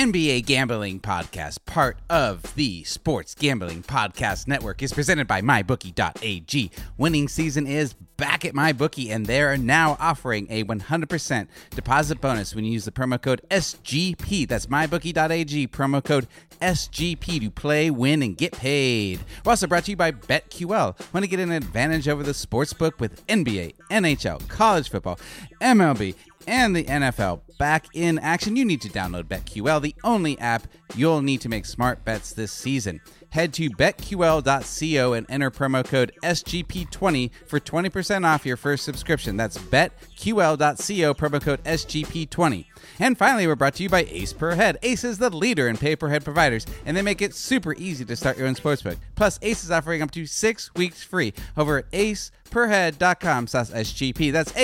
NBA 0.00 0.46
Gambling 0.46 0.98
Podcast, 1.00 1.58
part 1.66 1.98
of 2.08 2.54
the 2.54 2.84
Sports 2.84 3.34
Gambling 3.34 3.82
Podcast 3.82 4.48
Network, 4.48 4.82
is 4.82 4.94
presented 4.94 5.28
by 5.28 5.42
MyBookie.ag. 5.42 6.70
Winning 6.96 7.28
season 7.28 7.66
is 7.66 7.92
back 8.16 8.46
at 8.46 8.54
MyBookie, 8.54 9.10
and 9.10 9.26
they're 9.26 9.58
now 9.58 9.98
offering 10.00 10.46
a 10.48 10.64
100% 10.64 11.48
deposit 11.72 12.18
bonus 12.22 12.54
when 12.54 12.64
you 12.64 12.72
use 12.72 12.86
the 12.86 12.90
promo 12.90 13.20
code 13.20 13.42
SGP. 13.50 14.48
That's 14.48 14.68
MyBookie.ag, 14.68 15.68
promo 15.68 16.02
code 16.02 16.26
SGP 16.62 17.40
to 17.40 17.50
play, 17.50 17.90
win, 17.90 18.22
and 18.22 18.38
get 18.38 18.52
paid. 18.52 19.20
We're 19.44 19.50
also 19.50 19.66
brought 19.66 19.84
to 19.84 19.90
you 19.90 19.98
by 19.98 20.12
BetQL. 20.12 21.12
Want 21.12 21.24
to 21.24 21.28
get 21.28 21.40
an 21.40 21.52
advantage 21.52 22.08
over 22.08 22.22
the 22.22 22.32
sportsbook 22.32 23.00
with 23.00 23.26
NBA, 23.26 23.74
NHL, 23.90 24.48
college 24.48 24.88
football, 24.88 25.18
MLB, 25.60 26.14
and 26.46 26.74
the 26.74 26.84
NFL 26.84 27.40
back 27.60 27.84
in 27.92 28.18
action, 28.18 28.56
you 28.56 28.64
need 28.64 28.80
to 28.80 28.88
download 28.88 29.24
BetQL, 29.24 29.82
the 29.82 29.94
only 30.02 30.38
app 30.38 30.66
you'll 30.96 31.20
need 31.20 31.42
to 31.42 31.48
make 31.48 31.66
smart 31.66 32.02
bets 32.06 32.32
this 32.32 32.50
season. 32.50 33.02
Head 33.28 33.52
to 33.54 33.70
betql.co 33.70 35.12
and 35.12 35.26
enter 35.30 35.50
promo 35.52 35.84
code 35.84 36.10
SGP20 36.24 37.30
for 37.46 37.60
20% 37.60 38.24
off 38.24 38.44
your 38.44 38.56
first 38.56 38.84
subscription. 38.84 39.36
That's 39.36 39.56
betql.co, 39.56 41.14
promo 41.14 41.40
code 41.40 41.62
SGP20. 41.62 42.64
And 42.98 43.16
finally, 43.16 43.46
we're 43.46 43.56
brought 43.56 43.74
to 43.74 43.82
you 43.82 43.88
by 43.88 44.06
Ace 44.10 44.32
Per 44.32 44.54
Head. 44.54 44.78
Ace 44.82 45.04
is 45.04 45.18
the 45.18 45.30
leader 45.30 45.68
in 45.68 45.76
pay 45.76 45.94
per 45.94 46.08
head 46.08 46.24
providers, 46.24 46.66
and 46.86 46.96
they 46.96 47.02
make 47.02 47.22
it 47.22 47.34
super 47.34 47.74
easy 47.74 48.04
to 48.06 48.16
start 48.16 48.36
your 48.36 48.48
own 48.48 48.54
sportsbook. 48.54 48.96
Plus, 49.14 49.38
Ace 49.42 49.62
is 49.62 49.70
offering 49.70 50.02
up 50.02 50.10
to 50.12 50.26
six 50.26 50.74
weeks 50.74 51.02
free 51.02 51.34
over 51.56 51.78
at 51.78 51.90
aceperhead.com 51.92 53.46
slash 53.46 53.68
SGP. 53.68 54.32
That's 54.32 54.56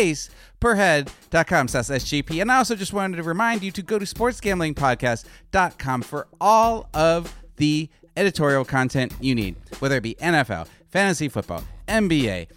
aceperhead.com 0.60 1.68
slash 1.68 1.86
SGP. 1.86 2.40
And 2.40 2.50
I 2.50 2.58
also 2.58 2.74
just 2.74 2.92
wanted 2.92 3.16
to 3.16 3.22
remind 3.22 3.62
you 3.62 3.70
to 3.72 3.82
go 3.82 3.98
to 3.98 4.04
sportsgamblingpodcast.com 4.04 6.02
for 6.02 6.28
all 6.40 6.88
of 6.94 7.34
the 7.56 7.88
editorial 8.16 8.64
content 8.64 9.14
you 9.20 9.34
need, 9.34 9.56
whether 9.78 9.96
it 9.96 10.02
be 10.02 10.14
NFL, 10.16 10.68
fantasy 10.90 11.28
football, 11.28 11.64
NBA, 11.88 12.48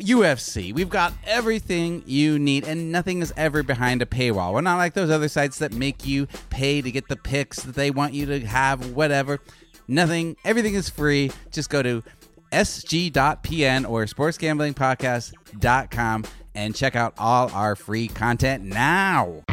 UFC. 0.00 0.72
We've 0.72 0.88
got 0.88 1.12
everything 1.24 2.02
you 2.06 2.38
need, 2.38 2.64
and 2.64 2.92
nothing 2.92 3.20
is 3.20 3.32
ever 3.36 3.62
behind 3.62 4.02
a 4.02 4.06
paywall. 4.06 4.54
We're 4.54 4.60
not 4.60 4.76
like 4.76 4.94
those 4.94 5.10
other 5.10 5.28
sites 5.28 5.58
that 5.58 5.72
make 5.72 6.06
you 6.06 6.28
pay 6.50 6.80
to 6.80 6.90
get 6.90 7.08
the 7.08 7.16
picks 7.16 7.62
that 7.62 7.74
they 7.74 7.90
want 7.90 8.14
you 8.14 8.26
to 8.26 8.40
have, 8.46 8.92
whatever. 8.92 9.40
Nothing, 9.88 10.36
everything 10.44 10.74
is 10.74 10.88
free. 10.88 11.32
Just 11.50 11.70
go 11.70 11.82
to 11.82 12.04
sg.pn 12.52 13.88
or 13.88 14.04
sportsgamblingpodcast.com 14.06 16.24
and 16.58 16.74
check 16.74 16.96
out 16.96 17.14
all 17.18 17.50
our 17.52 17.76
free 17.76 18.08
content 18.08 18.64
now. 18.64 19.44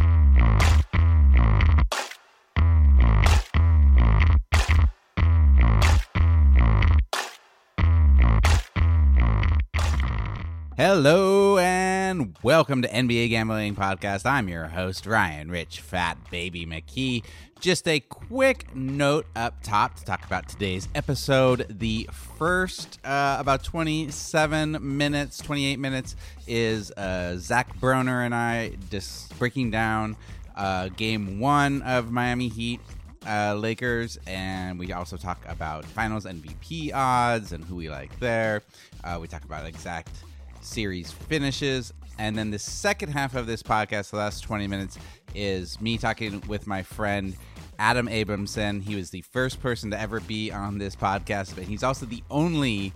Hello 10.77 11.57
and 11.57 12.35
welcome 12.43 12.81
to 12.81 12.89
NBA 12.89 13.29
Gambling 13.29 13.77
Podcast. 13.77 14.25
I'm 14.25 14.49
your 14.49 14.65
host, 14.67 15.05
Ryan 15.05 15.49
Rich 15.49 15.79
Fat 15.79 16.17
Baby 16.29 16.65
McKee. 16.65 17.23
Just 17.61 17.87
a 17.87 18.01
quick 18.01 18.75
note 18.75 19.25
up 19.37 19.63
top 19.63 19.95
to 19.95 20.03
talk 20.03 20.25
about 20.25 20.49
today's 20.49 20.89
episode. 20.93 21.65
The 21.69 22.09
first 22.11 22.99
uh, 23.05 23.37
about 23.39 23.63
27 23.63 24.97
minutes, 24.97 25.37
28 25.37 25.79
minutes 25.79 26.17
is 26.45 26.91
uh, 26.91 27.37
Zach 27.37 27.73
Broner 27.79 28.25
and 28.25 28.35
I 28.35 28.73
just 28.91 29.39
breaking 29.39 29.71
down 29.71 30.17
uh, 30.57 30.89
game 30.89 31.39
one 31.39 31.83
of 31.83 32.11
Miami 32.11 32.49
Heat 32.49 32.81
uh, 33.25 33.55
Lakers, 33.55 34.19
and 34.27 34.77
we 34.77 34.91
also 34.91 35.15
talk 35.15 35.41
about 35.47 35.85
finals 35.85 36.25
MVP 36.25 36.93
odds 36.93 37.53
and 37.53 37.63
who 37.63 37.77
we 37.77 37.89
like 37.89 38.19
there. 38.19 38.61
Uh, 39.05 39.19
we 39.21 39.29
talk 39.29 39.45
about 39.45 39.65
exact 39.65 40.09
series 40.65 41.11
finishes. 41.11 41.93
And 42.17 42.37
then 42.37 42.51
the 42.51 42.59
second 42.59 43.11
half 43.11 43.35
of 43.35 43.45
this 43.45 43.61
podcast, 43.61 44.11
the 44.11 44.17
last 44.17 44.41
20 44.41 44.67
minutes, 44.67 44.97
is 45.33 45.79
me 45.81 45.97
talking 45.97 46.41
with 46.47 46.65
my 46.65 46.81
friend 46.81 47.35
Adam 47.77 48.07
Abramson. 48.07 48.81
He 48.81 48.95
was 48.95 49.09
the 49.09 49.21
first 49.21 49.61
person 49.61 49.91
to 49.91 49.99
ever 49.99 50.19
be 50.21 50.51
on 50.51 50.77
this 50.77 50.95
podcast, 50.95 51.55
but 51.55 51.65
he's 51.65 51.83
also 51.83 52.05
the 52.05 52.23
only 52.29 52.93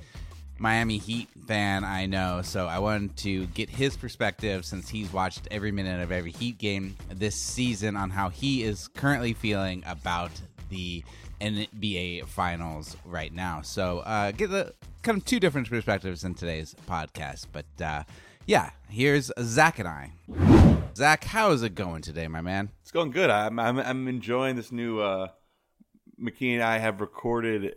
Miami 0.58 0.98
Heat 0.98 1.30
fan 1.48 1.84
I 1.84 2.06
know. 2.06 2.42
So 2.44 2.68
I 2.68 2.80
wanted 2.80 3.16
to 3.18 3.46
get 3.48 3.70
his 3.70 3.96
perspective 3.96 4.66
since 4.66 4.90
he's 4.90 5.12
watched 5.12 5.48
every 5.52 5.72
minute 5.72 6.02
of 6.02 6.12
every 6.12 6.32
Heat 6.32 6.58
game 6.58 6.96
this 7.10 7.36
season 7.36 7.96
on 7.96 8.10
how 8.10 8.30
he 8.30 8.64
is 8.64 8.88
currently 8.90 9.34
feeling 9.34 9.84
about 9.86 10.32
the 10.70 11.04
NBA 11.42 12.26
Finals 12.28 12.96
right 13.06 13.34
now. 13.34 13.62
So 13.62 14.00
uh, 14.00 14.32
get 14.32 14.50
the 14.50 14.74
kind 15.04 15.18
of 15.18 15.26
two 15.26 15.40
different 15.40 15.70
perspectives 15.70 16.24
in 16.24 16.34
today's 16.36 16.76
podcast. 16.90 17.48
But 17.52 17.66
uh, 17.84 18.04
yeah, 18.46 18.72
here's 18.90 19.32
Zach 19.42 19.80
and 19.80 19.88
I. 19.88 20.12
Zach, 20.96 21.24
how 21.24 21.52
is 21.52 21.64
it 21.64 21.76
going 21.76 22.02
today, 22.02 22.28
my 22.28 22.42
man? 22.42 22.70
It's 22.82 22.92
going 22.92 23.12
good. 23.12 23.30
I'm 23.30 23.60
I'm, 23.60 23.80
I'm 23.80 24.08
enjoying 24.08 24.56
this 24.56 24.72
new. 24.72 25.00
Uh, 25.00 25.28
McKee 26.22 26.54
and 26.56 26.64
I 26.64 26.80
have 26.80 27.00
recorded 27.00 27.76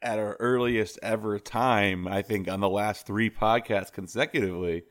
at 0.00 0.18
our 0.20 0.36
earliest 0.38 1.00
ever 1.02 1.40
time. 1.40 2.06
I 2.06 2.22
think 2.22 2.48
on 2.48 2.60
the 2.60 2.68
last 2.68 3.06
three 3.06 3.28
podcasts 3.28 3.92
consecutively. 3.92 4.84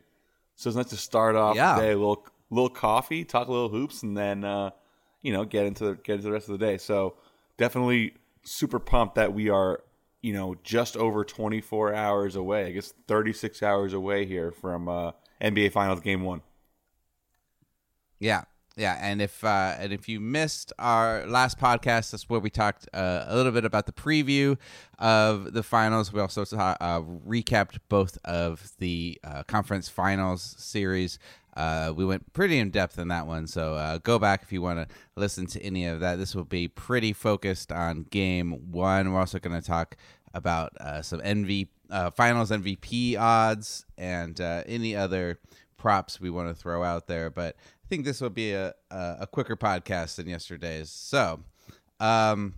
So 0.58 0.70
it's 0.70 0.76
nice 0.76 0.88
to 0.88 0.98
start 0.98 1.36
off 1.38 1.56
Yeah. 1.56 1.76
the 1.76 1.82
day 1.82 1.92
a 1.94 1.98
little 1.98 2.26
little 2.50 2.70
coffee, 2.70 3.24
talk 3.24 3.48
a 3.48 3.52
little 3.52 3.70
hoops, 3.70 4.04
and 4.04 4.18
then 4.18 4.44
uh, 4.44 4.72
you 5.22 5.32
know 5.32 5.46
get 5.46 5.66
into 5.66 5.86
the, 5.86 5.94
get 5.96 6.16
into 6.16 6.24
the 6.24 6.32
rest 6.34 6.50
of 6.50 6.60
the 6.60 6.66
day. 6.66 6.78
So 6.78 7.16
definitely 7.62 8.16
super 8.42 8.80
pumped 8.80 9.14
that 9.14 9.34
we 9.34 9.48
are 9.48 9.84
you 10.24 10.34
know 10.34 10.56
just 10.64 10.98
over 10.98 11.24
24 11.24 11.94
hours 11.94 12.36
away. 12.36 12.66
I 12.66 12.72
guess 12.72 12.92
36 13.08 13.62
hours 13.62 13.94
away 13.94 14.26
here 14.26 14.52
from 14.52 14.90
uh, 14.90 15.12
NBA 15.40 15.72
Finals 15.72 16.02
Game 16.02 16.24
One. 16.24 16.42
Yeah, 18.20 18.44
yeah, 18.76 18.98
and 19.00 19.22
if 19.22 19.44
uh, 19.44 19.76
and 19.78 19.94
if 19.94 20.10
you 20.10 20.20
missed 20.20 20.74
our 20.80 21.26
last 21.28 21.60
podcast, 21.60 22.12
that's 22.12 22.28
where 22.30 22.40
we 22.40 22.50
talked 22.50 22.88
uh, 22.94 23.26
a 23.28 23.36
little 23.36 23.52
bit 23.52 23.64
about 23.64 23.86
the 23.86 23.92
preview 23.92 24.58
of 24.98 25.54
the 25.54 25.62
finals. 25.62 26.12
We 26.12 26.20
also 26.20 26.42
uh, 26.42 27.02
recapped 27.02 27.78
both 27.90 28.18
of 28.26 28.72
the 28.80 29.20
uh, 29.24 29.44
conference 29.44 29.88
finals 29.88 30.56
series. 30.58 31.20
Uh, 31.56 31.94
we 31.96 32.06
went 32.06 32.32
pretty 32.34 32.60
in 32.60 32.70
depth 32.70 32.98
in 32.98 33.10
that 33.10 33.28
one, 33.28 33.46
so 33.48 33.76
uh, 33.76 33.98
go 33.98 34.18
back 34.18 34.42
if 34.44 34.52
you 34.54 34.62
want 34.62 34.80
to 34.80 34.96
listen 35.16 35.46
to 35.48 35.62
any 35.62 35.86
of 35.86 36.00
that. 36.00 36.18
This 36.18 36.34
will 36.34 36.46
be 36.46 36.68
pretty 36.68 37.14
focused 37.14 37.72
on 37.72 38.04
game 38.04 38.72
one. 38.72 39.12
We're 39.12 39.20
also 39.20 39.40
going 39.40 39.60
to 39.60 39.66
talk 39.66 39.98
about 40.34 40.72
uh, 40.80 41.02
some 41.02 41.20
NV 41.20 41.68
uh, 41.90 42.10
finals 42.12 42.52
MVP 42.52 43.20
odds 43.20 43.86
and 43.98 44.40
uh, 44.40 44.64
any 44.66 44.96
other 44.96 45.40
props 45.78 46.22
we 46.22 46.30
want 46.30 46.48
to 46.48 46.54
throw 46.54 46.84
out 46.84 47.08
there. 47.08 47.30
But 47.30 47.56
I 47.60 47.88
think 47.90 48.06
this 48.06 48.22
will 48.22 48.30
be 48.30 48.54
a, 48.54 48.74
a, 48.90 49.18
a 49.22 49.28
quicker 49.28 49.58
podcast 49.58 50.16
than 50.16 50.28
yesterday's. 50.28 50.90
So, 50.90 51.42
um, 52.00 52.56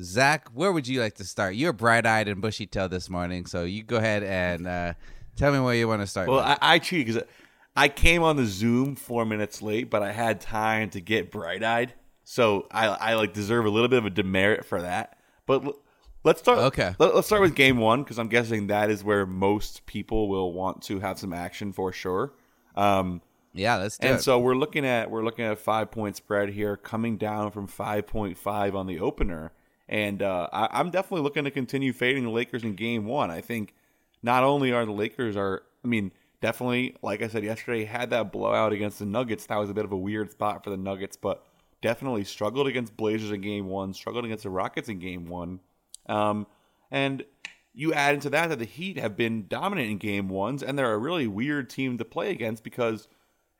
Zach, 0.00 0.48
where 0.54 0.72
would 0.72 0.86
you 0.86 1.00
like 1.00 1.14
to 1.14 1.24
start? 1.24 1.56
You're 1.56 1.72
bright 1.72 2.06
eyed 2.06 2.28
and 2.28 2.40
bushy 2.40 2.66
tailed 2.66 2.92
this 2.92 3.10
morning, 3.10 3.46
so 3.46 3.64
you 3.64 3.82
go 3.82 3.96
ahead 3.96 4.22
and 4.22 4.66
uh, 4.66 4.94
tell 5.36 5.52
me 5.52 5.58
where 5.60 5.74
you 5.74 5.88
want 5.88 6.02
to 6.02 6.06
start. 6.06 6.28
Well. 6.28 6.38
I, 6.38 6.56
I 6.60 6.78
cheated 6.78 7.06
because 7.06 7.28
I 7.74 7.88
came 7.88 8.22
on 8.22 8.36
the 8.36 8.44
Zoom 8.44 8.96
four 8.96 9.24
minutes 9.24 9.62
late, 9.62 9.90
but 9.90 10.02
I 10.02 10.12
had 10.12 10.40
time 10.40 10.90
to 10.90 11.00
get 11.00 11.30
bright 11.30 11.62
eyed, 11.62 11.94
so 12.24 12.66
I, 12.70 12.86
I 12.86 13.14
like 13.14 13.32
deserve 13.32 13.64
a 13.64 13.70
little 13.70 13.88
bit 13.88 13.98
of 13.98 14.06
a 14.06 14.10
demerit 14.10 14.64
for 14.64 14.82
that. 14.82 15.18
But 15.46 15.64
l- 15.64 15.78
let's 16.22 16.40
start. 16.40 16.58
Okay. 16.58 16.94
Let, 16.98 17.14
us 17.14 17.26
start 17.26 17.40
with 17.40 17.54
game 17.54 17.78
one 17.78 18.02
because 18.02 18.18
I'm 18.18 18.28
guessing 18.28 18.66
that 18.66 18.90
is 18.90 19.02
where 19.02 19.24
most 19.24 19.86
people 19.86 20.28
will 20.28 20.52
want 20.52 20.82
to 20.82 21.00
have 21.00 21.18
some 21.18 21.32
action 21.32 21.72
for 21.72 21.92
sure. 21.92 22.34
Um, 22.76 23.22
yeah, 23.54 23.76
let's 23.76 23.98
and 23.98 24.16
it. 24.16 24.22
so 24.22 24.38
we're 24.38 24.54
looking 24.54 24.86
at 24.86 25.10
we're 25.10 25.24
looking 25.24 25.44
at 25.44 25.52
a 25.52 25.56
five 25.56 25.90
point 25.90 26.16
spread 26.16 26.50
here, 26.50 26.76
coming 26.76 27.16
down 27.16 27.50
from 27.50 27.66
five 27.66 28.06
point 28.06 28.36
five 28.38 28.74
on 28.74 28.86
the 28.86 28.98
opener, 29.00 29.52
and 29.88 30.22
uh, 30.22 30.48
I, 30.52 30.68
I'm 30.72 30.90
definitely 30.90 31.22
looking 31.22 31.44
to 31.44 31.50
continue 31.50 31.92
fading 31.92 32.24
the 32.24 32.30
Lakers 32.30 32.64
in 32.64 32.74
Game 32.74 33.06
One. 33.06 33.30
I 33.30 33.40
think 33.40 33.74
not 34.22 34.44
only 34.44 34.72
are 34.72 34.86
the 34.86 34.92
Lakers 34.92 35.36
are, 35.36 35.62
I 35.84 35.88
mean, 35.88 36.12
definitely 36.42 36.96
like 37.00 37.22
I 37.22 37.28
said 37.28 37.44
yesterday, 37.44 37.84
had 37.84 38.10
that 38.10 38.32
blowout 38.32 38.72
against 38.72 38.98
the 38.98 39.06
Nuggets. 39.06 39.46
That 39.46 39.56
was 39.56 39.70
a 39.70 39.74
bit 39.74 39.86
of 39.86 39.92
a 39.92 39.96
weird 39.96 40.30
spot 40.30 40.62
for 40.62 40.68
the 40.68 40.76
Nuggets, 40.76 41.16
but 41.16 41.46
definitely 41.80 42.24
struggled 42.24 42.66
against 42.66 42.96
Blazers 42.96 43.30
in 43.30 43.40
Game 43.40 43.68
One, 43.68 43.94
struggled 43.94 44.26
against 44.26 44.42
the 44.42 44.50
Rockets 44.50 44.90
in 44.90 44.98
Game 44.98 45.26
One, 45.26 45.60
um, 46.06 46.46
and 46.90 47.24
you 47.72 47.94
add 47.94 48.14
into 48.14 48.28
that 48.30 48.48
that 48.50 48.58
the 48.58 48.66
Heat 48.66 48.98
have 48.98 49.16
been 49.16 49.46
dominant 49.48 49.90
in 49.90 49.96
game 49.96 50.28
ones, 50.28 50.62
and 50.62 50.78
they're 50.78 50.92
a 50.92 50.98
really 50.98 51.26
weird 51.26 51.70
team 51.70 51.96
to 51.96 52.04
play 52.04 52.30
against 52.30 52.62
because 52.62 53.08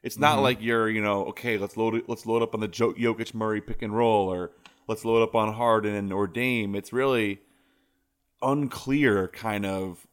it's 0.03 0.19
not 0.19 0.41
like 0.41 0.61
you're, 0.61 0.91
you 0.91 1.01
know, 1.01 1.25
okay, 1.27 1.57
let's 1.57 1.77
load 1.77 1.95
it, 1.95 2.09
let's 2.09 2.27
load 2.27 2.43
up 2.43 2.55
on 2.55 2.61
the 2.61 2.69
Jo- 2.69 2.93
Jokic 2.93 3.33
Murray 3.33 3.61
pick 3.61 3.81
and 3.81 3.97
roll, 3.97 4.29
or 4.29 4.51
let's 4.87 5.05
load 5.05 5.23
up 5.23 5.35
on 5.35 5.55
Harden 5.55 6.13
or 6.13 6.27
Dame. 6.27 6.75
It's 6.75 6.93
really 6.93 7.41
unclear, 8.43 9.29
kind 9.29 9.65
of 9.65 10.07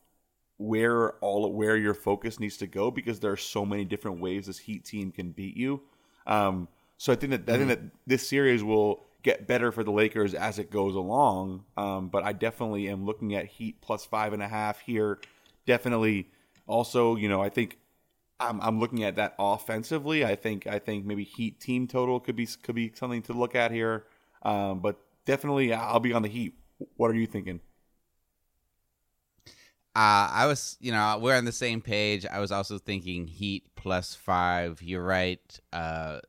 where 0.60 1.14
all 1.24 1.52
where 1.54 1.78
your 1.78 1.94
focus 1.94 2.40
needs 2.40 2.58
to 2.58 2.68
go 2.68 2.92
because 2.92 3.22
there 3.22 3.32
are 3.32 3.38
so 3.38 3.66
many 3.66 3.86
different 3.86 4.20
ways 4.20 4.46
this 4.46 4.60
Heat 4.60 4.84
team 4.84 5.12
can 5.12 5.32
beat 5.32 5.58
you. 5.58 5.82
Um, 6.28 6.68
so 6.98 7.14
I 7.14 7.16
think 7.16 7.32
that 7.32 7.54
I 7.54 7.58
think 7.58 7.70
that 7.70 7.80
this 8.06 8.28
series 8.28 8.64
will 8.64 9.06
get 9.24 9.48
better 9.48 9.72
for 9.72 9.84
the 9.84 9.92
Lakers 9.92 10.34
as 10.34 10.60
it 10.60 10.70
goes 10.70 10.96
along. 10.96 11.64
Um, 11.78 12.10
but 12.10 12.24
I 12.24 12.34
definitely 12.34 12.90
am 12.90 13.06
looking 13.06 13.36
at 13.36 13.46
Heat 13.46 13.80
plus 13.82 14.06
five 14.06 14.34
and 14.34 14.44
a 14.44 14.50
half 14.50 14.82
here. 14.82 15.20
Definitely, 15.66 16.28
also, 16.68 17.16
you 17.16 17.30
know, 17.30 17.42
I 17.42 17.48
think 17.48 17.78
I'm, 18.40 18.60
I'm 18.60 18.80
looking 18.82 19.04
at 19.06 19.16
that 19.16 19.36
offensively. 19.40 20.26
I 20.26 20.36
think 20.36 20.68
I 20.68 20.78
think 20.78 21.06
maybe 21.06 21.24
Heat 21.24 21.62
team 21.62 21.88
total 21.88 22.20
could 22.20 22.36
be 22.36 22.48
could 22.64 22.76
be 22.76 22.92
something 22.94 23.22
to 23.24 23.34
look 23.34 23.56
at 23.56 23.72
here. 23.72 24.06
Um, 24.44 24.80
but 24.82 25.00
definitely, 25.24 25.74
I'll 25.74 26.02
be 26.02 26.12
on 26.12 26.22
the 26.22 26.30
Heat. 26.30 26.56
What 26.98 27.12
are 27.12 27.16
you 27.16 27.28
thinking? 27.28 27.62
Uh, 30.00 30.30
I 30.32 30.46
was, 30.46 30.78
you 30.80 30.94
know, 30.94 31.20
we're 31.22 31.36
on 31.36 31.44
the 31.44 31.52
same 31.52 31.82
page. 31.82 32.26
I 32.26 32.40
was 32.40 32.54
also 32.54 32.78
thinking 32.78 33.28
Heat 33.28 33.66
plus 33.76 34.16
five. 34.16 34.82
You're 34.82 35.04
right. 35.04 35.60
Uh, 35.74 36.22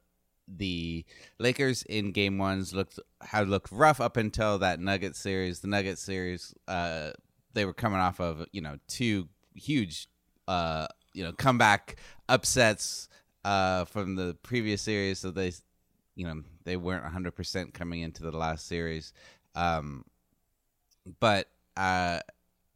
the 0.48 1.04
Lakers 1.38 1.84
in 1.84 2.10
game 2.10 2.36
ones 2.36 2.74
looked 2.74 2.98
had 3.20 3.48
looked 3.48 3.70
rough 3.70 4.00
up 4.00 4.16
until 4.16 4.58
that 4.58 4.80
Nugget 4.80 5.14
series. 5.14 5.60
The 5.60 5.68
Nugget 5.68 5.98
series, 5.98 6.52
uh, 6.66 7.12
they 7.54 7.64
were 7.64 7.72
coming 7.72 8.00
off 8.00 8.18
of 8.18 8.44
you 8.50 8.60
know 8.60 8.78
two 8.88 9.28
huge, 9.54 10.08
uh, 10.48 10.88
you 11.12 11.22
know, 11.22 11.32
comeback 11.32 11.94
upsets 12.28 13.08
uh, 13.44 13.84
from 13.84 14.16
the 14.16 14.36
previous 14.42 14.82
series. 14.82 15.20
So 15.20 15.30
they, 15.30 15.52
you 16.16 16.26
know, 16.26 16.42
they 16.64 16.76
weren't 16.76 17.04
100 17.04 17.36
percent 17.36 17.72
coming 17.72 18.00
into 18.00 18.24
the 18.24 18.36
last 18.36 18.66
series. 18.66 19.12
Um, 19.54 20.04
but 21.20 21.46
uh, 21.76 22.18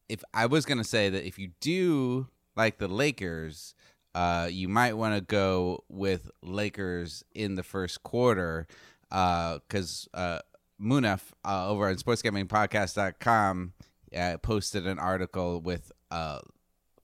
if 0.09 0.23
I 0.33 0.47
was 0.47 0.65
gonna 0.65 0.85
say 0.85 1.11
that 1.11 1.27
if 1.27 1.39
you 1.39 1.51
do 1.61 2.29
like 2.57 2.79
the 2.79 2.89
Lakers, 2.89 3.75
uh, 4.15 4.49
you 4.51 4.69
might 4.69 4.95
want 4.95 5.15
to 5.15 5.21
go 5.21 5.85
with 5.89 6.31
Lakers 6.43 7.25
in 7.35 7.57
the 7.57 7.63
first 7.63 8.03
quarter 8.03 8.67
because 9.09 10.09
uh, 10.15 10.17
uh, 10.17 10.39
Munaf 10.81 11.33
uh, 11.45 11.69
over 11.69 11.89
on 11.89 11.97
sportsgamblingpodcast.com 11.97 13.73
uh, 14.17 14.37
posted 14.39 14.87
an 14.87 14.99
article 14.99 15.61
with 15.61 15.93
uh, 16.11 16.41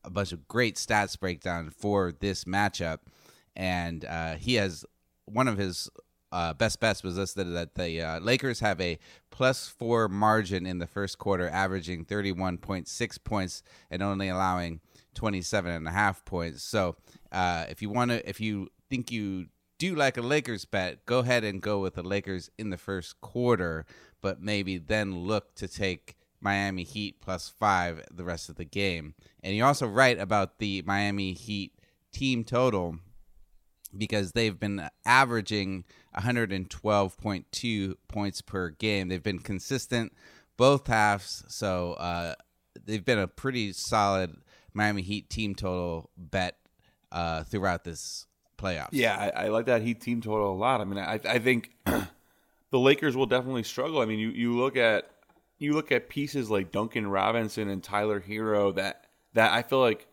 a 0.05 0.11
bunch 0.11 0.33
of 0.33 0.47
great 0.49 0.77
stats 0.77 1.19
breakdown 1.19 1.71
for 1.71 2.13
this 2.13 2.45
matchup. 2.45 2.99
And 3.57 4.05
uh, 4.05 4.35
he 4.37 4.55
has 4.55 4.85
one 5.27 5.49
of 5.49 5.59
his 5.59 5.89
uh, 6.33 6.53
best 6.55 6.81
bets 6.81 7.03
was 7.03 7.19
listed 7.19 7.53
that 7.55 7.75
the 7.75 8.01
uh, 8.01 8.21
Lakers 8.21 8.61
have 8.61 8.81
a 8.81 8.99
plus 9.31 9.69
four 9.69 10.09
margin 10.09 10.67
in 10.67 10.79
the 10.79 10.87
first 10.87 11.19
quarter, 11.19 11.49
averaging 11.49 12.05
31.6 12.05 13.25
points 13.25 13.63
and 13.91 14.03
only 14.03 14.29
allowing 14.29 14.81
27 15.15 15.71
and 15.73 15.89
a 15.89 15.91
half 15.91 16.25
points. 16.25 16.63
So 16.63 16.97
uh, 17.33 17.67
if 17.69 17.83
you 17.83 17.91
want 17.91 18.13
to, 18.13 18.29
if 18.29 18.41
you 18.41 18.69
think 18.89 19.11
you 19.11 19.47
do 19.79 19.95
like 19.95 20.17
a 20.17 20.23
Lakers 20.23 20.65
bet, 20.65 21.05
go 21.07 21.21
ahead 21.21 21.43
and 21.43 21.61
go 21.61 21.81
with 21.81 21.95
the 21.95 22.03
Lakers 22.03 22.51
in 22.59 22.71
the 22.71 22.77
first 22.77 23.21
quarter, 23.21 23.87
but 24.21 24.41
maybe 24.41 24.79
then 24.79 25.25
look 25.25 25.55
to 25.57 25.67
take 25.67 26.17
Miami 26.41 26.85
Heat 26.85 27.21
plus 27.21 27.49
five 27.49 28.05
the 28.13 28.25
rest 28.25 28.49
of 28.49 28.57
the 28.57 28.65
game. 28.65 29.15
And 29.43 29.57
you're 29.57 29.67
also 29.67 29.87
right 29.87 30.19
about 30.19 30.59
the 30.59 30.83
Miami 30.87 31.33
Heat 31.33 31.73
team 32.13 32.45
total 32.45 32.99
because 33.97 34.33
they've 34.33 34.59
been 34.59 34.89
averaging 35.05 35.85
112.2 36.17 37.95
points 38.09 38.43
per 38.43 38.71
game. 38.71 39.09
They've 39.09 39.23
been 39.23 39.39
consistent 39.39 40.13
both 40.57 40.87
halves, 40.87 41.45
so 41.49 41.95
uh, 41.95 42.35
they've 42.85 43.05
been 43.05 43.19
a 43.19 43.29
pretty 43.29 43.73
solid 43.73 44.37
Miami 44.75 45.03
Heat 45.03 45.31
team 45.31 45.55
total 45.55 46.11
bet 46.17 46.57
uh, 47.13 47.45
throughout 47.45 47.85
this 47.85 48.27
playoffs. 48.59 48.91
Yeah, 48.93 49.17
I, 49.17 49.45
I, 49.45 49.49
like 49.49 49.67
that 49.67 49.83
Heat 49.83 50.01
team 50.01 50.21
total 50.21 50.53
a 50.53 50.57
lot. 50.57 50.81
I 50.81 50.85
mean, 50.85 50.99
I, 50.99 51.21
I 51.25 51.39
think 51.39 51.71
the 51.85 52.79
Lakers 52.79 53.17
will 53.17 53.27
definitely 53.27 53.63
struggle. 53.63 54.01
I 54.01 54.05
mean, 54.05 54.19
you, 54.19 54.31
you 54.31 54.57
look 54.57 54.77
at 54.77 55.11
you 55.59 55.75
look 55.75 55.93
at 55.93 56.09
pieces 56.09 56.51
like 56.51 56.73
Duncan 56.73 57.07
Robinson 57.07 57.69
and 57.69 57.83
Tyler 57.83 58.21
Herro 58.21 58.75
that 58.77 59.07
that 59.35 59.53
I 59.53 59.63
feel 59.63 59.81
like, 59.81 60.07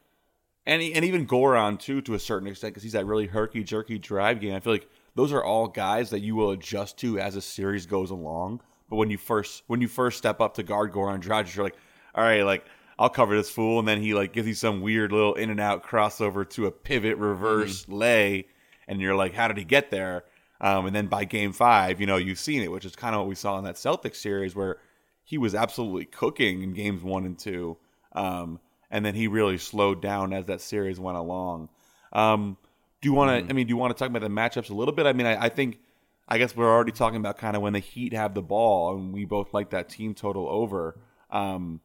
and 0.65 0.81
and 0.81 1.05
even 1.05 1.25
Goran 1.27 1.79
too 1.79 2.01
to 2.01 2.13
a 2.13 2.19
certain 2.19 2.47
extent 2.47 2.73
because 2.73 2.83
he's 2.83 2.93
that 2.93 3.05
really 3.05 3.27
herky 3.27 3.63
jerky 3.63 3.97
drive 3.97 4.39
game. 4.39 4.53
I 4.53 4.59
feel 4.59 4.73
like 4.73 4.89
those 5.17 5.33
are 5.33 5.43
all 5.43 5.67
guys 5.67 6.11
that 6.11 6.19
you 6.19 6.35
will 6.35 6.51
adjust 6.51 6.97
to 6.99 7.19
as 7.19 7.35
a 7.35 7.41
series 7.41 7.87
goes 7.87 8.11
along. 8.11 8.61
But 8.87 8.97
when 8.97 9.09
you 9.09 9.17
first 9.17 9.63
when 9.65 9.81
you 9.81 9.87
first 9.87 10.19
step 10.19 10.39
up 10.39 10.53
to 10.53 10.63
guard 10.63 10.93
Goran 10.93 11.21
Dragic, 11.21 11.55
you're 11.55 11.65
like, 11.65 11.75
all 12.13 12.23
right, 12.23 12.43
like 12.43 12.65
I'll 12.99 13.09
cover 13.09 13.35
this 13.35 13.49
fool, 13.49 13.79
and 13.79 13.87
then 13.87 13.99
he 13.99 14.13
like 14.13 14.31
gives 14.31 14.47
you 14.47 14.53
some 14.53 14.81
weird 14.81 15.11
little 15.11 15.33
in 15.33 15.49
and 15.49 15.59
out 15.59 15.83
crossover 15.83 16.47
to 16.51 16.67
a 16.67 16.71
pivot 16.71 17.17
reverse 17.17 17.81
mm-hmm. 17.81 17.93
lay, 17.95 18.47
and 18.87 19.01
you're 19.01 19.15
like, 19.15 19.33
how 19.33 19.47
did 19.47 19.57
he 19.57 19.63
get 19.63 19.89
there? 19.89 20.23
Um, 20.61 20.85
and 20.85 20.95
then 20.95 21.07
by 21.07 21.25
game 21.25 21.51
five, 21.51 21.99
you 21.99 22.05
know, 22.05 22.17
you've 22.17 22.39
seen 22.39 22.61
it, 22.61 22.71
which 22.71 22.85
is 22.85 22.95
kind 22.95 23.15
of 23.15 23.21
what 23.21 23.27
we 23.27 23.35
saw 23.35 23.57
in 23.57 23.63
that 23.65 23.75
Celtics 23.75 24.17
series 24.17 24.55
where 24.55 24.77
he 25.23 25.39
was 25.39 25.55
absolutely 25.55 26.05
cooking 26.05 26.61
in 26.61 26.73
games 26.73 27.03
one 27.03 27.25
and 27.25 27.37
two. 27.37 27.77
Um, 28.13 28.59
and 28.89 29.03
then 29.03 29.15
he 29.15 29.27
really 29.27 29.57
slowed 29.57 30.01
down 30.01 30.31
as 30.31 30.45
that 30.45 30.61
series 30.61 30.99
went 30.99 31.17
along. 31.17 31.69
Um, 32.13 32.57
do 33.07 33.11
you 33.11 33.15
want 33.15 33.29
to? 33.29 33.41
Mm-hmm. 33.41 33.49
I 33.49 33.53
mean, 33.53 33.67
do 33.67 33.71
you 33.71 33.77
want 33.77 33.95
to 33.95 33.99
talk 33.99 34.09
about 34.09 34.21
the 34.21 34.27
matchups 34.27 34.69
a 34.69 34.73
little 34.73 34.93
bit? 34.93 35.05
I 35.05 35.13
mean, 35.13 35.25
I, 35.25 35.45
I, 35.45 35.49
think, 35.49 35.79
I 36.27 36.37
guess 36.37 36.53
we're 36.57 36.69
already 36.69 36.91
talking 36.91 37.15
about 37.15 37.37
kind 37.37 37.55
of 37.55 37.61
when 37.61 37.71
the 37.71 37.79
Heat 37.79 38.11
have 38.11 38.33
the 38.33 38.41
ball, 38.41 38.97
and 38.97 39.13
we 39.13 39.23
both 39.23 39.53
like 39.53 39.69
that 39.69 39.87
team 39.87 40.13
total 40.13 40.45
over. 40.49 40.99
Um, 41.29 41.79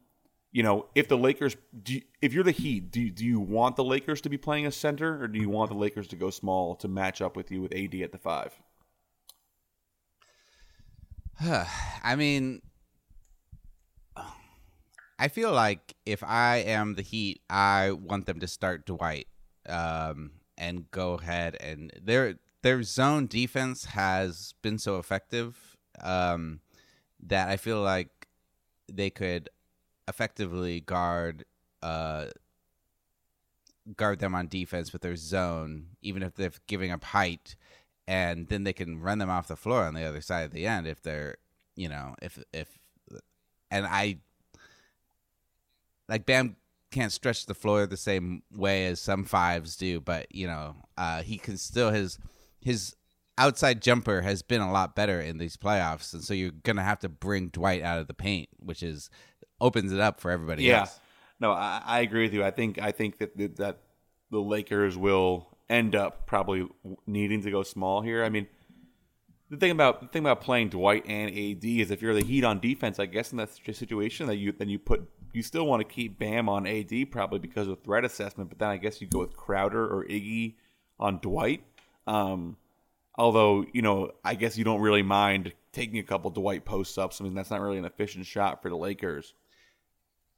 you 0.51 0.63
know, 0.63 0.87
if 0.95 1.07
the 1.07 1.17
Lakers, 1.17 1.55
do 1.81 1.93
you, 1.93 2.01
if 2.21 2.33
you're 2.33 2.43
the 2.43 2.51
Heat, 2.51 2.91
do 2.91 3.09
do 3.09 3.25
you 3.25 3.39
want 3.39 3.77
the 3.77 3.85
Lakers 3.85 4.19
to 4.21 4.29
be 4.29 4.37
playing 4.37 4.65
a 4.65 4.71
center, 4.71 5.23
or 5.23 5.29
do 5.29 5.39
you 5.39 5.49
want 5.49 5.69
the 5.69 5.77
Lakers 5.77 6.07
to 6.09 6.17
go 6.17 6.29
small 6.29 6.75
to 6.75 6.89
match 6.89 7.21
up 7.21 7.37
with 7.37 7.49
you 7.51 7.61
with 7.61 7.73
AD 7.73 7.95
at 7.95 8.11
the 8.11 8.17
five? 8.17 8.51
I 12.03 12.17
mean, 12.17 12.61
I 15.17 15.29
feel 15.29 15.53
like 15.53 15.95
if 16.05 16.21
I 16.21 16.57
am 16.57 16.95
the 16.95 17.01
Heat, 17.01 17.41
I 17.49 17.91
want 17.91 18.25
them 18.25 18.41
to 18.41 18.47
start 18.47 18.85
Dwight 18.85 19.27
um, 19.69 20.31
and 20.57 20.89
go 20.91 21.13
ahead 21.13 21.57
and 21.59 21.91
their 22.01 22.35
their 22.61 22.81
zone 22.83 23.27
defense 23.27 23.85
has 23.85 24.53
been 24.61 24.77
so 24.77 24.97
effective 24.97 25.75
um, 26.01 26.61
that 27.21 27.49
I 27.49 27.57
feel 27.57 27.81
like 27.81 28.27
they 28.91 29.09
could 29.09 29.49
effectively 30.07 30.79
guard 30.79 31.45
uh, 31.81 32.27
guard 33.97 34.19
them 34.19 34.33
on 34.33 34.47
defense 34.47 34.93
with 34.93 35.01
their 35.01 35.15
zone, 35.15 35.87
even 36.01 36.23
if 36.23 36.35
they're 36.35 36.51
giving 36.67 36.91
up 36.91 37.03
height, 37.03 37.55
and 38.07 38.47
then 38.47 38.63
they 38.63 38.73
can 38.73 38.99
run 38.99 39.17
them 39.17 39.29
off 39.29 39.47
the 39.47 39.55
floor 39.55 39.83
on 39.83 39.93
the 39.93 40.03
other 40.03 40.21
side 40.21 40.43
of 40.43 40.51
the 40.51 40.65
end 40.65 40.87
if 40.87 41.01
they're, 41.01 41.37
you 41.75 41.89
know, 41.89 42.15
if 42.21 42.41
if, 42.53 42.79
and 43.69 43.85
I 43.85 44.19
like 46.07 46.25
Bam 46.25 46.55
can't 46.93 47.11
stretch 47.11 47.45
the 47.45 47.53
floor 47.53 47.85
the 47.85 47.97
same 47.97 48.43
way 48.55 48.85
as 48.85 48.99
some 48.99 49.25
fives 49.25 49.75
do, 49.75 49.99
but 49.99 50.33
you 50.33 50.47
know, 50.47 50.75
uh, 50.97 51.23
he 51.23 51.37
can 51.37 51.57
still 51.57 51.91
his 51.91 52.19
his 52.61 52.95
outside 53.37 53.81
jumper 53.81 54.21
has 54.21 54.43
been 54.43 54.61
a 54.61 54.71
lot 54.71 54.95
better 54.95 55.19
in 55.19 55.39
these 55.39 55.57
playoffs, 55.57 56.13
and 56.13 56.23
so 56.23 56.33
you're 56.33 56.51
gonna 56.51 56.83
have 56.83 56.99
to 56.99 57.09
bring 57.09 57.49
Dwight 57.49 57.81
out 57.81 57.99
of 57.99 58.07
the 58.07 58.13
paint, 58.13 58.49
which 58.59 58.83
is 58.83 59.09
opens 59.59 59.91
it 59.91 59.99
up 59.99 60.19
for 60.19 60.31
everybody 60.31 60.63
yeah. 60.63 60.81
else. 60.81 60.99
No, 61.39 61.51
I, 61.51 61.81
I, 61.83 61.99
agree 62.01 62.23
with 62.23 62.33
you. 62.33 62.43
I 62.43 62.51
think 62.51 62.79
I 62.79 62.91
think 62.91 63.17
that 63.17 63.57
that 63.57 63.79
the 64.29 64.39
Lakers 64.39 64.95
will 64.95 65.47
end 65.69 65.95
up 65.95 66.27
probably 66.27 66.67
needing 67.07 67.41
to 67.41 67.51
go 67.51 67.63
small 67.63 68.01
here. 68.01 68.23
I 68.23 68.29
mean, 68.29 68.47
the 69.49 69.57
thing 69.57 69.71
about 69.71 70.01
the 70.01 70.07
thing 70.07 70.21
about 70.21 70.41
playing 70.41 70.69
Dwight 70.69 71.05
and 71.07 71.29
AD 71.31 71.65
is 71.65 71.91
if 71.91 72.01
you're 72.01 72.13
the 72.13 72.23
Heat 72.23 72.43
on 72.43 72.59
defense, 72.59 72.99
I 72.99 73.07
guess 73.07 73.31
in 73.31 73.37
that 73.39 73.49
situation 73.51 74.27
that 74.27 74.35
you 74.35 74.51
then 74.51 74.69
you 74.69 74.77
put 74.77 75.09
you 75.33 75.43
still 75.43 75.65
want 75.65 75.87
to 75.87 75.93
keep 75.93 76.17
Bam 76.19 76.47
on 76.47 76.67
AD 76.67 77.11
probably 77.11 77.39
because 77.39 77.67
of 77.67 77.81
threat 77.83 78.05
assessment, 78.05 78.49
but 78.49 78.59
then 78.59 78.69
I 78.69 78.77
guess 78.77 79.01
you 79.01 79.07
go 79.07 79.19
with 79.19 79.35
Crowder 79.35 79.83
or 79.83 80.05
Iggy 80.05 80.55
on 80.99 81.19
Dwight. 81.19 81.63
Um, 82.07 82.57
although 83.15 83.65
you 83.73 83.81
know, 83.81 84.11
I 84.23 84.35
guess 84.35 84.57
you 84.57 84.63
don't 84.63 84.81
really 84.81 85.03
mind 85.03 85.53
taking 85.71 85.99
a 85.99 86.03
couple 86.03 86.29
Dwight 86.31 86.65
post 86.65 86.97
ups. 86.97 87.19
I 87.19 87.23
mean, 87.23 87.33
that's 87.33 87.51
not 87.51 87.61
really 87.61 87.77
an 87.77 87.85
efficient 87.85 88.25
shot 88.25 88.61
for 88.61 88.69
the 88.69 88.77
Lakers. 88.77 89.33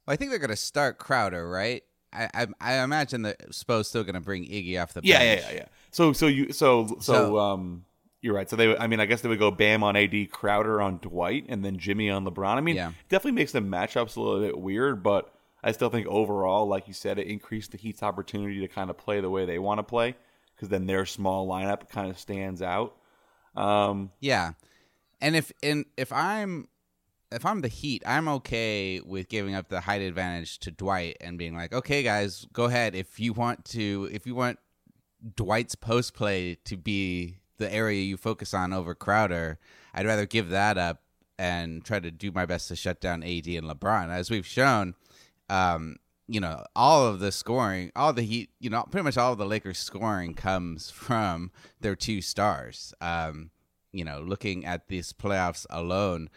Well, 0.06 0.14
I 0.14 0.16
think 0.16 0.30
they're 0.30 0.38
going 0.38 0.50
to 0.50 0.56
start 0.56 0.98
Crowder, 0.98 1.48
right? 1.48 1.82
I, 2.12 2.28
I, 2.32 2.46
I 2.60 2.74
imagine 2.84 3.22
that 3.22 3.54
Spo's 3.54 3.88
still 3.88 4.04
going 4.04 4.14
to 4.14 4.20
bring 4.20 4.44
Iggy 4.44 4.80
off 4.80 4.94
the 4.94 5.00
yeah, 5.04 5.18
bench. 5.18 5.42
Yeah, 5.42 5.50
yeah, 5.50 5.56
yeah. 5.56 5.66
So 5.90 6.12
so 6.12 6.26
you 6.26 6.52
so 6.52 6.86
so, 6.86 7.00
so 7.00 7.38
um 7.38 7.84
you're 8.20 8.34
right. 8.34 8.48
So 8.48 8.56
they 8.56 8.76
I 8.76 8.86
mean 8.86 9.00
I 9.00 9.06
guess 9.06 9.20
they 9.20 9.28
would 9.28 9.38
go 9.38 9.50
Bam 9.50 9.82
on 9.82 9.96
AD, 9.96 10.30
Crowder 10.30 10.80
on 10.80 10.98
Dwight, 10.98 11.46
and 11.48 11.64
then 11.64 11.78
Jimmy 11.78 12.10
on 12.10 12.24
LeBron. 12.24 12.56
I 12.56 12.60
mean, 12.60 12.76
yeah. 12.76 12.92
definitely 13.08 13.32
makes 13.32 13.52
the 13.52 13.60
matchups 13.60 14.16
a 14.16 14.20
little 14.20 14.40
bit 14.40 14.58
weird, 14.58 15.02
but 15.02 15.32
I 15.62 15.72
still 15.72 15.90
think 15.90 16.06
overall, 16.06 16.66
like 16.66 16.86
you 16.88 16.94
said, 16.94 17.18
it 17.18 17.26
increased 17.26 17.72
the 17.72 17.78
Heat's 17.78 18.02
opportunity 18.02 18.60
to 18.60 18.68
kind 18.68 18.90
of 18.90 18.96
play 18.96 19.20
the 19.20 19.30
way 19.30 19.44
they 19.44 19.58
want 19.58 19.78
to 19.78 19.82
play 19.82 20.14
because 20.54 20.68
then 20.68 20.86
their 20.86 21.06
small 21.06 21.46
lineup 21.46 21.88
kind 21.88 22.10
of 22.10 22.18
stands 22.18 22.62
out. 22.62 22.96
Um, 23.54 24.10
yeah, 24.20 24.52
and 25.20 25.36
if 25.36 25.52
and 25.62 25.86
if 25.96 26.12
I'm 26.12 26.68
if 27.32 27.44
I'm 27.44 27.60
the 27.60 27.68
Heat, 27.68 28.02
I'm 28.06 28.28
okay 28.28 29.00
with 29.00 29.28
giving 29.28 29.54
up 29.54 29.68
the 29.68 29.80
height 29.80 30.02
advantage 30.02 30.58
to 30.60 30.70
Dwight 30.70 31.16
and 31.20 31.38
being 31.38 31.54
like, 31.56 31.72
okay, 31.72 32.02
guys, 32.02 32.46
go 32.52 32.64
ahead. 32.64 32.94
If 32.94 33.18
you 33.18 33.32
want 33.32 33.64
to, 33.66 34.08
if 34.12 34.26
you 34.26 34.34
want 34.34 34.58
Dwight's 35.34 35.74
post 35.74 36.14
play 36.14 36.56
to 36.64 36.76
be 36.76 37.38
the 37.58 37.72
area 37.72 38.02
you 38.02 38.16
focus 38.16 38.54
on 38.54 38.72
over 38.72 38.94
Crowder. 38.94 39.58
I'd 39.94 40.06
rather 40.06 40.26
give 40.26 40.50
that 40.50 40.78
up 40.78 41.02
and 41.38 41.84
try 41.84 42.00
to 42.00 42.10
do 42.10 42.32
my 42.32 42.46
best 42.46 42.68
to 42.68 42.76
shut 42.76 43.00
down 43.00 43.22
AD 43.22 43.46
and 43.46 43.68
LeBron. 43.68 44.10
As 44.10 44.30
we've 44.30 44.46
shown, 44.46 44.94
um, 45.48 45.96
you 46.28 46.40
know, 46.40 46.64
all 46.74 47.06
of 47.06 47.20
the 47.20 47.30
scoring, 47.30 47.92
all 47.94 48.12
the 48.12 48.22
Heat, 48.22 48.50
you 48.58 48.70
know, 48.70 48.84
pretty 48.90 49.04
much 49.04 49.16
all 49.16 49.32
of 49.32 49.38
the 49.38 49.46
Lakers 49.46 49.78
scoring 49.78 50.34
comes 50.34 50.90
from 50.94 51.50
their 51.80 51.96
two 51.96 52.20
stars. 52.20 52.94
Um, 53.00 53.50
you 53.92 54.04
know, 54.04 54.20
looking 54.20 54.64
at 54.64 54.88
these 54.88 55.12
playoffs 55.12 55.64
alone, 55.70 56.28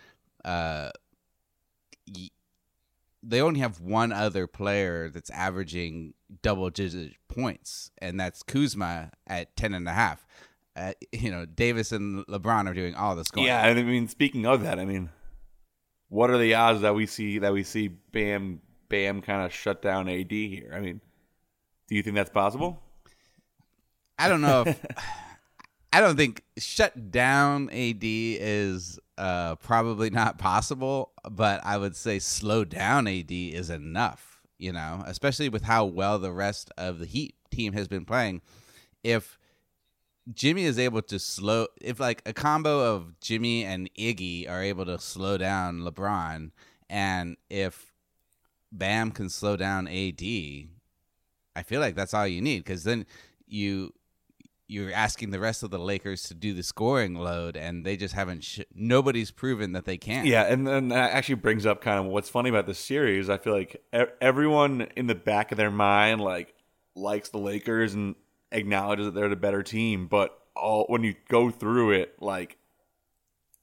uh, 0.45 0.91
they 3.21 3.41
only 3.41 3.59
have 3.59 3.81
one 3.81 4.13
other 4.13 4.47
player 4.47 5.09
that's 5.09 5.29
averaging 5.31 6.13
double 6.41 6.69
digit 6.69 7.13
points, 7.27 7.91
and 7.97 8.19
that's 8.19 8.43
Kuzma 8.43 9.11
at 9.27 9.55
ten 9.57 9.73
and 9.73 9.87
a 9.87 9.93
half. 9.93 10.25
Uh, 10.79 10.93
you 11.11 11.31
know, 11.31 11.45
Davis 11.45 11.91
and 11.91 12.25
LeBron 12.27 12.69
are 12.69 12.73
doing 12.73 12.95
all 12.95 13.15
the 13.15 13.25
scoring. 13.25 13.47
Yeah, 13.47 13.61
I 13.61 13.73
mean, 13.73 14.07
speaking 14.07 14.45
of 14.45 14.63
that, 14.63 14.79
I 14.79 14.85
mean, 14.85 15.09
what 16.07 16.29
are 16.29 16.37
the 16.37 16.55
odds 16.55 16.81
that 16.81 16.95
we 16.95 17.05
see 17.05 17.39
that 17.39 17.53
we 17.53 17.63
see 17.63 17.87
Bam 17.87 18.61
Bam 18.87 19.21
kind 19.21 19.45
of 19.45 19.53
shut 19.53 19.81
down 19.81 20.09
AD 20.09 20.31
here? 20.31 20.71
I 20.75 20.79
mean, 20.79 21.01
do 21.87 21.95
you 21.95 22.03
think 22.03 22.15
that's 22.15 22.29
possible? 22.29 22.81
I 24.17 24.27
don't 24.27 24.41
know 24.41 24.63
if 24.65 24.85
I 25.93 26.01
don't 26.01 26.17
think 26.17 26.43
shut 26.57 27.11
down 27.11 27.69
AD 27.71 27.99
is 28.01 28.99
uh, 29.17 29.55
probably 29.55 30.09
not 30.09 30.37
possible, 30.37 31.11
but 31.29 31.61
I 31.63 31.77
would 31.77 31.95
say 31.95 32.19
slow 32.19 32.63
down 32.63 33.07
AD 33.07 33.31
is 33.31 33.69
enough, 33.69 34.41
you 34.57 34.71
know, 34.71 35.03
especially 35.05 35.49
with 35.49 35.63
how 35.63 35.85
well 35.85 36.19
the 36.19 36.31
rest 36.31 36.71
of 36.77 36.99
the 36.99 37.05
Heat 37.05 37.35
team 37.49 37.73
has 37.73 37.87
been 37.87 38.05
playing. 38.05 38.41
If 39.03 39.38
Jimmy 40.33 40.63
is 40.63 40.77
able 40.77 41.01
to 41.03 41.19
slow, 41.19 41.67
if 41.81 41.99
like 41.99 42.21
a 42.25 42.33
combo 42.33 42.95
of 42.95 43.19
Jimmy 43.19 43.63
and 43.63 43.89
Iggy 43.95 44.49
are 44.49 44.61
able 44.61 44.85
to 44.85 44.99
slow 44.99 45.37
down 45.37 45.81
LeBron, 45.81 46.51
and 46.89 47.37
if 47.49 47.93
Bam 48.71 49.11
can 49.11 49.29
slow 49.29 49.55
down 49.55 49.87
AD, 49.87 50.21
I 50.21 51.63
feel 51.63 51.81
like 51.81 51.95
that's 51.95 52.13
all 52.13 52.27
you 52.27 52.41
need 52.41 52.59
because 52.59 52.83
then 52.83 53.05
you 53.47 53.93
you're 54.67 54.93
asking 54.93 55.31
the 55.31 55.39
rest 55.39 55.63
of 55.63 55.71
the 55.71 55.79
Lakers 55.79 56.23
to 56.23 56.35
do 56.35 56.53
the 56.53 56.61
scoring 56.61 57.15
load, 57.15 57.57
and 57.57 57.83
they 57.83 57.97
just 57.97 58.13
haven't. 58.13 58.43
Sh- 58.43 58.61
nobody's 58.73 59.31
proven 59.31 59.71
that 59.71 59.85
they 59.85 59.97
can. 59.97 60.27
Yeah, 60.27 60.43
and 60.43 60.67
then 60.67 60.89
that 60.89 61.11
actually 61.11 61.35
brings 61.35 61.65
up 61.65 61.81
kind 61.81 61.99
of 61.99 62.05
what's 62.05 62.29
funny 62.29 62.49
about 62.49 62.67
this 62.67 62.77
series. 62.77 63.29
I 63.29 63.37
feel 63.37 63.53
like 63.53 63.83
everyone 64.21 64.87
in 64.95 65.07
the 65.07 65.15
back 65.15 65.51
of 65.51 65.57
their 65.57 65.71
mind 65.71 66.21
like 66.21 66.53
likes 66.95 67.29
the 67.29 67.39
Lakers 67.39 67.95
and 67.95 68.15
acknowledges 68.51 69.05
that 69.05 69.15
they're 69.15 69.29
the 69.29 69.35
better 69.35 69.63
team, 69.63 70.07
but 70.07 70.37
all 70.55 70.85
when 70.87 71.03
you 71.03 71.15
go 71.29 71.49
through 71.49 71.91
it, 71.91 72.15
like 72.19 72.57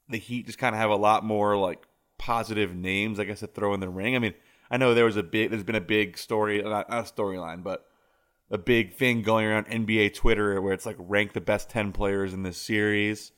the 0.09 0.17
Heat 0.17 0.45
just 0.45 0.57
kind 0.57 0.75
of 0.75 0.81
have 0.81 0.89
a 0.89 0.95
lot 0.95 1.23
more 1.23 1.57
like 1.57 1.85
positive 2.17 2.75
names, 2.75 3.19
I 3.19 3.25
guess, 3.25 3.39
to 3.41 3.47
throw 3.47 3.73
in 3.73 3.79
the 3.79 3.89
ring. 3.89 4.15
I 4.15 4.19
mean, 4.19 4.33
I 4.69 4.77
know 4.77 4.93
there 4.93 5.05
was 5.05 5.17
a 5.17 5.23
big, 5.23 5.49
there's 5.49 5.63
been 5.63 5.75
a 5.75 5.81
big 5.81 6.17
story, 6.17 6.61
not, 6.61 6.89
not 6.89 7.09
a 7.09 7.11
storyline, 7.11 7.63
but 7.63 7.85
a 8.49 8.57
big 8.57 8.95
thing 8.95 9.21
going 9.21 9.45
around 9.45 9.67
NBA 9.67 10.13
Twitter 10.13 10.61
where 10.61 10.73
it's 10.73 10.85
like 10.85 10.95
rank 10.99 11.33
the 11.33 11.41
best 11.41 11.69
10 11.69 11.91
players 11.91 12.33
in 12.33 12.43
this 12.43 12.57
series. 12.57 13.31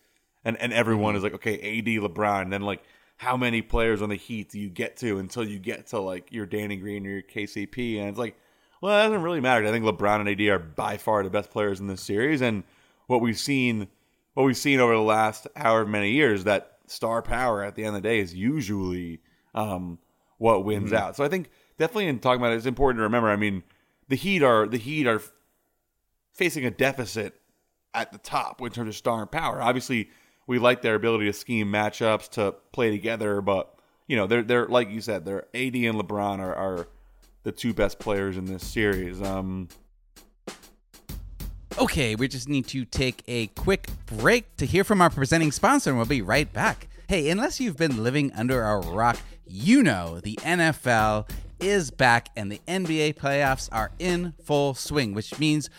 And 0.45 0.55
and 0.57 0.71
everyone 0.71 1.11
mm-hmm. 1.11 1.17
is 1.17 1.23
like, 1.23 1.33
okay, 1.33 1.79
AD, 1.79 1.85
LeBron. 1.85 2.49
Then 2.49 2.61
like, 2.61 2.81
how 3.17 3.35
many 3.35 3.61
players 3.61 4.01
on 4.01 4.09
the 4.09 4.15
Heat 4.15 4.51
do 4.51 4.59
you 4.59 4.69
get 4.69 4.97
to 4.97 5.17
until 5.17 5.43
you 5.43 5.59
get 5.59 5.87
to 5.87 5.99
like 5.99 6.31
your 6.31 6.45
Danny 6.45 6.77
Green 6.77 7.05
or 7.05 7.09
your 7.09 7.21
KCP? 7.21 7.99
And 7.99 8.09
it's 8.09 8.17
like, 8.17 8.37
well, 8.81 8.95
that 8.95 9.07
doesn't 9.07 9.23
really 9.23 9.41
matter. 9.41 9.65
I 9.65 9.71
think 9.71 9.85
LeBron 9.85 10.21
and 10.21 10.29
AD 10.29 10.41
are 10.47 10.59
by 10.59 10.97
far 10.97 11.23
the 11.23 11.29
best 11.29 11.49
players 11.49 11.79
in 11.79 11.87
this 11.87 12.01
series. 12.01 12.41
And 12.41 12.63
what 13.07 13.21
we've 13.21 13.37
seen, 13.37 13.87
what 14.33 14.43
we've 14.43 14.57
seen 14.57 14.79
over 14.79 14.93
the 14.93 15.01
last 15.01 15.47
however 15.55 15.85
many 15.85 16.11
years, 16.11 16.45
that 16.45 16.77
star 16.87 17.21
power 17.21 17.63
at 17.63 17.75
the 17.75 17.83
end 17.83 17.95
of 17.95 18.01
the 18.01 18.07
day 18.07 18.19
is 18.19 18.33
usually 18.33 19.21
um, 19.53 19.99
what 20.37 20.63
wins 20.63 20.87
mm-hmm. 20.87 20.95
out. 20.95 21.15
So 21.15 21.23
I 21.23 21.27
think 21.27 21.49
definitely 21.77 22.07
in 22.07 22.19
talking 22.19 22.41
about 22.41 22.53
it, 22.53 22.57
it's 22.57 22.65
important 22.65 22.99
to 22.99 23.03
remember. 23.03 23.29
I 23.29 23.35
mean, 23.35 23.63
the 24.07 24.15
Heat 24.15 24.43
are 24.43 24.67
the 24.67 24.77
Heat 24.77 25.07
are 25.07 25.21
facing 26.33 26.65
a 26.65 26.71
deficit 26.71 27.35
at 27.93 28.11
the 28.11 28.17
top 28.17 28.61
in 28.61 28.69
terms 28.69 28.89
of 28.89 28.95
star 28.95 29.21
and 29.21 29.31
power. 29.31 29.61
Obviously, 29.61 30.09
we 30.47 30.57
like 30.57 30.81
their 30.81 30.95
ability 30.95 31.25
to 31.25 31.33
scheme 31.33 31.71
matchups 31.71 32.29
to 32.29 32.55
play 32.71 32.91
together, 32.91 33.41
but 33.41 33.75
you 34.07 34.15
know 34.15 34.25
they're 34.25 34.43
they're 34.43 34.67
like 34.67 34.89
you 34.89 35.01
said, 35.01 35.25
they're 35.25 35.45
AD 35.53 35.75
and 35.75 35.99
LeBron 35.99 36.39
are, 36.39 36.55
are 36.55 36.87
the 37.49 37.57
two 37.57 37.73
best 37.73 37.97
players 37.97 38.37
in 38.37 38.45
this 38.45 38.63
series. 38.63 39.19
Um, 39.23 39.69
okay, 41.79 42.13
we 42.13 42.27
just 42.27 42.47
need 42.47 42.67
to 42.67 42.85
take 42.85 43.23
a 43.27 43.47
quick 43.47 43.87
break 44.05 44.55
to 44.57 44.67
hear 44.67 44.83
from 44.83 45.01
our 45.01 45.09
presenting 45.09 45.51
sponsor, 45.51 45.89
and 45.89 45.97
we'll 45.97 46.05
be 46.05 46.21
right 46.21 46.51
back. 46.53 46.87
Hey, 47.07 47.31
unless 47.31 47.59
you've 47.59 47.75
been 47.75 48.03
living 48.03 48.31
under 48.33 48.61
a 48.61 48.79
rock, 48.79 49.17
you 49.47 49.81
know 49.81 50.19
the 50.19 50.35
NFL 50.35 51.27
is 51.59 51.89
back 51.89 52.29
and 52.35 52.51
the 52.51 52.61
NBA 52.67 53.15
playoffs 53.15 53.67
are 53.71 53.89
in 53.97 54.33
full 54.43 54.75
swing, 54.75 55.15
which 55.15 55.39
means 55.39 55.71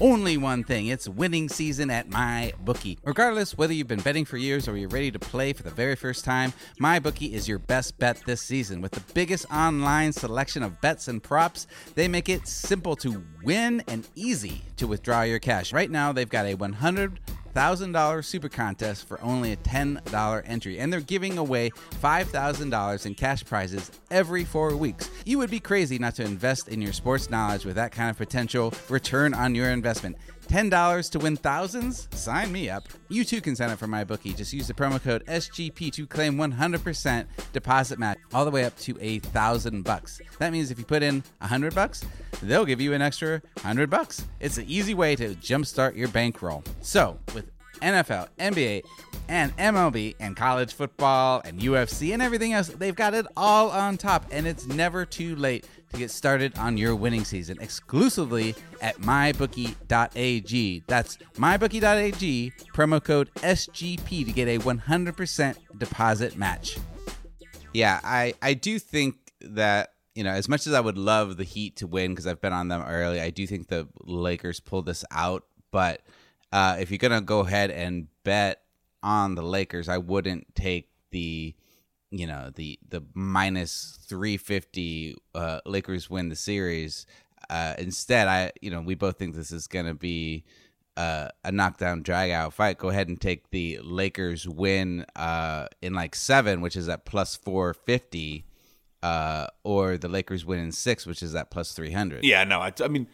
only 0.00 0.36
one 0.36 0.64
thing 0.64 0.86
it's 0.86 1.08
winning 1.08 1.48
season 1.48 1.90
at 1.90 2.08
MyBookie 2.08 2.98
Regardless 3.04 3.56
whether 3.56 3.72
you've 3.72 3.88
been 3.88 4.00
betting 4.00 4.24
for 4.24 4.36
years 4.36 4.68
or 4.68 4.76
you're 4.76 4.88
ready 4.88 5.10
to 5.10 5.18
play 5.18 5.52
for 5.52 5.62
the 5.62 5.70
very 5.70 5.96
first 5.96 6.24
time, 6.24 6.52
MyBookie 6.80 7.32
is 7.32 7.48
your 7.48 7.58
best 7.58 7.98
bet 7.98 8.20
this 8.26 8.42
season. 8.42 8.80
With 8.80 8.92
the 8.92 9.02
biggest 9.14 9.46
online 9.52 10.12
selection 10.12 10.62
of 10.62 10.80
bets 10.80 11.08
and 11.08 11.22
props, 11.22 11.66
they 11.94 12.08
make 12.08 12.28
it 12.28 12.46
simple 12.46 12.96
to 12.96 13.22
win 13.42 13.82
and 13.88 14.06
easy 14.14 14.62
to 14.76 14.86
withdraw 14.86 15.22
your 15.22 15.38
cash. 15.38 15.72
Right 15.72 15.90
now, 15.90 16.12
they've 16.12 16.28
got 16.28 16.46
a 16.46 16.54
100 16.54 17.20
$1,000 17.54 18.24
super 18.24 18.48
contest 18.48 19.06
for 19.06 19.20
only 19.22 19.52
a 19.52 19.56
$10 19.56 20.42
entry, 20.46 20.78
and 20.78 20.92
they're 20.92 21.00
giving 21.00 21.38
away 21.38 21.70
$5,000 22.02 23.06
in 23.06 23.14
cash 23.14 23.44
prizes 23.44 23.90
every 24.10 24.44
four 24.44 24.76
weeks. 24.76 25.10
You 25.24 25.38
would 25.38 25.50
be 25.50 25.60
crazy 25.60 25.98
not 25.98 26.14
to 26.16 26.24
invest 26.24 26.68
in 26.68 26.80
your 26.80 26.92
sports 26.92 27.30
knowledge 27.30 27.64
with 27.64 27.76
that 27.76 27.92
kind 27.92 28.10
of 28.10 28.16
potential 28.16 28.72
return 28.88 29.34
on 29.34 29.54
your 29.54 29.70
investment. 29.70 30.16
$10 30.50 31.10
to 31.10 31.18
win 31.20 31.36
thousands? 31.36 32.08
Sign 32.10 32.50
me 32.50 32.68
up. 32.68 32.88
You 33.08 33.24
too 33.24 33.40
can 33.40 33.54
sign 33.54 33.70
up 33.70 33.78
for 33.78 33.86
MyBookie. 33.86 34.36
Just 34.36 34.52
use 34.52 34.66
the 34.66 34.74
promo 34.74 35.00
code 35.00 35.24
SGP 35.26 35.92
to 35.92 36.06
claim 36.08 36.36
100% 36.36 37.26
deposit 37.52 38.00
match 38.00 38.18
all 38.34 38.44
the 38.44 38.50
way 38.50 38.64
up 38.64 38.76
to 38.80 38.98
a 39.00 39.20
thousand 39.20 39.82
bucks. 39.82 40.20
That 40.40 40.52
means 40.52 40.72
if 40.72 40.78
you 40.78 40.84
put 40.84 41.04
in 41.04 41.22
a 41.40 41.46
hundred 41.46 41.74
bucks, 41.74 42.04
they'll 42.42 42.64
give 42.64 42.80
you 42.80 42.92
an 42.94 43.00
extra 43.00 43.40
hundred 43.58 43.90
bucks. 43.90 44.26
It's 44.40 44.58
an 44.58 44.64
easy 44.66 44.94
way 44.94 45.14
to 45.14 45.34
jumpstart 45.36 45.94
your 45.94 46.08
bankroll. 46.08 46.64
So 46.80 47.16
with 47.32 47.48
NFL, 47.80 48.28
NBA, 48.38 48.82
and 49.28 49.56
MLB 49.56 50.16
and 50.18 50.36
college 50.36 50.74
football 50.74 51.40
and 51.44 51.60
UFC 51.60 52.12
and 52.12 52.20
everything 52.20 52.52
else. 52.52 52.68
They've 52.68 52.94
got 52.94 53.14
it 53.14 53.26
all 53.36 53.70
on 53.70 53.96
top, 53.96 54.26
and 54.32 54.46
it's 54.46 54.66
never 54.66 55.06
too 55.06 55.36
late 55.36 55.66
to 55.90 55.98
get 55.98 56.10
started 56.10 56.56
on 56.58 56.76
your 56.76 56.94
winning 56.94 57.24
season 57.24 57.58
exclusively 57.60 58.54
at 58.80 58.96
mybookie.ag. 58.98 60.82
That's 60.86 61.16
mybookie.ag, 61.34 62.52
promo 62.74 63.02
code 63.02 63.32
SGP 63.36 64.24
to 64.24 64.32
get 64.32 64.48
a 64.48 64.58
100% 64.58 65.56
deposit 65.78 66.36
match. 66.36 66.78
Yeah, 67.72 68.00
I, 68.02 68.34
I 68.42 68.54
do 68.54 68.78
think 68.78 69.16
that, 69.40 69.94
you 70.14 70.24
know, 70.24 70.30
as 70.30 70.48
much 70.48 70.66
as 70.66 70.72
I 70.72 70.80
would 70.80 70.98
love 70.98 71.36
the 71.36 71.44
Heat 71.44 71.76
to 71.76 71.86
win 71.86 72.12
because 72.12 72.26
I've 72.26 72.40
been 72.40 72.52
on 72.52 72.68
them 72.68 72.82
early, 72.82 73.20
I 73.20 73.30
do 73.30 73.46
think 73.46 73.68
the 73.68 73.88
Lakers 74.00 74.60
pulled 74.60 74.86
this 74.86 75.04
out. 75.10 75.44
But 75.70 76.02
uh, 76.52 76.76
if 76.80 76.90
you're 76.90 76.98
going 76.98 77.12
to 77.12 77.20
go 77.20 77.40
ahead 77.40 77.70
and 77.70 78.08
bet 78.24 78.62
on 79.02 79.34
the 79.34 79.42
Lakers, 79.42 79.88
I 79.88 79.98
wouldn't 79.98 80.54
take 80.54 80.88
the 81.10 81.54
you 82.10 82.26
know 82.26 82.50
the 82.54 82.78
the 82.88 83.02
minus 83.14 83.98
350 84.06 85.16
uh, 85.34 85.60
Lakers 85.64 86.10
win 86.10 86.28
the 86.28 86.36
series. 86.36 87.06
Uh, 87.48 87.74
instead, 87.78 88.28
I 88.28 88.52
you 88.60 88.70
know 88.70 88.80
we 88.80 88.94
both 88.94 89.18
think 89.18 89.34
this 89.34 89.52
is 89.52 89.66
going 89.66 89.86
to 89.86 89.94
be 89.94 90.44
uh, 90.96 91.28
a 91.44 91.50
knockdown 91.50 92.02
drag 92.02 92.30
out 92.30 92.52
fight. 92.52 92.78
Go 92.78 92.90
ahead 92.90 93.08
and 93.08 93.18
take 93.18 93.50
the 93.50 93.78
Lakers 93.82 94.46
win 94.46 95.06
uh, 95.16 95.66
in 95.80 95.94
like 95.94 96.14
seven, 96.14 96.60
which 96.60 96.76
is 96.76 96.88
at 96.90 97.06
plus 97.06 97.36
450, 97.36 98.44
uh, 99.02 99.46
or 99.64 99.96
the 99.96 100.08
Lakers 100.08 100.44
win 100.44 100.58
in 100.58 100.72
six, 100.72 101.06
which 101.06 101.22
is 101.22 101.34
at 101.34 101.50
plus 101.50 101.72
300. 101.72 102.22
Yeah, 102.22 102.44
no, 102.44 102.60
I, 102.60 102.72
I 102.84 102.88
mean, 102.88 103.06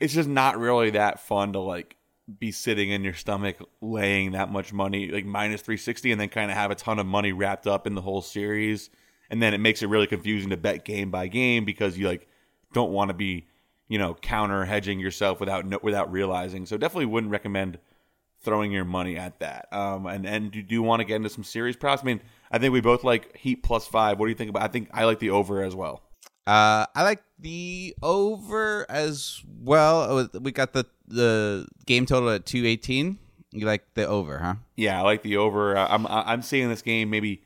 it's 0.00 0.14
just 0.14 0.28
not 0.28 0.58
really 0.58 0.90
that 0.90 1.20
fun 1.20 1.52
to 1.52 1.58
like 1.58 1.97
be 2.38 2.52
sitting 2.52 2.90
in 2.90 3.04
your 3.04 3.14
stomach 3.14 3.56
laying 3.80 4.32
that 4.32 4.50
much 4.52 4.72
money, 4.72 5.10
like 5.10 5.24
minus 5.24 5.62
360, 5.62 6.12
and 6.12 6.20
then 6.20 6.28
kind 6.28 6.50
of 6.50 6.56
have 6.56 6.70
a 6.70 6.74
ton 6.74 6.98
of 6.98 7.06
money 7.06 7.32
wrapped 7.32 7.66
up 7.66 7.86
in 7.86 7.94
the 7.94 8.02
whole 8.02 8.22
series. 8.22 8.90
And 9.30 9.42
then 9.42 9.54
it 9.54 9.58
makes 9.58 9.82
it 9.82 9.88
really 9.88 10.06
confusing 10.06 10.50
to 10.50 10.56
bet 10.56 10.84
game 10.84 11.10
by 11.10 11.28
game 11.28 11.64
because 11.64 11.98
you 11.98 12.06
like 12.08 12.28
don't 12.72 12.92
want 12.92 13.08
to 13.08 13.14
be, 13.14 13.46
you 13.88 13.98
know, 13.98 14.14
counter 14.14 14.64
hedging 14.64 15.00
yourself 15.00 15.40
without 15.40 15.66
no 15.66 15.78
without 15.82 16.10
realizing. 16.10 16.66
So 16.66 16.76
definitely 16.76 17.06
wouldn't 17.06 17.32
recommend 17.32 17.78
throwing 18.40 18.72
your 18.72 18.84
money 18.84 19.16
at 19.16 19.40
that. 19.40 19.68
Um, 19.72 20.06
and 20.06 20.26
and 20.26 20.54
you 20.54 20.62
do 20.62 20.82
want 20.82 21.00
to 21.00 21.04
get 21.04 21.16
into 21.16 21.28
some 21.28 21.44
series 21.44 21.76
props. 21.76 22.02
I 22.02 22.06
mean, 22.06 22.20
I 22.50 22.58
think 22.58 22.72
we 22.72 22.80
both 22.80 23.04
like 23.04 23.36
Heat 23.36 23.62
plus 23.62 23.86
five. 23.86 24.18
What 24.18 24.26
do 24.26 24.30
you 24.30 24.36
think 24.36 24.50
about? 24.50 24.62
I 24.62 24.68
think 24.68 24.88
I 24.92 25.04
like 25.04 25.18
the 25.18 25.30
over 25.30 25.62
as 25.62 25.74
well. 25.74 26.02
Uh, 26.48 26.86
I 26.94 27.02
like 27.02 27.22
the 27.38 27.94
over 28.02 28.90
as 28.90 29.42
well. 29.62 30.00
Oh, 30.32 30.38
we 30.40 30.50
got 30.50 30.72
the 30.72 30.86
the 31.06 31.66
game 31.84 32.06
total 32.06 32.30
at 32.30 32.46
two 32.46 32.64
eighteen, 32.64 33.18
You 33.52 33.66
like 33.66 33.92
the 33.92 34.06
over, 34.06 34.38
huh? 34.38 34.54
Yeah, 34.74 34.98
I 34.98 35.02
like 35.02 35.22
the 35.22 35.36
over. 35.36 35.76
Uh, 35.76 35.86
I'm 35.90 36.06
I'm 36.06 36.40
seeing 36.40 36.70
this 36.70 36.80
game 36.80 37.10
maybe 37.10 37.42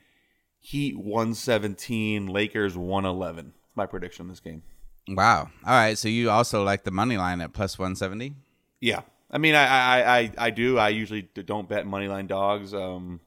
Heat 0.61 0.97
117, 0.97 2.29
Lakers 2.29 2.77
111. 2.77 3.53
My 3.75 3.85
prediction 3.87 4.29
this 4.29 4.39
game. 4.39 4.63
Wow. 5.09 5.51
All 5.67 5.73
right. 5.75 5.99
So 5.99 6.07
you 6.07 6.31
also 6.31 6.63
like 6.63 6.85
the 6.85 6.93
money 6.93 7.17
line 7.17 7.41
at 7.41 7.53
plus 7.53 7.81
170? 7.81 8.37
Yeah. 8.81 9.01
I 9.29 9.39
mean, 9.39 9.57
I 9.57 9.65
I, 9.67 10.19
I, 10.19 10.33
I 10.39 10.51
do. 10.51 10.79
I 10.79 10.91
usually 10.91 11.23
don't 11.23 11.69
bet 11.69 11.85
money 11.85 12.07
line 12.07 12.29
dogs. 12.29 12.73
Um, 12.73 13.19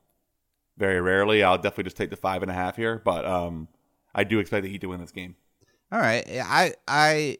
very 0.77 1.01
rarely. 1.01 1.43
I'll 1.43 1.57
definitely 1.57 1.83
just 1.83 1.97
take 1.97 2.09
the 2.11 2.15
five 2.15 2.41
and 2.41 2.49
a 2.49 2.53
half 2.53 2.77
here, 2.77 3.01
but 3.03 3.25
um, 3.25 3.67
I 4.13 4.23
do 4.23 4.39
expect 4.39 4.63
the 4.63 4.69
Heat 4.69 4.79
to 4.81 4.87
win 4.87 5.01
this 5.01 5.11
game. 5.11 5.35
All 5.95 6.01
right. 6.01 6.25
I 6.29 6.73
I 6.89 7.37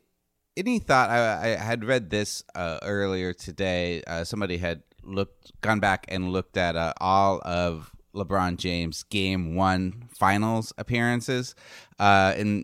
any 0.55 0.79
thought 0.79 1.09
I, 1.09 1.43
I 1.43 1.47
had 1.57 1.83
read 1.83 2.09
this 2.09 2.41
uh, 2.55 2.79
earlier 2.83 3.33
today. 3.33 4.01
Uh, 4.07 4.23
somebody 4.23 4.55
had 4.55 4.81
looked 5.03 5.51
gone 5.59 5.81
back 5.81 6.05
and 6.07 6.31
looked 6.31 6.55
at 6.55 6.77
uh, 6.77 6.93
all 7.01 7.41
of 7.43 7.91
LeBron 8.15 8.55
James 8.55 9.03
game 9.03 9.55
one 9.55 10.07
finals 10.07 10.71
appearances. 10.77 11.53
Uh, 11.99 12.33
in 12.37 12.63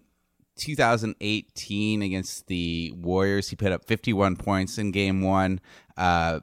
2018 0.56 2.02
against 2.02 2.48
the 2.48 2.94
Warriors, 2.96 3.50
he 3.50 3.58
put 3.58 3.74
up 3.74 3.84
51 3.84 4.38
points 4.38 4.78
in 4.78 4.92
game 4.92 5.22
one. 5.22 5.60
Uh, 5.98 6.40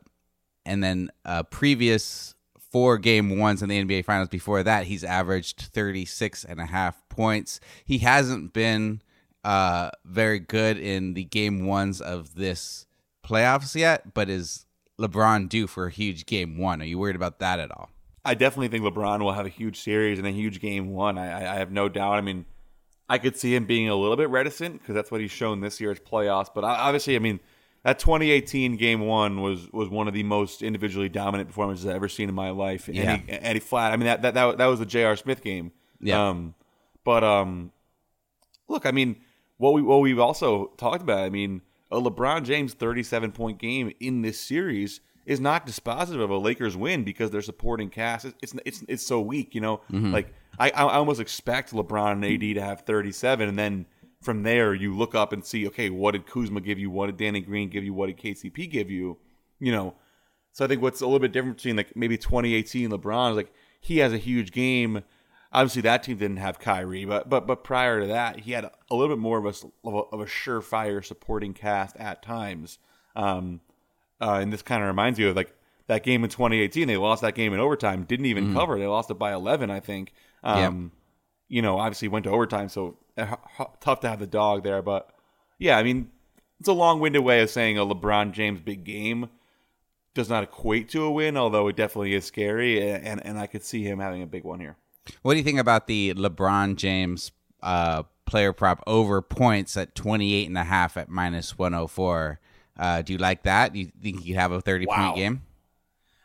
and 0.67 0.85
then 0.85 1.11
uh, 1.25 1.43
previous 1.45 2.35
four 2.71 2.99
game 2.99 3.39
ones 3.39 3.63
in 3.63 3.71
the 3.71 3.83
NBA 3.83 4.05
finals 4.05 4.29
before 4.29 4.63
that, 4.63 4.85
he's 4.85 5.05
averaged 5.05 5.71
36 5.73 6.45
and 6.45 6.61
a 6.61 6.67
half 6.67 7.01
points. 7.09 7.61
He 7.87 7.97
hasn't 7.99 8.53
been 8.53 9.01
uh, 9.45 9.91
very 10.05 10.39
good 10.39 10.79
in 10.79 11.15
the 11.15 11.25
game 11.25 11.67
ones 11.67 12.01
of 12.01 12.35
this 12.35 12.87
playoffs 13.25 13.75
yet, 13.75 14.15
but 14.15 14.29
is 14.29 14.67
LeBron 14.99 15.49
due 15.49 15.67
for 15.67 15.87
a 15.87 15.91
huge 15.91 16.27
game 16.27 16.59
one? 16.59 16.83
Are 16.83 16.87
you 16.87 16.99
worried 16.99 17.17
about 17.17 17.39
that 17.39 17.61
at 17.61 17.71
all? 17.71 17.91
I 18.25 18.35
definitely 18.35 18.69
think 18.69 18.85
LeBron 18.85 19.21
will 19.21 19.33
have 19.33 19.47
a 19.47 19.51
huge 19.51 19.81
series 19.81 20.19
and 20.19 20.27
a 20.27 20.31
huge 20.31 20.61
game 20.61 20.91
one. 20.91 21.17
I, 21.17 21.55
I 21.55 21.55
have 21.57 21.71
no 21.71 21.89
doubt. 21.89 22.15
I 22.15 22.21
mean, 22.21 22.45
I 23.09 23.19
could 23.19 23.37
see 23.37 23.55
him 23.55 23.65
being 23.65 23.89
a 23.89 23.97
little 23.97 24.17
bit 24.17 24.29
reticent 24.29 24.81
because 24.81 24.95
that's 24.95 25.11
what 25.11 25.21
he's 25.21 25.31
shown 25.31 25.61
this 25.61 25.81
year's 25.81 25.99
playoffs. 25.99 26.49
But 26.55 26.65
obviously, 26.65 27.17
I 27.17 27.21
mean, 27.21 27.41
that 27.85 27.99
2018 27.99 28.77
game 28.77 29.01
one 29.01 29.41
was 29.41 29.71
was 29.73 29.89
one 29.89 30.09
of 30.09 30.15
the 30.15 30.25
most 30.25 30.63
individually 30.63 31.09
dominant 31.09 31.49
performances 31.49 31.87
I've 31.87 31.97
ever 31.97 32.09
seen 32.09 32.29
in 32.29 32.35
my 32.35 32.51
life. 32.51 32.89
Yeah. 32.89 33.21
And 33.29 33.55
he, 33.55 33.61
flat. 33.61 33.93
I 33.93 33.97
mean, 33.97 34.07
that, 34.07 34.23
that 34.23 34.35
that 34.35 34.59
that 34.59 34.67
was 34.67 34.79
the 34.79 34.87
J.R. 34.87 35.17
Smith 35.17 35.43
game. 35.43 35.73
Yeah. 36.01 36.29
Um, 36.29 36.55
but 37.05 37.25
um, 37.25 37.73
look, 38.69 38.85
I 38.85 38.91
mean, 38.91 39.17
what 39.59 39.75
we 39.75 39.83
what 39.83 40.01
we've 40.01 40.19
also 40.19 40.73
talked 40.77 41.03
about. 41.03 41.21
I 41.21 41.31
mean, 41.31 41.63
a 41.91 42.01
LeBron 42.01 42.45
James 42.45 42.75
37 42.75 43.33
point 43.33 43.59
game 43.59 43.93
in 44.01 44.23
this 44.23 44.41
series 44.41 45.01
is 45.27 45.41
not 45.41 45.67
dispositive 45.67 46.23
of 46.23 46.31
a 46.31 46.39
Lakers 46.39 46.77
win 46.77 47.05
because 47.05 47.31
their 47.31 47.43
supporting 47.43 47.91
cast 47.91 48.25
it's 48.25 48.35
it's 48.43 48.55
it's, 48.65 48.85
it's 48.89 49.07
so 49.07 49.21
weak. 49.21 49.55
You 49.55 49.61
know, 49.61 49.77
mm-hmm. 49.93 50.13
like 50.13 50.33
I 50.59 50.71
I 50.71 50.95
almost 50.95 51.21
expect 51.21 51.73
LeBron 51.73 52.13
and 52.13 52.25
AD 52.25 52.55
to 52.57 52.63
have 52.63 52.81
37, 52.83 53.49
and 53.49 53.59
then 53.59 53.87
from 54.23 54.43
there 54.43 54.75
you 54.75 54.97
look 54.97 55.15
up 55.15 55.33
and 55.33 55.45
see, 55.45 55.67
okay, 55.69 55.91
what 55.91 56.13
did 56.13 56.27
Kuzma 56.27 56.61
give 56.61 56.79
you? 56.79 56.91
What 56.91 57.07
did 57.07 57.17
Danny 57.19 57.41
Green 57.41 57.69
give 57.69 57.85
you? 57.85 57.95
What 57.95 58.07
did 58.07 58.17
KCP 58.17 58.71
give 58.71 58.91
you? 58.91 59.19
You 59.61 59.73
know, 59.73 59.95
so 60.53 60.65
I 60.65 60.69
think 60.69 60.83
what's 60.83 61.01
a 61.01 61.07
little 61.07 61.21
bit 61.21 61.33
different 61.33 61.57
between 61.57 61.77
like 61.77 61.95
maybe 61.95 62.17
2018 62.17 62.91
LeBron 62.91 63.31
is 63.31 63.37
like 63.37 63.53
he 63.81 63.99
has 63.99 64.13
a 64.13 64.19
huge 64.19 64.53
game. 64.53 65.03
Obviously, 65.51 65.83
that 65.83 66.03
team 66.03 66.19
didn't 66.19 66.37
have 66.39 66.59
Kyrie, 66.59 67.05
but 67.07 67.29
but 67.29 67.47
but 67.47 67.65
prior 67.65 68.01
to 68.01 68.07
that, 68.09 68.41
he 68.41 68.53
had 68.53 68.65
a 68.65 68.95
little 68.95 69.15
bit 69.15 69.21
more 69.21 69.39
of 69.39 69.47
a 69.47 69.89
of 70.13 70.21
a, 70.21 70.27
surefire 70.27 71.03
supporting 71.05 71.55
cast 71.55 71.97
at 71.97 72.23
times. 72.23 72.79
Um, 73.17 73.61
uh, 74.21 74.39
and 74.43 74.53
this 74.53 74.63
kind 74.63 74.83
of 74.83 74.89
reminds 74.89 75.19
you 75.19 75.31
of 75.31 75.37
like 75.37 75.55
that 75.87 76.03
game 76.03 76.23
in 76.23 76.29
2018. 76.31 76.87
They 76.87 76.97
lost 76.99 77.23
that 77.23 77.35
game 77.35 77.55
in 77.55 77.61
overtime. 77.61 78.05
Didn't 78.05 78.27
even 78.27 78.53
cover. 78.55 78.79
They 78.79 78.87
lost 78.87 79.11
it 79.11 79.19
by 79.19 79.33
11, 79.33 79.71
I 79.71 79.81
think. 79.81 80.13
Um, 80.43 80.93
You 81.49 81.63
know, 81.63 81.79
obviously 81.79 82.09
went 82.09 82.25
to 82.25 82.31
overtime, 82.31 82.69
so 82.69 82.99
uh, 83.17 83.37
tough 83.81 84.01
to 84.01 84.09
have 84.11 84.19
the 84.21 84.27
dog 84.27 84.65
there. 84.65 84.83
But 84.83 85.09
yeah, 85.59 85.79
I 85.79 85.83
mean, 85.83 86.11
it's 86.61 86.69
a 86.69 86.75
long-winded 86.75 87.23
way 87.25 87.41
of 87.41 87.49
saying 87.49 87.79
a 87.79 87.87
LeBron 87.87 88.33
James 88.33 88.61
big 88.61 88.85
game 88.85 89.31
does 90.13 90.29
not 90.29 90.43
equate 90.43 90.91
to 90.91 91.05
a 91.05 91.11
win, 91.11 91.39
although 91.39 91.69
it 91.69 91.77
definitely 91.77 92.13
is 92.13 92.27
scary, 92.27 92.87
and 92.87 93.03
and, 93.03 93.25
and 93.25 93.39
I 93.39 93.47
could 93.47 93.65
see 93.65 93.83
him 93.83 93.99
having 93.99 94.23
a 94.23 94.27
big 94.27 94.45
one 94.45 94.61
here. 94.61 94.77
What 95.23 95.35
do 95.35 95.39
you 95.39 95.45
think 95.45 95.59
about 95.59 95.87
the 95.87 96.15
LeBron 96.15 96.77
James 96.77 97.33
uh, 97.63 98.03
player 98.27 98.53
prop 98.53 98.83
over 98.87 99.21
points 99.23 99.77
at 99.77 99.95
28 99.95 100.49
and 100.49 100.59
a 100.59 100.65
half 100.65 100.97
at 100.97 101.09
minus 101.09 101.59
104? 101.59 102.41
Uh, 102.79 103.03
do 103.03 103.13
you 103.13 103.19
like 103.19 103.43
that? 103.43 103.73
Do 103.73 103.79
you 103.81 103.87
think 104.03 104.25
you 104.25 104.35
could 104.35 104.41
have 104.41 104.53
a 104.53 104.61
30 104.61 104.87
Wow. 104.87 104.95
point 104.97 105.17
game? 105.17 105.43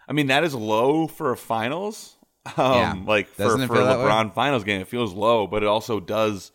I 0.08 0.13
mean, 0.13 0.28
that 0.28 0.43
is 0.43 0.54
low 0.54 1.08
for 1.08 1.32
a 1.32 1.38
finals. 1.38 2.15
Um, 2.58 2.74
Yeah. 2.74 2.96
like 3.08 3.28
for, 3.30 3.43
Doesn't 3.43 3.62
it 3.62 3.67
for 3.67 3.80
a 3.80 3.86
way? 3.86 3.93
LeBron 3.93 4.34
finals 4.34 4.65
game, 4.65 4.82
it 4.82 4.88
feels 4.89 5.13
low, 5.13 5.48
but 5.48 5.63
it 5.63 5.67
also 5.67 6.02
does 6.02 6.52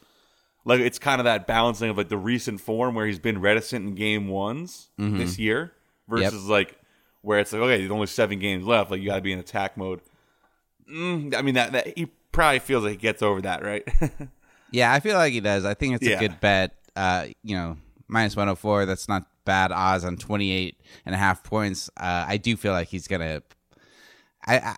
like 0.67 0.81
it's 0.81 0.99
kind 0.99 1.19
of 1.19 1.25
that 1.25 1.47
balancing 1.47 1.89
of 1.89 1.97
like 1.97 2.11
the 2.11 2.19
recent 2.19 2.61
form 2.61 2.95
where 2.95 3.07
he's 3.07 3.19
been 3.19 3.41
reticent 3.41 3.87
in 3.87 3.95
game 3.95 4.29
ones 4.29 4.91
Mm-hmm. 5.01 5.17
this 5.17 5.39
year 5.39 5.73
versus 6.07 6.45
like 6.45 6.79
where 7.23 7.39
it's 7.39 7.55
like 7.55 7.63
okay, 7.63 7.79
there's 7.79 7.91
only 7.91 8.07
seven 8.07 8.39
games 8.39 8.67
left, 8.67 8.91
like 8.91 9.01
you 9.01 9.07
got 9.07 9.15
to 9.17 9.23
be 9.23 9.33
in 9.33 9.39
attack 9.39 9.79
mode. 9.79 10.03
Mm, 10.93 11.35
I 11.35 11.41
mean 11.41 11.55
that 11.55 11.73
that 11.73 11.97
he 11.97 12.09
probably 12.33 12.59
feels 12.61 12.85
like 12.85 12.93
he 12.93 12.99
gets 12.99 13.23
over 13.23 13.41
that, 13.43 13.63
right? 13.65 13.87
Yeah, 14.71 14.93
I 14.93 15.01
feel 15.01 15.17
like 15.17 15.33
he 15.33 15.41
does. 15.41 15.65
I 15.65 15.73
think 15.73 15.95
it's 15.95 16.07
Yeah. 16.07 16.17
a 16.17 16.21
good 16.21 16.41
bet. 16.41 16.75
Uh, 16.95 17.29
you 17.43 17.57
know, 17.57 17.79
minus 18.07 18.37
104, 18.37 18.85
that's 18.85 19.09
not 19.09 19.23
bad 19.47 19.73
odds 19.73 20.05
on 20.05 20.19
28 20.19 20.79
and 21.07 21.15
a 21.15 21.19
half 21.19 21.43
points. 21.43 21.89
Uh, 21.97 22.27
I 22.29 22.37
do 22.37 22.55
feel 22.55 22.73
like 22.73 22.89
he's 22.89 23.09
going 23.09 23.23
to. 23.23 23.43
I. 24.47 24.77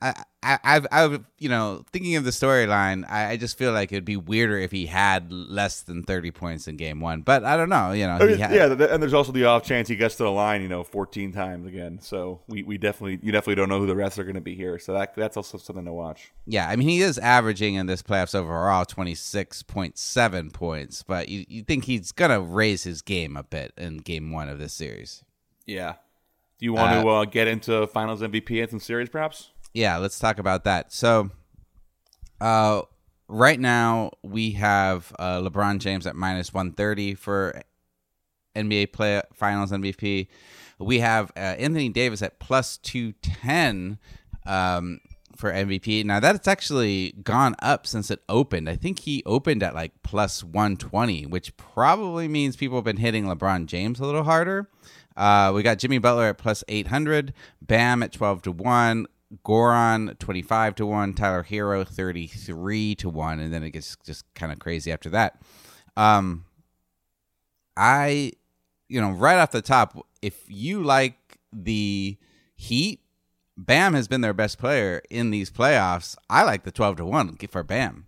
I 0.00 0.10
I, 0.10 0.14
I, 0.42 0.58
I've, 0.62 0.86
I've, 0.92 1.24
you 1.38 1.48
know, 1.48 1.84
thinking 1.90 2.14
of 2.16 2.22
the 2.24 2.30
storyline, 2.30 3.04
I, 3.10 3.30
I 3.30 3.36
just 3.36 3.58
feel 3.58 3.72
like 3.72 3.90
it'd 3.90 4.04
be 4.04 4.16
weirder 4.16 4.58
if 4.58 4.70
he 4.70 4.86
had 4.86 5.32
less 5.32 5.80
than 5.80 6.04
30 6.04 6.30
points 6.30 6.68
in 6.68 6.76
game 6.76 7.00
one. 7.00 7.22
But 7.22 7.44
I 7.44 7.56
don't 7.56 7.68
know, 7.68 7.90
you 7.92 8.06
know. 8.06 8.18
He 8.24 8.36
had- 8.36 8.52
yeah, 8.54 8.66
and 8.66 9.02
there's 9.02 9.14
also 9.14 9.32
the 9.32 9.46
off 9.46 9.64
chance 9.64 9.88
he 9.88 9.96
gets 9.96 10.14
to 10.16 10.22
the 10.22 10.30
line, 10.30 10.62
you 10.62 10.68
know, 10.68 10.84
14 10.84 11.32
times 11.32 11.66
again. 11.66 11.98
So 12.00 12.42
we, 12.46 12.62
we 12.62 12.78
definitely 12.78 13.18
you 13.22 13.32
definitely 13.32 13.56
don't 13.56 13.68
know 13.68 13.80
who 13.80 13.86
the 13.86 13.96
rest 13.96 14.18
are 14.18 14.24
going 14.24 14.34
to 14.36 14.40
be 14.40 14.54
here. 14.54 14.78
So 14.78 14.92
that 14.92 15.14
that's 15.16 15.36
also 15.36 15.58
something 15.58 15.84
to 15.86 15.92
watch. 15.92 16.30
Yeah, 16.46 16.68
I 16.68 16.76
mean, 16.76 16.88
he 16.88 17.00
is 17.00 17.18
averaging 17.18 17.74
in 17.74 17.86
this 17.86 18.02
playoffs 18.02 18.34
overall 18.34 18.84
26.7 18.84 20.52
points, 20.52 21.02
but 21.02 21.28
you, 21.28 21.44
you 21.48 21.62
think 21.62 21.84
he's 21.84 22.12
going 22.12 22.30
to 22.30 22.40
raise 22.40 22.84
his 22.84 23.02
game 23.02 23.36
a 23.36 23.42
bit 23.42 23.72
in 23.76 23.98
game 23.98 24.30
one 24.30 24.48
of 24.48 24.58
this 24.58 24.72
series. 24.72 25.24
Yeah. 25.66 25.94
Do 26.58 26.64
you 26.64 26.72
want 26.72 27.02
to 27.02 27.08
uh, 27.08 27.24
get 27.26 27.48
into 27.48 27.86
Finals 27.88 28.22
MVP 28.22 28.60
and 28.62 28.70
some 28.70 28.80
series, 28.80 29.10
perhaps? 29.10 29.50
Yeah, 29.76 29.98
let's 29.98 30.18
talk 30.18 30.38
about 30.38 30.64
that. 30.64 30.90
So, 30.90 31.28
uh, 32.40 32.80
right 33.28 33.60
now 33.60 34.12
we 34.22 34.52
have 34.52 35.14
uh, 35.18 35.40
LeBron 35.42 35.80
James 35.80 36.06
at 36.06 36.16
minus 36.16 36.54
130 36.54 37.14
for 37.14 37.60
NBA 38.56 38.94
play 38.94 39.20
Finals 39.34 39.72
MVP. 39.72 40.28
We 40.78 41.00
have 41.00 41.30
uh, 41.36 41.40
Anthony 41.40 41.90
Davis 41.90 42.22
at 42.22 42.38
plus 42.38 42.78
210 42.78 43.98
um, 44.46 45.00
for 45.36 45.52
MVP. 45.52 46.06
Now 46.06 46.20
that's 46.20 46.48
actually 46.48 47.12
gone 47.22 47.54
up 47.60 47.86
since 47.86 48.10
it 48.10 48.22
opened. 48.30 48.70
I 48.70 48.76
think 48.76 49.00
he 49.00 49.22
opened 49.26 49.62
at 49.62 49.74
like 49.74 49.92
plus 50.02 50.42
120, 50.42 51.26
which 51.26 51.54
probably 51.58 52.28
means 52.28 52.56
people 52.56 52.78
have 52.78 52.84
been 52.84 52.96
hitting 52.96 53.26
LeBron 53.26 53.66
James 53.66 54.00
a 54.00 54.06
little 54.06 54.24
harder. 54.24 54.70
Uh, 55.18 55.52
we 55.54 55.62
got 55.62 55.78
Jimmy 55.78 55.98
Butler 55.98 56.28
at 56.28 56.38
plus 56.38 56.64
800, 56.66 57.34
Bam 57.60 58.02
at 58.02 58.12
12 58.12 58.42
to 58.42 58.52
1, 58.52 59.06
Goran 59.44 60.18
25 60.18 60.74
to 60.76 60.86
1, 60.86 61.14
Tyler 61.14 61.44
Herro 61.48 61.86
33 61.86 62.94
to 62.96 63.08
1, 63.08 63.40
and 63.40 63.52
then 63.52 63.62
it 63.62 63.70
gets 63.70 63.96
just 64.04 64.24
kind 64.34 64.52
of 64.52 64.58
crazy 64.58 64.92
after 64.92 65.10
that. 65.10 65.40
Um, 65.96 66.44
I, 67.76 68.32
you 68.88 69.00
know, 69.00 69.10
right 69.10 69.38
off 69.38 69.50
the 69.50 69.62
top, 69.62 70.06
if 70.22 70.44
you 70.48 70.82
like 70.82 71.38
the 71.52 72.16
Heat, 72.54 73.00
Bam 73.56 73.94
has 73.94 74.06
been 74.06 74.20
their 74.20 74.34
best 74.34 74.58
player 74.58 75.02
in 75.10 75.30
these 75.30 75.50
playoffs. 75.50 76.16
I 76.30 76.42
like 76.44 76.64
the 76.64 76.70
12 76.70 76.96
to 76.98 77.04
1 77.04 77.36
for 77.50 77.62
Bam. 77.62 78.06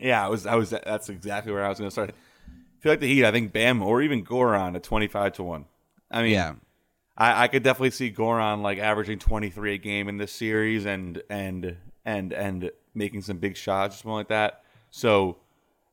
Yeah, 0.00 0.24
I 0.24 0.28
was. 0.28 0.46
I 0.46 0.54
was. 0.54 0.70
That's 0.70 1.10
exactly 1.10 1.52
where 1.52 1.64
I 1.64 1.68
was 1.68 1.78
going 1.78 1.88
to 1.88 1.92
start. 1.92 2.10
I 2.10 2.82
feel 2.82 2.92
like 2.92 3.00
the 3.00 3.06
Heat. 3.06 3.24
I 3.24 3.30
think 3.30 3.52
Bam 3.52 3.82
or 3.82 4.00
even 4.00 4.24
Goran 4.24 4.74
at 4.76 4.82
twenty 4.82 5.08
five 5.08 5.34
to 5.34 5.42
one. 5.42 5.66
I 6.10 6.22
mean, 6.22 6.32
Yeah. 6.32 6.54
I, 7.16 7.44
I 7.44 7.48
could 7.48 7.62
definitely 7.62 7.90
see 7.90 8.10
Goran 8.10 8.62
like 8.62 8.78
averaging 8.78 9.18
twenty 9.18 9.50
three 9.50 9.74
a 9.74 9.78
game 9.78 10.08
in 10.08 10.16
this 10.18 10.32
series 10.32 10.84
and 10.84 11.22
and 11.30 11.76
and 12.04 12.32
and 12.32 12.70
making 12.94 13.22
some 13.22 13.38
big 13.38 13.56
shots 13.56 13.96
or 13.96 13.98
something 13.98 14.12
like 14.12 14.28
that. 14.28 14.62
So, 14.90 15.38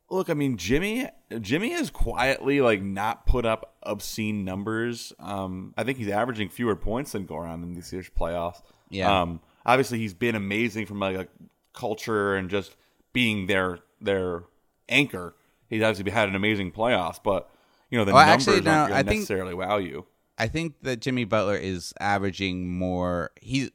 look, 0.09 0.29
I 0.29 0.33
mean, 0.33 0.57
Jimmy 0.57 1.07
Jimmy 1.39 1.71
has 1.71 1.89
quietly 1.89 2.61
like 2.61 2.81
not 2.81 3.25
put 3.25 3.45
up 3.45 3.75
obscene 3.83 4.43
numbers. 4.45 5.13
Um, 5.19 5.73
I 5.77 5.83
think 5.83 5.97
he's 5.97 6.09
averaging 6.09 6.49
fewer 6.49 6.75
points 6.75 7.11
than 7.13 7.27
Goran 7.27 7.63
in 7.63 7.73
this 7.73 7.91
year's 7.93 8.09
playoffs. 8.09 8.61
Yeah. 8.89 9.21
Um, 9.21 9.39
obviously, 9.65 9.99
he's 9.99 10.13
been 10.13 10.35
amazing 10.35 10.85
from 10.85 10.99
like 10.99 11.15
a 11.17 11.27
culture 11.73 12.35
and 12.35 12.49
just 12.49 12.75
being 13.13 13.47
their 13.47 13.79
their 14.01 14.43
anchor. 14.89 15.35
He's 15.69 15.81
obviously 15.83 16.11
had 16.11 16.27
an 16.29 16.35
amazing 16.35 16.71
playoffs, 16.71 17.19
but 17.23 17.49
you 17.89 17.97
know 17.97 18.05
the 18.05 18.13
Well, 18.13 18.25
numbers 18.25 18.47
actually, 18.47 18.61
no, 18.65 18.71
aren't 18.71 18.93
I 18.93 19.03
to 19.03 19.07
think- 19.09 19.19
necessarily 19.21 19.53
wow 19.53 19.77
you. 19.77 20.05
I 20.41 20.47
think 20.47 20.81
that 20.81 21.01
Jimmy 21.01 21.23
Butler 21.23 21.55
is 21.55 21.93
averaging 21.99 22.67
more. 22.67 23.29
He 23.39 23.69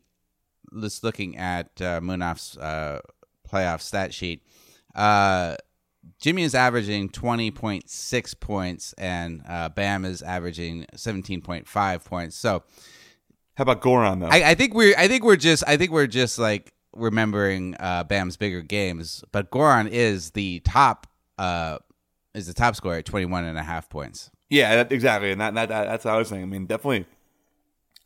just 0.80 1.04
looking 1.04 1.36
at 1.36 1.68
uh, 1.80 2.00
Munaf's 2.00 2.58
uh, 2.58 3.02
playoff 3.48 3.80
stat 3.80 4.12
sheet. 4.12 4.42
Uh, 4.92 5.54
Jimmy 6.18 6.42
is 6.42 6.56
averaging 6.56 7.10
20.6 7.10 8.40
points, 8.40 8.94
and 8.94 9.42
uh, 9.48 9.68
Bam 9.68 10.04
is 10.04 10.22
averaging 10.22 10.86
17.5 10.96 12.04
points. 12.04 12.36
So, 12.36 12.64
how 13.54 13.62
about 13.62 13.80
Goran 13.80 14.18
though? 14.18 14.26
I, 14.26 14.50
I, 14.50 14.54
think 14.56 14.74
we're 14.74 14.96
I 14.98 15.06
think 15.06 15.22
we're 15.22 15.36
just 15.36 15.62
I 15.68 15.76
think 15.76 15.92
we're 15.92 16.08
just 16.08 16.36
like 16.36 16.72
remembering 16.92 17.76
uh, 17.78 18.02
Bam's 18.02 18.36
bigger 18.36 18.62
games, 18.62 19.22
but 19.30 19.52
Goran 19.52 19.88
is 19.88 20.32
the 20.32 20.58
top 20.60 21.06
uh, 21.38 21.78
is 22.34 22.48
the 22.48 22.54
top 22.54 22.74
scorer 22.74 22.96
at 22.96 23.04
21 23.04 23.44
and 23.44 23.56
a 23.56 23.62
half 23.62 23.88
points. 23.88 24.32
Yeah, 24.48 24.76
that, 24.76 24.92
exactly, 24.92 25.32
and 25.32 25.40
that, 25.40 25.54
that, 25.54 25.68
that 25.68 25.84
that's 25.84 26.04
what 26.04 26.14
I 26.14 26.18
was 26.18 26.28
saying. 26.28 26.42
I 26.42 26.46
mean, 26.46 26.66
definitely. 26.66 27.06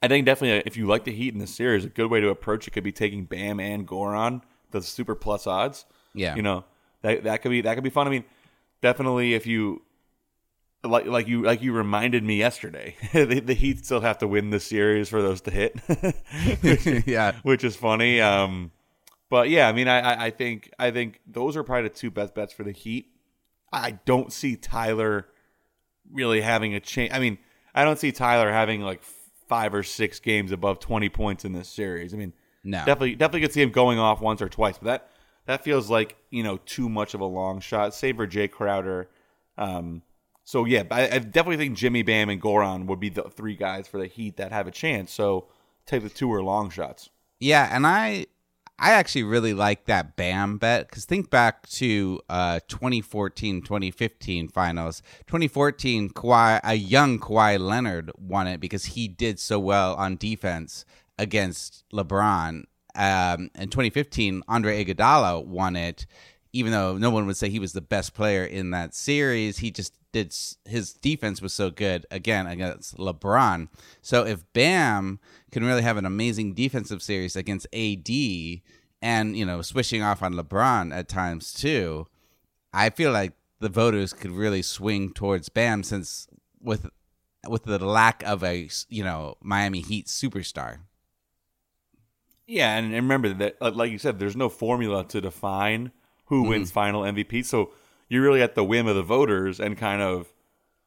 I 0.03 0.09
think 0.09 0.25
definitely 0.25 0.63
if 0.67 0.77
you 0.77 0.87
like 0.87 1.05
the 1.05 1.13
Heat 1.13 1.35
in 1.35 1.41
the 1.41 1.47
series, 1.47 1.85
a 1.85 1.89
good 1.89 2.11
way 2.11 2.21
to 2.21 2.29
approach 2.29 2.67
it 2.67 2.71
could 2.71 2.85
be 2.85 2.93
taking 2.93 3.25
Bam 3.25 3.61
and 3.61 3.87
Goran, 3.87 4.41
the 4.71 4.81
super 4.81 5.15
plus 5.15 5.47
odds. 5.47 5.85
Yeah, 6.15 6.35
you 6.35 6.43
know 6.43 6.65
that 7.03 7.25
that 7.25 7.43
could 7.43 7.51
be 7.51 7.61
that 7.61 7.75
could 7.75 7.85
be 7.85 7.91
fun. 7.91 8.07
I 8.07 8.11
mean, 8.11 8.25
definitely 8.81 9.35
if 9.35 9.47
you 9.47 9.83
like 10.83 11.07
like 11.07 11.29
you 11.29 11.43
like 11.43 11.63
you 11.63 11.73
reminded 11.73 12.25
me 12.25 12.39
yesterday, 12.39 12.97
the, 13.13 13.41
the, 13.41 13.55
Heat 13.55 13.85
still 13.85 14.01
have 14.01 14.19
to 14.19 14.29
win 14.29 14.51
the 14.51 14.61
series 14.61 15.09
for 15.09 15.21
those 15.21 15.41
to 15.43 15.51
hit. 15.51 15.79
which, 16.63 16.87
yeah, 17.07 17.33
which 17.43 17.65
is 17.65 17.77
funny. 17.77 18.21
Um, 18.21 18.73
but 19.29 19.51
yeah, 19.51 19.69
I 19.69 19.73
mean, 19.73 19.89
I 19.89 20.27
I 20.27 20.31
think 20.31 20.73
I 20.79 20.91
think 20.91 21.21
those 21.27 21.57
are 21.57 21.63
probably 21.63 21.89
the 21.89 21.95
two 21.95 22.11
best 22.11 22.35
bets 22.35 22.53
for 22.53 22.65
the 22.65 22.73
Heat. 22.73 23.09
I 23.73 23.93
don't 24.05 24.33
see 24.33 24.57
Tyler 24.57 25.27
really 26.13 26.41
having 26.41 26.75
a 26.75 26.81
change. 26.81 27.13
I 27.13 27.19
mean, 27.19 27.39
I 27.75 27.85
don't 27.85 27.99
see 27.99 28.13
Tyler 28.13 28.51
having 28.51 28.81
like 28.83 29.03
five 29.49 29.75
or 29.75 29.83
six 29.83 30.21
games 30.21 30.53
above 30.53 30.79
20 30.81 31.09
points 31.09 31.45
in 31.45 31.53
this 31.53 31.69
series. 31.69 32.15
I 32.15 32.17
mean, 32.17 32.33
no. 32.65 32.79
definitely, 32.79 33.15
definitely 33.15 33.41
could 33.43 33.53
see 33.53 33.63
him 33.63 33.71
going 33.71 33.99
off 33.99 34.21
once 34.21 34.41
or 34.43 34.49
twice, 34.49 34.79
but 34.79 34.85
that 34.87 35.11
that 35.47 35.65
feels 35.65 35.91
like 35.91 36.17
you 36.31 36.43
know 36.43 36.59
too 36.59 36.89
much 36.89 37.15
of 37.15 37.21
a 37.21 37.25
long 37.25 37.61
shot. 37.61 37.95
Save 37.95 38.17
for 38.17 38.27
Jae 38.27 38.51
Crowder. 38.51 39.09
Um, 39.59 40.03
so 40.45 40.65
yeah, 40.65 40.85
I, 40.91 41.03
I, 41.03 41.19
definitely 41.19 41.59
think 41.59 41.77
Jimmy 41.77 42.03
Bam 42.03 42.29
and 42.29 42.41
Goran 42.41 42.87
would 42.87 43.01
be 43.01 43.09
the 43.09 43.23
three 43.25 43.57
guys 43.57 43.87
for 43.87 43.99
the 43.99 44.07
Heat 44.07 44.37
that 44.37 44.53
have 44.53 44.67
a 44.67 44.71
chance. 44.71 45.13
So 45.13 45.49
take 45.87 46.03
the 46.03 46.09
two 46.09 46.33
or 46.33 46.43
long 46.43 46.71
shots. 46.71 47.11
Yeah, 47.41 47.69
and 47.71 47.87
I 47.87 48.27
I 48.83 48.93
actually 48.93 49.25
really 49.25 49.53
like 49.53 49.85
that 49.85 50.17
Bam 50.17 50.57
bet 50.57 50.89
because 50.89 51.05
think 51.05 51.29
back 51.29 51.69
to 51.69 52.19
uh, 52.31 52.61
2014 52.67 53.61
2015 53.61 54.49
finals. 54.49 55.03
2014, 55.27 56.09
Kawhi, 56.09 56.61
a 56.65 56.75
young 56.75 57.19
Kawhi 57.19 57.61
Leonard 57.61 58.11
won 58.19 58.47
it 58.47 58.59
because 58.59 58.87
he 58.87 59.07
did 59.07 59.39
so 59.39 59.59
well 59.59 59.95
on 59.97 60.17
defense 60.17 60.87
against 61.19 61.85
LeBron. 61.93 62.65
Um, 62.95 63.51
in 63.55 63.69
2015, 63.69 64.43
Andre 64.49 64.83
Iguodala 64.83 65.45
won 65.45 65.77
it, 65.77 66.07
even 66.53 66.73
though 66.73 66.97
no 66.97 67.11
one 67.11 67.27
would 67.27 67.37
say 67.37 67.49
he 67.49 67.59
was 67.59 67.73
the 67.73 67.81
best 67.81 68.15
player 68.15 68.45
in 68.45 68.71
that 68.71 68.95
series. 68.95 69.59
He 69.59 69.71
just 69.71 69.95
did 70.13 70.35
his 70.65 70.93
defense 70.95 71.41
was 71.41 71.53
so 71.53 71.71
good 71.71 72.07
again 72.11 72.47
against 72.47 72.97
LeBron. 72.97 73.69
So 74.03 74.27
if 74.27 74.45
Bam 74.53 75.21
can 75.53 75.65
really 75.65 75.83
have 75.83 75.97
an 75.97 76.07
amazing 76.07 76.55
defensive 76.55 77.03
series 77.03 77.37
against 77.37 77.67
AD 77.73 78.11
and 79.03 79.37
you 79.37 79.47
know 79.47 79.63
switching 79.63 80.03
off 80.03 80.23
on 80.23 80.35
LeBron 80.35 80.95
at 80.95 81.09
times 81.09 81.53
too, 81.53 82.07
I 82.73 82.91
feel 82.91 83.13
like 83.13 83.33
the 83.61 83.69
voters 83.69 84.13
could 84.13 84.33
really 84.33 84.63
swing 84.63 85.13
towards 85.13 85.49
Bam 85.49 85.83
since 85.83 86.27
with 86.61 86.89
with 87.49 87.65
the 87.65 87.79
lack 87.85 88.23
of 88.25 88.43
a 88.43 88.69
you 88.89 89.05
know 89.05 89.37
Miami 89.41 89.81
Heat 89.81 90.07
superstar. 90.07 90.79
Yeah, 92.47 92.77
and 92.77 92.93
remember 92.93 93.33
that 93.35 93.77
like 93.77 93.93
you 93.93 93.99
said, 93.99 94.19
there's 94.19 94.35
no 94.35 94.49
formula 94.49 95.05
to 95.05 95.21
define 95.21 95.93
who 96.31 96.43
mm-hmm. 96.43 96.51
wins 96.51 96.71
final 96.71 97.03
MVP. 97.03 97.45
So 97.45 97.73
you're 98.09 98.23
really 98.23 98.41
at 98.41 98.55
the 98.55 98.65
whim 98.65 98.87
of 98.87 98.97
the 98.97 99.03
voters 99.03 99.61
and 99.61 99.77
kind 99.77 100.01
of 100.01 100.33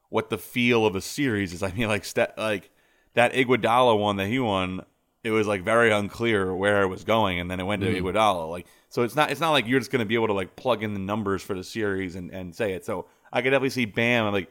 what 0.10 0.30
the 0.30 0.38
feel 0.38 0.86
of 0.86 0.94
the 0.94 1.02
series 1.02 1.54
is. 1.54 1.62
I 1.64 1.72
mean, 1.72 1.88
like 1.88 2.06
like 2.38 2.72
that 3.14 3.34
Iguodala 3.34 4.00
one 4.00 4.16
that 4.16 4.28
he 4.28 4.40
won, 4.40 4.84
it 5.24 5.32
was 5.32 5.46
like 5.46 5.62
very 5.62 5.92
unclear 5.92 6.56
where 6.56 6.82
it 6.82 6.88
was 6.88 7.04
going, 7.04 7.40
and 7.40 7.52
then 7.52 7.60
it 7.60 7.66
went 7.66 7.82
to 7.84 7.88
mm-hmm. 7.88 8.06
Iguodala. 8.06 8.50
Like, 8.50 8.68
so 8.90 9.04
it's 9.04 9.16
not 9.16 9.32
it's 9.32 9.42
not 9.42 9.52
like 9.52 9.68
you're 9.68 9.80
just 9.80 9.92
going 9.92 10.00
to 10.00 10.06
be 10.06 10.16
able 10.16 10.28
to 10.28 10.34
like 10.34 10.56
plug 10.56 10.82
in 10.82 10.94
the 10.94 11.00
numbers 11.00 11.44
for 11.44 11.54
the 11.54 11.64
series 11.64 12.16
and 12.16 12.32
and 12.32 12.56
say 12.56 12.72
it. 12.74 12.86
So 12.86 13.06
I 13.32 13.42
could 13.42 13.50
definitely 13.50 13.72
see 13.72 13.86
Bam 13.86 14.32
like 14.32 14.50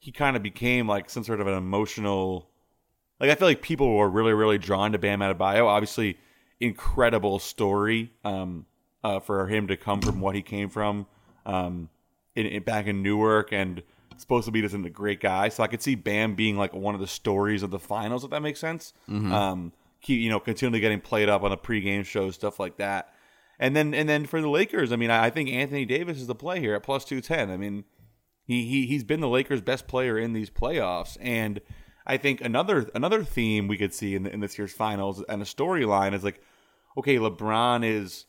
he 0.00 0.10
kind 0.10 0.36
of 0.36 0.42
became 0.42 0.88
like 0.88 1.08
some 1.08 1.22
sort 1.22 1.40
of 1.40 1.46
an 1.46 1.54
emotional. 1.54 2.48
Like 3.20 3.30
I 3.30 3.36
feel 3.36 3.46
like 3.46 3.62
people 3.62 3.94
were 3.94 4.10
really 4.10 4.32
really 4.32 4.58
drawn 4.58 4.90
to 4.90 4.98
Bam 4.98 5.20
Adebayo. 5.20 5.66
Obviously, 5.66 6.18
incredible 6.58 7.38
story 7.38 8.10
um, 8.24 8.66
uh, 9.04 9.20
for 9.20 9.46
him 9.46 9.66
to 9.68 9.76
come 9.76 10.00
from 10.00 10.20
what 10.20 10.34
he 10.34 10.42
came 10.42 10.68
from. 10.68 11.06
Um, 11.44 11.88
in, 12.34 12.46
in, 12.46 12.62
back 12.62 12.86
in 12.86 13.02
Newark 13.02 13.52
and 13.52 13.82
supposed 14.16 14.46
to 14.46 14.52
be 14.52 14.62
just 14.62 14.74
a 14.74 14.90
great 14.90 15.20
guy. 15.20 15.48
So 15.48 15.62
I 15.62 15.66
could 15.66 15.82
see 15.82 15.94
Bam 15.94 16.34
being 16.34 16.56
like 16.56 16.72
one 16.72 16.94
of 16.94 17.00
the 17.00 17.06
stories 17.06 17.62
of 17.62 17.70
the 17.70 17.78
finals, 17.78 18.24
if 18.24 18.30
that 18.30 18.40
makes 18.40 18.60
sense. 18.60 18.92
Mm-hmm. 19.08 19.32
Um, 19.32 19.72
keep 20.00 20.20
you 20.20 20.30
know 20.30 20.40
continually 20.40 20.80
getting 20.80 21.00
played 21.00 21.28
up 21.28 21.42
on 21.42 21.50
the 21.50 21.56
pregame 21.56 22.04
shows, 22.04 22.34
stuff 22.34 22.58
like 22.58 22.76
that. 22.78 23.12
And 23.58 23.76
then 23.76 23.94
and 23.94 24.08
then 24.08 24.26
for 24.26 24.40
the 24.40 24.48
Lakers, 24.48 24.92
I 24.92 24.96
mean, 24.96 25.10
I, 25.10 25.26
I 25.26 25.30
think 25.30 25.50
Anthony 25.50 25.84
Davis 25.84 26.18
is 26.18 26.26
the 26.26 26.34
play 26.34 26.60
here 26.60 26.74
at 26.74 26.82
plus 26.82 27.04
two 27.04 27.20
ten. 27.20 27.50
I 27.50 27.56
mean, 27.56 27.84
he 28.44 28.64
he 28.66 28.86
he's 28.86 29.04
been 29.04 29.20
the 29.20 29.28
Lakers' 29.28 29.60
best 29.60 29.86
player 29.86 30.18
in 30.18 30.32
these 30.32 30.50
playoffs, 30.50 31.16
and 31.20 31.60
I 32.06 32.16
think 32.16 32.40
another 32.40 32.90
another 32.94 33.22
theme 33.24 33.68
we 33.68 33.76
could 33.76 33.94
see 33.94 34.14
in, 34.14 34.24
the, 34.24 34.32
in 34.32 34.40
this 34.40 34.58
year's 34.58 34.72
finals 34.72 35.22
and 35.28 35.42
a 35.42 35.44
storyline 35.44 36.14
is 36.14 36.24
like, 36.24 36.40
okay, 36.96 37.16
LeBron 37.16 37.84
is 37.84 38.26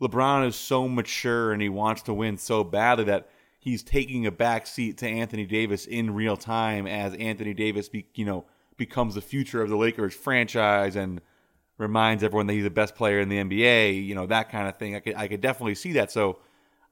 LeBron 0.00 0.46
is 0.46 0.56
so 0.56 0.88
mature 0.88 1.52
and 1.52 1.62
he 1.62 1.68
wants 1.68 2.02
to 2.02 2.14
win 2.14 2.36
so 2.36 2.62
badly 2.62 3.04
that 3.04 3.28
he's 3.58 3.82
taking 3.82 4.26
a 4.26 4.30
back 4.30 4.66
seat 4.66 4.98
to 4.98 5.08
Anthony 5.08 5.46
Davis 5.46 5.86
in 5.86 6.14
real 6.14 6.36
time 6.36 6.86
as 6.86 7.14
Anthony 7.14 7.54
Davis, 7.54 7.88
be, 7.88 8.06
you 8.14 8.24
know, 8.24 8.44
becomes 8.76 9.14
the 9.14 9.20
future 9.20 9.62
of 9.62 9.70
the 9.70 9.76
Lakers 9.76 10.14
franchise 10.14 10.96
and 10.96 11.20
reminds 11.78 12.22
everyone 12.22 12.46
that 12.46 12.52
he's 12.52 12.64
the 12.64 12.70
best 12.70 12.94
player 12.94 13.20
in 13.20 13.28
the 13.28 13.38
NBA. 13.38 14.04
You 14.04 14.14
know 14.14 14.26
that 14.26 14.50
kind 14.50 14.68
of 14.68 14.76
thing. 14.76 14.94
I 14.94 15.00
could 15.00 15.14
I 15.14 15.28
could 15.28 15.40
definitely 15.40 15.74
see 15.74 15.92
that. 15.92 16.10
So 16.10 16.38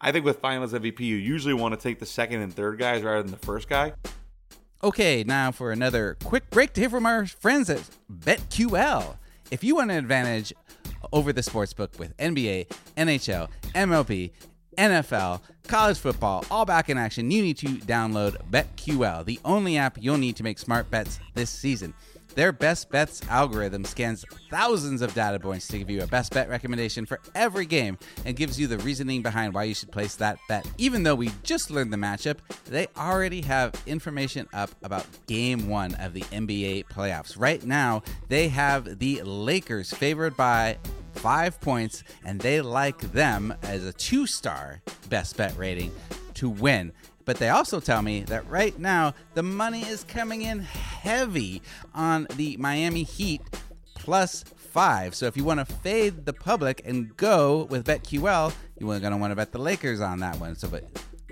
I 0.01 0.12
think 0.12 0.25
with 0.25 0.38
Finals 0.40 0.73
MVP, 0.73 1.01
you 1.01 1.17
usually 1.17 1.55
want 1.55 1.75
to 1.75 1.81
take 1.81 1.99
the 1.99 2.07
second 2.07 2.40
and 2.40 2.53
third 2.53 2.79
guys 2.79 3.03
rather 3.03 3.23
than 3.23 3.31
the 3.31 3.38
first 3.38 3.69
guy. 3.69 3.93
Okay, 4.83 5.25
now 5.25 5.51
for 5.51 5.73
another 5.73 6.17
quick 6.25 6.51
break 6.51 6.75
to 6.75 6.81
hear 6.81 6.90
from 6.90 7.07
our 7.07 7.27
friends 7.27 7.71
at 7.71 7.83
BetQL. 8.12 9.17
If 9.50 9.62
you 9.62 9.76
want 9.76 9.90
an 9.90 9.98
advantage 9.98 10.52
over 11.12 11.33
the 11.33 11.42
sports 11.42 11.72
book 11.72 11.92
with 11.98 12.16
NBA, 12.16 12.66
NHL, 12.96 13.48
MLB, 13.74 14.30
NFL, 14.76 15.40
college 15.68 15.98
football, 15.98 16.44
all 16.50 16.64
back 16.64 16.88
in 16.88 16.98
action, 16.98 17.30
you 17.30 17.42
need 17.42 17.59
to 17.59 17.66
download 17.66 18.37
BetQL, 18.50 19.24
the 19.24 19.38
only 19.44 19.76
app 19.76 19.98
you'll 20.00 20.18
need 20.18 20.37
to 20.37 20.42
make 20.42 20.59
smart 20.59 20.90
bets 20.90 21.20
this 21.35 21.50
season. 21.50 21.94
Their 22.35 22.53
best 22.53 22.90
bets 22.90 23.23
algorithm 23.29 23.85
scans 23.85 24.25
thousands 24.51 25.03
of 25.03 25.14
data 25.14 25.38
points 25.38 25.68
to 25.68 25.79
give 25.79 25.88
you 25.88 26.03
a 26.03 26.07
best 26.07 26.33
bet 26.33 26.49
recommendation 26.49 27.07
for 27.07 27.20
every 27.35 27.66
game 27.66 27.97
and 28.25 28.37
gives 28.37 28.59
you 28.59 28.66
the 28.66 28.79
reasoning 28.79 29.23
behind 29.23 29.55
why 29.55 29.64
you 29.64 29.75
should 29.75 29.92
place 29.92 30.16
that 30.16 30.38
bet. 30.49 30.66
Even 30.79 31.03
though 31.05 31.14
we 31.14 31.31
just 31.42 31.70
learned 31.70 31.92
the 31.92 31.97
matchup, 31.97 32.38
they 32.64 32.88
already 32.97 33.40
have 33.42 33.73
information 33.87 34.49
up 34.53 34.70
about 34.83 35.07
game 35.27 35.68
one 35.68 35.94
of 35.97 36.12
the 36.12 36.23
NBA 36.23 36.87
playoffs. 36.87 37.38
Right 37.38 37.64
now, 37.64 38.03
they 38.29 38.49
have 38.49 38.99
the 38.99 39.23
Lakers 39.23 39.92
favored 39.92 40.37
by 40.37 40.79
five 41.12 41.61
points, 41.61 42.03
and 42.25 42.40
they 42.40 42.61
like 42.61 42.99
them 43.12 43.55
as 43.62 43.85
a 43.85 43.92
two 43.92 44.27
star 44.27 44.83
best 45.09 45.37
bet 45.37 45.57
rating 45.57 45.92
to 46.35 46.49
win. 46.49 46.92
But 47.24 47.38
they 47.38 47.48
also 47.48 47.80
tell 47.80 48.02
me 48.02 48.22
that 48.24 48.48
right 48.48 48.78
now 48.78 49.14
the 49.34 49.42
money 49.42 49.82
is 49.82 50.04
coming 50.04 50.42
in 50.42 50.60
heavy 50.60 51.62
on 51.94 52.26
the 52.37 52.56
Miami 52.58 53.02
Heat 53.02 53.40
plus 53.94 54.44
five. 54.56 55.14
So 55.14 55.26
if 55.26 55.37
you 55.37 55.44
want 55.44 55.60
to 55.60 55.64
fade 55.64 56.26
the 56.26 56.32
public 56.32 56.82
and 56.84 57.16
go 57.16 57.64
with 57.70 57.87
BetQL, 57.87 58.52
you're 58.78 59.00
going 59.00 59.12
to 59.12 59.16
want 59.16 59.30
to 59.30 59.37
bet 59.37 59.52
the 59.52 59.58
Lakers 59.58 60.00
on 60.00 60.18
that 60.20 60.38
one. 60.38 60.56
So, 60.56 60.68
but 60.68 60.84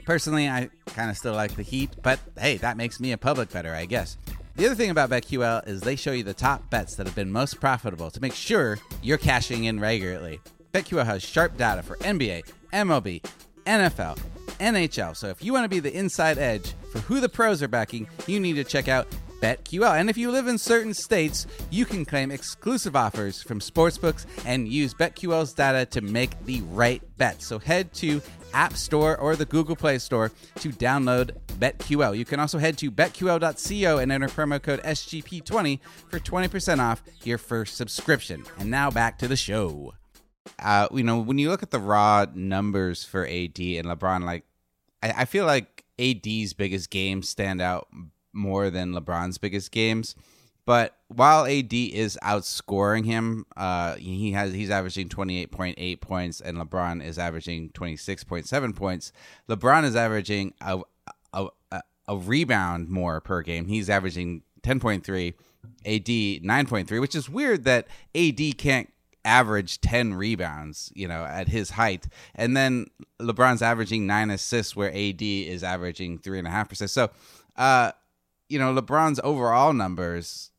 personally, 0.04 0.48
I 0.48 0.70
kind 0.86 1.10
of 1.10 1.18
still 1.18 1.34
like 1.34 1.56
the 1.56 1.62
Heat, 1.62 1.90
but 2.02 2.20
hey, 2.38 2.56
that 2.58 2.76
makes 2.76 3.00
me 3.00 3.12
a 3.12 3.18
public 3.18 3.50
better, 3.50 3.74
I 3.74 3.84
guess. 3.84 4.16
The 4.54 4.66
other 4.66 4.74
thing 4.74 4.90
about 4.90 5.10
BetQL 5.10 5.66
is 5.66 5.80
they 5.80 5.96
show 5.96 6.12
you 6.12 6.22
the 6.22 6.34
top 6.34 6.68
bets 6.68 6.94
that 6.96 7.06
have 7.06 7.16
been 7.16 7.32
most 7.32 7.58
profitable 7.58 8.10
to 8.10 8.20
make 8.20 8.34
sure 8.34 8.78
you're 9.02 9.18
cashing 9.18 9.64
in 9.64 9.80
regularly. 9.80 10.40
BetQL 10.72 11.04
has 11.04 11.22
sharp 11.22 11.56
data 11.56 11.82
for 11.82 11.96
NBA, 11.96 12.42
MLB, 12.72 13.24
NFL, 13.64 14.18
NHL. 14.58 15.16
So 15.16 15.28
if 15.28 15.42
you 15.42 15.52
want 15.52 15.64
to 15.64 15.68
be 15.68 15.80
the 15.80 15.96
inside 15.96 16.38
edge 16.38 16.74
for 16.90 17.00
who 17.00 17.20
the 17.20 17.28
pros 17.28 17.62
are 17.62 17.68
backing, 17.68 18.08
you 18.26 18.40
need 18.40 18.54
to 18.54 18.64
check 18.64 18.88
out 18.88 19.06
BetQL. 19.42 19.98
And 19.98 20.08
if 20.08 20.16
you 20.16 20.30
live 20.30 20.46
in 20.46 20.56
certain 20.56 20.94
states, 20.94 21.46
you 21.70 21.84
can 21.84 22.04
claim 22.04 22.30
exclusive 22.30 22.94
offers 22.94 23.42
from 23.42 23.58
sportsbooks 23.58 24.24
and 24.46 24.68
use 24.68 24.94
BetQL's 24.94 25.52
data 25.52 25.84
to 25.86 26.00
make 26.00 26.42
the 26.44 26.62
right 26.70 27.02
bet. 27.18 27.42
So 27.42 27.58
head 27.58 27.92
to 27.94 28.22
App 28.54 28.74
Store 28.74 29.16
or 29.16 29.34
the 29.34 29.44
Google 29.44 29.76
Play 29.76 29.98
Store 29.98 30.30
to 30.56 30.70
download 30.70 31.32
BetQL. 31.58 32.16
You 32.16 32.24
can 32.24 32.38
also 32.38 32.58
head 32.58 32.78
to 32.78 32.90
betql.co 32.90 33.98
and 33.98 34.12
enter 34.12 34.28
promo 34.28 34.62
code 34.62 34.82
SGP20 34.82 35.80
for 36.08 36.20
20% 36.20 36.78
off 36.78 37.02
your 37.24 37.38
first 37.38 37.76
subscription. 37.76 38.44
And 38.58 38.70
now 38.70 38.90
back 38.90 39.18
to 39.18 39.28
the 39.28 39.36
show. 39.36 39.94
Uh, 40.58 40.88
you 40.92 41.02
know, 41.02 41.18
when 41.18 41.38
you 41.38 41.50
look 41.50 41.62
at 41.62 41.70
the 41.70 41.78
raw 41.78 42.26
numbers 42.34 43.04
for 43.04 43.24
AD 43.24 43.58
and 43.58 43.86
LeBron, 43.86 44.24
like, 44.24 44.44
I, 45.02 45.12
I 45.18 45.24
feel 45.24 45.46
like 45.46 45.84
AD's 45.98 46.52
biggest 46.52 46.90
games 46.90 47.28
stand 47.28 47.60
out 47.60 47.88
more 48.32 48.70
than 48.70 48.92
LeBron's 48.92 49.38
biggest 49.38 49.70
games. 49.70 50.14
But 50.64 50.96
while 51.08 51.44
AD 51.44 51.72
is 51.72 52.18
outscoring 52.22 53.04
him, 53.04 53.46
uh, 53.56 53.96
he 53.96 54.30
has 54.32 54.52
he's 54.52 54.70
averaging 54.70 55.08
twenty 55.08 55.40
eight 55.40 55.50
point 55.50 55.74
eight 55.78 56.00
points, 56.00 56.40
and 56.40 56.56
LeBron 56.56 57.04
is 57.04 57.18
averaging 57.18 57.70
twenty 57.70 57.96
six 57.96 58.22
point 58.22 58.46
seven 58.46 58.72
points. 58.72 59.12
LeBron 59.48 59.82
is 59.84 59.96
averaging 59.96 60.54
a, 60.60 60.80
a 61.32 61.48
a 62.08 62.16
rebound 62.16 62.88
more 62.88 63.20
per 63.20 63.42
game. 63.42 63.66
He's 63.66 63.90
averaging 63.90 64.42
ten 64.62 64.80
point 64.80 65.04
three, 65.04 65.34
AD 65.84 66.44
nine 66.44 66.66
point 66.66 66.88
three, 66.88 66.98
which 66.98 67.14
is 67.14 67.28
weird 67.28 67.64
that 67.64 67.88
AD 68.14 68.58
can't 68.58 68.91
average 69.24 69.80
10 69.80 70.14
rebounds, 70.14 70.92
you 70.94 71.06
know, 71.06 71.24
at 71.24 71.48
his 71.48 71.70
height. 71.70 72.06
And 72.34 72.56
then 72.56 72.86
LeBron's 73.20 73.62
averaging 73.62 74.06
nine 74.06 74.30
assists 74.30 74.74
where 74.74 74.90
AD 74.90 75.22
is 75.22 75.62
averaging 75.62 76.18
three 76.18 76.38
and 76.38 76.48
a 76.48 76.50
half 76.50 76.68
percent. 76.68 76.90
So, 76.90 77.10
uh, 77.56 77.92
you 78.48 78.58
know, 78.58 78.74
LeBron's 78.74 79.20
overall 79.22 79.72
numbers 79.72 80.50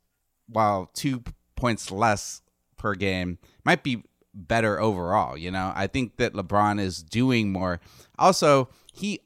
while 0.48 0.90
two 0.94 1.24
points 1.56 1.92
less 1.92 2.42
per 2.78 2.96
game, 2.96 3.38
might 3.64 3.84
be 3.84 4.04
better 4.34 4.80
overall. 4.80 5.38
You 5.38 5.52
know, 5.52 5.72
I 5.76 5.88
think 5.88 6.18
that 6.18 6.34
LeBron 6.34 6.80
is 6.80 7.02
doing 7.02 7.52
more. 7.52 7.80
Also, 8.18 8.70
he, 8.92 9.22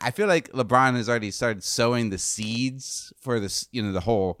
I 0.00 0.10
feel 0.10 0.26
like 0.26 0.50
LeBron 0.52 0.96
has 0.96 1.08
already 1.08 1.30
started 1.30 1.62
sowing 1.62 2.10
the 2.10 2.18
seeds 2.18 3.12
for 3.20 3.40
this, 3.40 3.68
you 3.72 3.82
know, 3.82 3.92
the 3.92 4.00
whole 4.00 4.40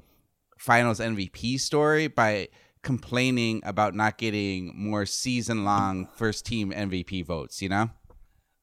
finals 0.58 1.00
MVP 1.00 1.60
story 1.60 2.08
by 2.08 2.48
complaining 2.86 3.60
about 3.64 3.96
not 3.96 4.16
getting 4.16 4.72
more 4.76 5.04
season 5.04 5.64
long 5.64 6.06
first 6.14 6.46
team 6.46 6.70
MVP 6.70 7.26
votes, 7.26 7.60
you 7.60 7.68
know? 7.68 7.90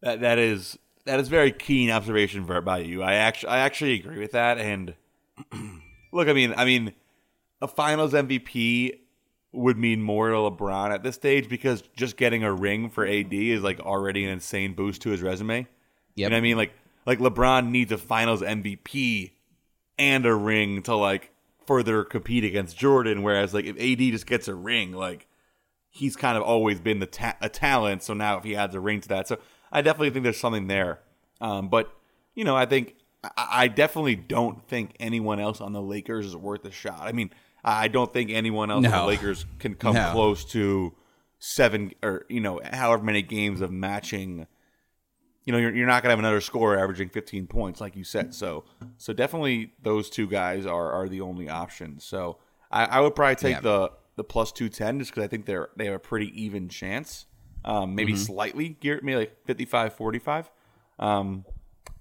That 0.02 0.22
that 0.22 0.40
is 0.40 0.80
that 1.04 1.20
is 1.20 1.28
very 1.28 1.52
keen 1.52 1.92
observation 1.92 2.46
by 2.62 2.78
you. 2.80 3.04
I 3.04 3.16
actually 3.16 3.50
I 3.50 3.60
actually 3.60 3.96
agree 3.96 4.20
with 4.20 4.32
that 4.32 4.58
and 4.58 4.96
look, 6.14 6.30
I 6.30 6.34
mean, 6.34 6.54
I 6.56 6.64
mean 6.64 6.94
a 7.62 7.68
Finals 7.68 8.14
MVP 8.14 8.98
would 9.52 9.78
mean 9.78 10.02
more 10.02 10.30
to 10.30 10.36
LeBron 10.36 10.92
at 10.92 11.04
this 11.04 11.16
stage 11.16 11.50
because 11.50 11.84
just 11.98 12.16
getting 12.16 12.46
a 12.46 12.54
ring 12.54 12.90
for 12.90 13.06
AD 13.06 13.34
is 13.34 13.62
like 13.62 13.82
already 13.82 14.24
an 14.24 14.32
insane 14.32 14.74
boost 14.74 15.02
to 15.02 15.10
his 15.10 15.22
resume. 15.22 15.58
Yep. 15.58 15.68
You 16.16 16.30
know 16.30 16.34
what 16.34 16.38
I 16.38 16.42
mean? 16.42 16.56
Like 16.56 16.72
like 17.06 17.20
LeBron 17.20 17.72
needs 17.72 17.92
a 17.92 17.98
Finals 17.98 18.42
MVP 18.42 19.32
and 20.00 20.26
a 20.26 20.34
ring 20.34 20.82
to 20.84 20.96
like 20.96 21.33
further 21.68 22.04
compete 22.04 22.44
against 22.44 22.78
Jordan. 22.78 23.24
Whereas 23.24 23.54
like 23.54 23.66
if 23.66 23.78
AD 23.78 24.00
just 24.12 24.26
gets 24.26 24.48
a 24.48 24.56
ring, 24.56 24.94
like 24.94 25.28
he's 25.90 26.16
kind 26.16 26.38
of 26.38 26.44
always 26.44 26.80
been 26.80 27.00
the 27.00 27.06
ta- 27.06 27.38
a 27.42 27.50
talent. 27.50 28.04
So 28.04 28.14
now 28.14 28.38
if 28.38 28.44
he 28.44 28.56
adds 28.56 28.76
a 28.76 28.80
ring 28.80 29.02
to 29.02 29.08
that, 29.10 29.28
so 29.28 29.38
I 29.72 29.82
definitely 29.82 30.12
think 30.12 30.24
there's 30.24 30.40
something 30.40 30.68
there. 30.68 31.00
Um, 31.42 31.70
but 31.70 31.94
you 32.36 32.44
know, 32.44 32.56
I 32.56 32.66
think 32.66 32.96
I, 33.24 33.48
I 33.52 33.68
definitely 33.68 34.16
don't 34.16 34.68
think 34.68 34.96
anyone 35.00 35.40
else 35.40 35.62
on 35.62 35.74
the 35.74 35.82
Lakers 35.82 36.26
is 36.26 36.36
worth 36.36 36.66
a 36.66 36.72
shot. 36.72 37.02
I 37.02 37.12
mean, 37.12 37.32
I 37.64 37.88
don't 37.88 38.12
think 38.12 38.32
anyone 38.32 38.72
else 38.72 38.84
no. 38.84 38.92
on 38.92 38.98
the 39.00 39.06
Lakers 39.06 39.46
can 39.60 39.76
come 39.76 39.96
no. 39.96 40.12
close 40.12 40.46
to 40.46 40.94
seven 41.40 41.92
or 42.02 42.26
you 42.30 42.40
know 42.40 42.62
however 42.72 43.04
many 43.04 43.22
games 43.22 43.62
of 43.62 43.72
matching. 43.72 44.48
You 45.46 45.54
know, 45.54 45.60
you're, 45.60 45.76
you're 45.76 45.88
not 45.88 46.04
gonna 46.04 46.12
have 46.12 46.20
another 46.20 46.42
scorer 46.42 46.78
averaging 46.78 47.10
15 47.10 47.48
points 47.48 47.82
like 47.82 47.96
you 47.96 48.04
said. 48.04 48.34
So, 48.34 48.64
so 48.98 49.14
definitely 49.14 49.74
those 49.82 50.10
two 50.10 50.28
guys 50.28 50.66
are 50.66 50.92
are 50.92 51.10
the 51.10 51.22
only 51.22 51.50
options. 51.50 52.04
So, 52.04 52.38
I, 52.72 52.86
I 52.86 53.00
would 53.02 53.16
probably 53.16 53.36
take 53.36 53.56
yeah. 53.56 53.62
the 53.62 53.92
the 54.16 54.24
plus 54.24 54.52
210 54.52 55.00
just 55.00 55.12
because 55.12 55.24
I 55.24 55.28
think 55.28 55.46
they're 55.46 55.70
they 55.76 55.86
have 55.86 55.96
a 55.96 56.00
pretty 56.00 56.32
even 56.42 56.70
chance. 56.70 57.26
Um, 57.66 57.96
maybe 57.96 58.14
mm-hmm. 58.14 58.22
slightly 58.22 58.70
geared, 58.70 59.04
maybe 59.04 59.20
like 59.20 59.46
55 59.46 59.94
45. 59.94 60.52
Um, 61.00 61.46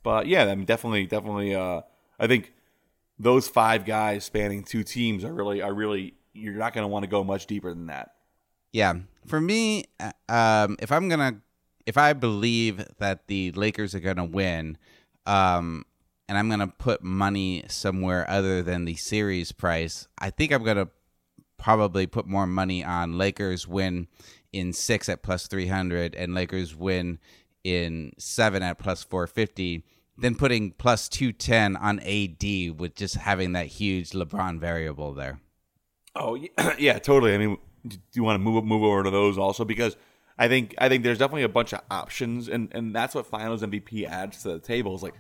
but 0.02 0.26
yeah, 0.26 0.44
I 0.44 0.54
mean, 0.54 0.64
definitely, 0.64 1.06
definitely. 1.06 1.54
Uh, 1.54 1.82
I 2.18 2.26
think 2.26 2.52
those 3.18 3.48
five 3.48 3.84
guys 3.84 4.24
spanning 4.24 4.64
two 4.64 4.82
teams 4.82 5.24
are 5.24 5.32
really 5.32 5.62
are 5.62 5.72
really 5.72 6.14
you're 6.32 6.54
not 6.54 6.72
going 6.72 6.84
to 6.84 6.88
want 6.88 7.04
to 7.04 7.08
go 7.08 7.22
much 7.22 7.46
deeper 7.46 7.70
than 7.70 7.86
that. 7.86 8.14
Yeah, 8.72 8.94
for 9.26 9.40
me, 9.40 9.84
uh, 10.00 10.12
um, 10.28 10.76
if 10.80 10.90
I'm 10.90 11.08
gonna 11.08 11.40
if 11.86 11.98
I 11.98 12.12
believe 12.12 12.84
that 12.98 13.26
the 13.26 13.52
Lakers 13.52 13.94
are 13.94 14.00
going 14.00 14.16
to 14.16 14.24
win, 14.24 14.78
um, 15.26 15.84
and 16.28 16.38
I'm 16.38 16.48
going 16.48 16.60
to 16.60 16.66
put 16.66 17.02
money 17.02 17.64
somewhere 17.68 18.28
other 18.28 18.62
than 18.62 18.84
the 18.84 18.96
series 18.96 19.52
price, 19.52 20.08
I 20.18 20.30
think 20.30 20.52
I'm 20.52 20.64
going 20.64 20.76
to 20.76 20.88
probably 21.58 22.06
put 22.06 22.26
more 22.26 22.46
money 22.46 22.84
on 22.84 23.18
Lakers 23.18 23.68
win 23.68 24.08
in 24.52 24.72
six 24.72 25.08
at 25.08 25.22
plus 25.22 25.46
300 25.46 26.14
and 26.14 26.34
Lakers 26.34 26.74
win 26.74 27.18
in 27.64 28.12
seven 28.18 28.62
at 28.62 28.78
plus 28.78 29.02
450 29.04 29.84
than 30.18 30.34
putting 30.34 30.72
plus 30.72 31.08
210 31.08 31.76
on 31.76 32.00
AD 32.00 32.78
with 32.78 32.94
just 32.94 33.14
having 33.16 33.52
that 33.52 33.66
huge 33.66 34.10
LeBron 34.10 34.58
variable 34.58 35.14
there. 35.14 35.40
Oh 36.14 36.38
yeah, 36.78 36.98
totally. 36.98 37.34
I 37.34 37.38
mean, 37.38 37.56
do 37.86 37.98
you 38.14 38.24
want 38.24 38.36
to 38.36 38.38
move 38.38 38.64
move 38.64 38.82
over 38.82 39.02
to 39.02 39.10
those 39.10 39.38
also 39.38 39.64
because 39.64 39.96
I 40.38 40.48
think 40.48 40.74
I 40.78 40.88
think 40.88 41.04
there's 41.04 41.18
definitely 41.18 41.42
a 41.42 41.48
bunch 41.48 41.72
of 41.72 41.80
options 41.90 42.48
and 42.48 42.68
and 42.72 42.94
that's 42.94 43.14
what 43.14 43.26
Finals 43.26 43.62
MVP 43.62 44.04
adds 44.04 44.42
to 44.42 44.52
the 44.52 44.58
table 44.58 44.94
is 44.94 45.02
like 45.02 45.14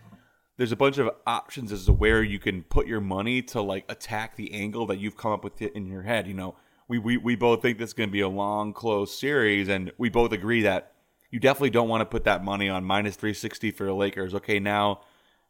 there's 0.56 0.72
a 0.72 0.76
bunch 0.76 0.98
of 0.98 1.10
options 1.26 1.72
as 1.72 1.86
to 1.86 1.92
where 1.92 2.22
you 2.22 2.38
can 2.38 2.62
put 2.62 2.86
your 2.86 3.00
money 3.00 3.42
to 3.42 3.60
like 3.60 3.84
attack 3.90 4.36
the 4.36 4.52
angle 4.52 4.86
that 4.86 4.98
you've 4.98 5.16
come 5.16 5.32
up 5.32 5.44
with 5.44 5.60
in 5.62 5.86
your 5.86 6.02
head. 6.02 6.26
You 6.26 6.34
know, 6.34 6.56
we 6.88 6.98
we, 6.98 7.16
we 7.16 7.36
both 7.36 7.62
think 7.62 7.78
this 7.78 7.90
is 7.90 7.94
going 7.94 8.10
to 8.10 8.12
be 8.12 8.20
a 8.20 8.28
long, 8.28 8.72
close 8.72 9.16
series, 9.18 9.68
and 9.68 9.92
we 9.98 10.08
both 10.08 10.32
agree 10.32 10.62
that 10.62 10.92
you 11.30 11.40
definitely 11.40 11.70
don't 11.70 11.88
want 11.88 12.02
to 12.02 12.06
put 12.06 12.24
that 12.24 12.44
money 12.44 12.68
on 12.68 12.84
minus 12.84 13.16
360 13.16 13.70
for 13.70 13.84
the 13.84 13.94
Lakers. 13.94 14.34
Okay, 14.34 14.60
now 14.60 15.00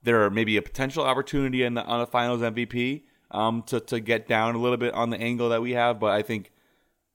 there 0.03 0.23
are 0.25 0.31
maybe 0.31 0.57
a 0.57 0.63
potential 0.63 1.05
opportunity 1.05 1.63
in 1.65 1.75
the, 1.75 1.85
on 1.85 2.01
the 2.01 2.07
Finals 2.07 2.41
MVP 2.41 3.03
um, 3.33 3.63
to 3.65 3.81
to 3.81 3.99
get 4.01 4.29
down 4.29 4.55
a 4.55 4.59
little 4.59 4.77
bit 4.77 4.95
on 4.95 5.11
the 5.11 5.19
angle 5.19 5.49
that 5.49 5.61
we 5.61 5.73
have, 5.73 5.99
but 5.99 6.13
I 6.13 6.23
think 6.23 6.52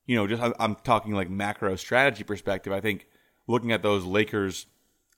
you 0.08 0.16
know, 0.16 0.26
just 0.26 0.42
I'm 0.60 0.76
talking 0.76 1.14
like 1.14 1.30
macro 1.30 1.76
strategy 1.76 2.24
perspective. 2.24 2.74
I 2.74 2.80
think 2.80 3.08
looking 3.46 3.72
at 3.72 3.84
those 3.84 4.06
Lakers 4.06 4.66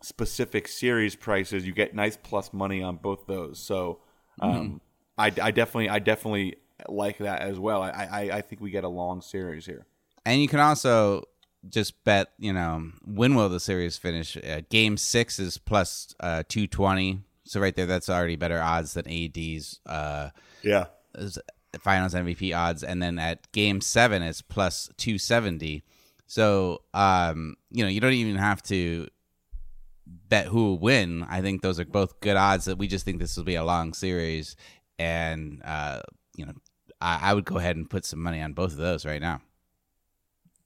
specific 0.02 0.68
series 0.68 1.16
prices, 1.16 1.66
you 1.66 1.74
get 1.74 1.96
nice 1.96 2.18
plus 2.18 2.52
money 2.52 2.82
on 2.82 2.98
both 2.98 3.26
those. 3.28 3.60
So 3.60 4.00
um, 4.42 4.52
mm-hmm. 4.52 4.78
I, 5.18 5.48
I 5.48 5.52
definitely 5.52 5.90
I 5.90 6.00
definitely 6.00 6.58
like 6.88 7.20
that 7.20 7.42
as 7.42 7.60
well. 7.60 7.84
I, 7.84 7.90
I 7.90 8.20
I 8.38 8.42
think 8.42 8.62
we 8.62 8.72
get 8.72 8.84
a 8.84 8.90
long 8.90 9.22
series 9.22 9.66
here. 9.66 9.86
And 10.26 10.42
you 10.42 10.48
can 10.48 10.60
also 10.60 11.24
just 11.68 12.04
bet, 12.04 12.30
you 12.38 12.54
know, 12.54 12.92
when 13.06 13.36
will 13.36 13.50
the 13.50 13.60
series 13.60 13.98
finish? 13.98 14.38
Uh, 14.38 14.62
game 14.70 14.98
six 14.98 15.40
is 15.40 15.58
plus, 15.58 16.16
uh, 16.20 16.44
220. 16.48 17.22
So 17.44 17.60
right 17.60 17.76
there, 17.76 17.86
that's 17.86 18.10
already 18.10 18.36
better 18.36 18.62
odds 18.62 18.94
than 18.94 19.08
AD's. 19.08 19.80
Uh, 19.86 20.30
yeah. 20.62 20.86
Finals 21.78 22.14
MVP 22.14 22.56
odds. 22.56 22.84
And 22.84 23.02
then 23.02 23.20
at 23.20 23.52
game 23.52 23.82
seven, 23.82 24.22
it's 24.22 24.42
plus 24.42 24.90
270. 24.98 25.84
So, 26.28 26.82
um, 26.94 27.56
you 27.70 27.84
know, 27.84 27.90
you 27.90 28.00
don't 28.00 28.14
even 28.14 28.38
have 28.38 28.64
to 28.64 29.08
bet 30.06 30.48
who 30.48 30.64
will 30.64 30.80
win. 30.80 31.26
I 31.30 31.42
think 31.42 31.62
those 31.62 31.80
are 31.80 31.86
both 31.86 32.20
good 32.20 32.38
odds 32.38 32.66
that 32.66 32.78
we 32.78 32.88
just 32.88 33.06
think 33.06 33.20
this 33.20 33.38
will 33.38 33.44
be 33.44 33.56
a 33.56 33.64
long 33.64 33.94
series. 33.94 34.56
And, 34.98 35.62
uh, 35.64 36.02
you 36.36 36.46
know, 36.46 36.54
I, 37.02 37.30
I 37.30 37.34
would 37.34 37.46
go 37.46 37.58
ahead 37.58 37.76
and 37.76 37.90
put 37.90 38.06
some 38.06 38.22
money 38.22 38.42
on 38.42 38.54
both 38.54 38.72
of 38.72 38.78
those 38.78 39.06
right 39.06 39.22
now 39.22 39.42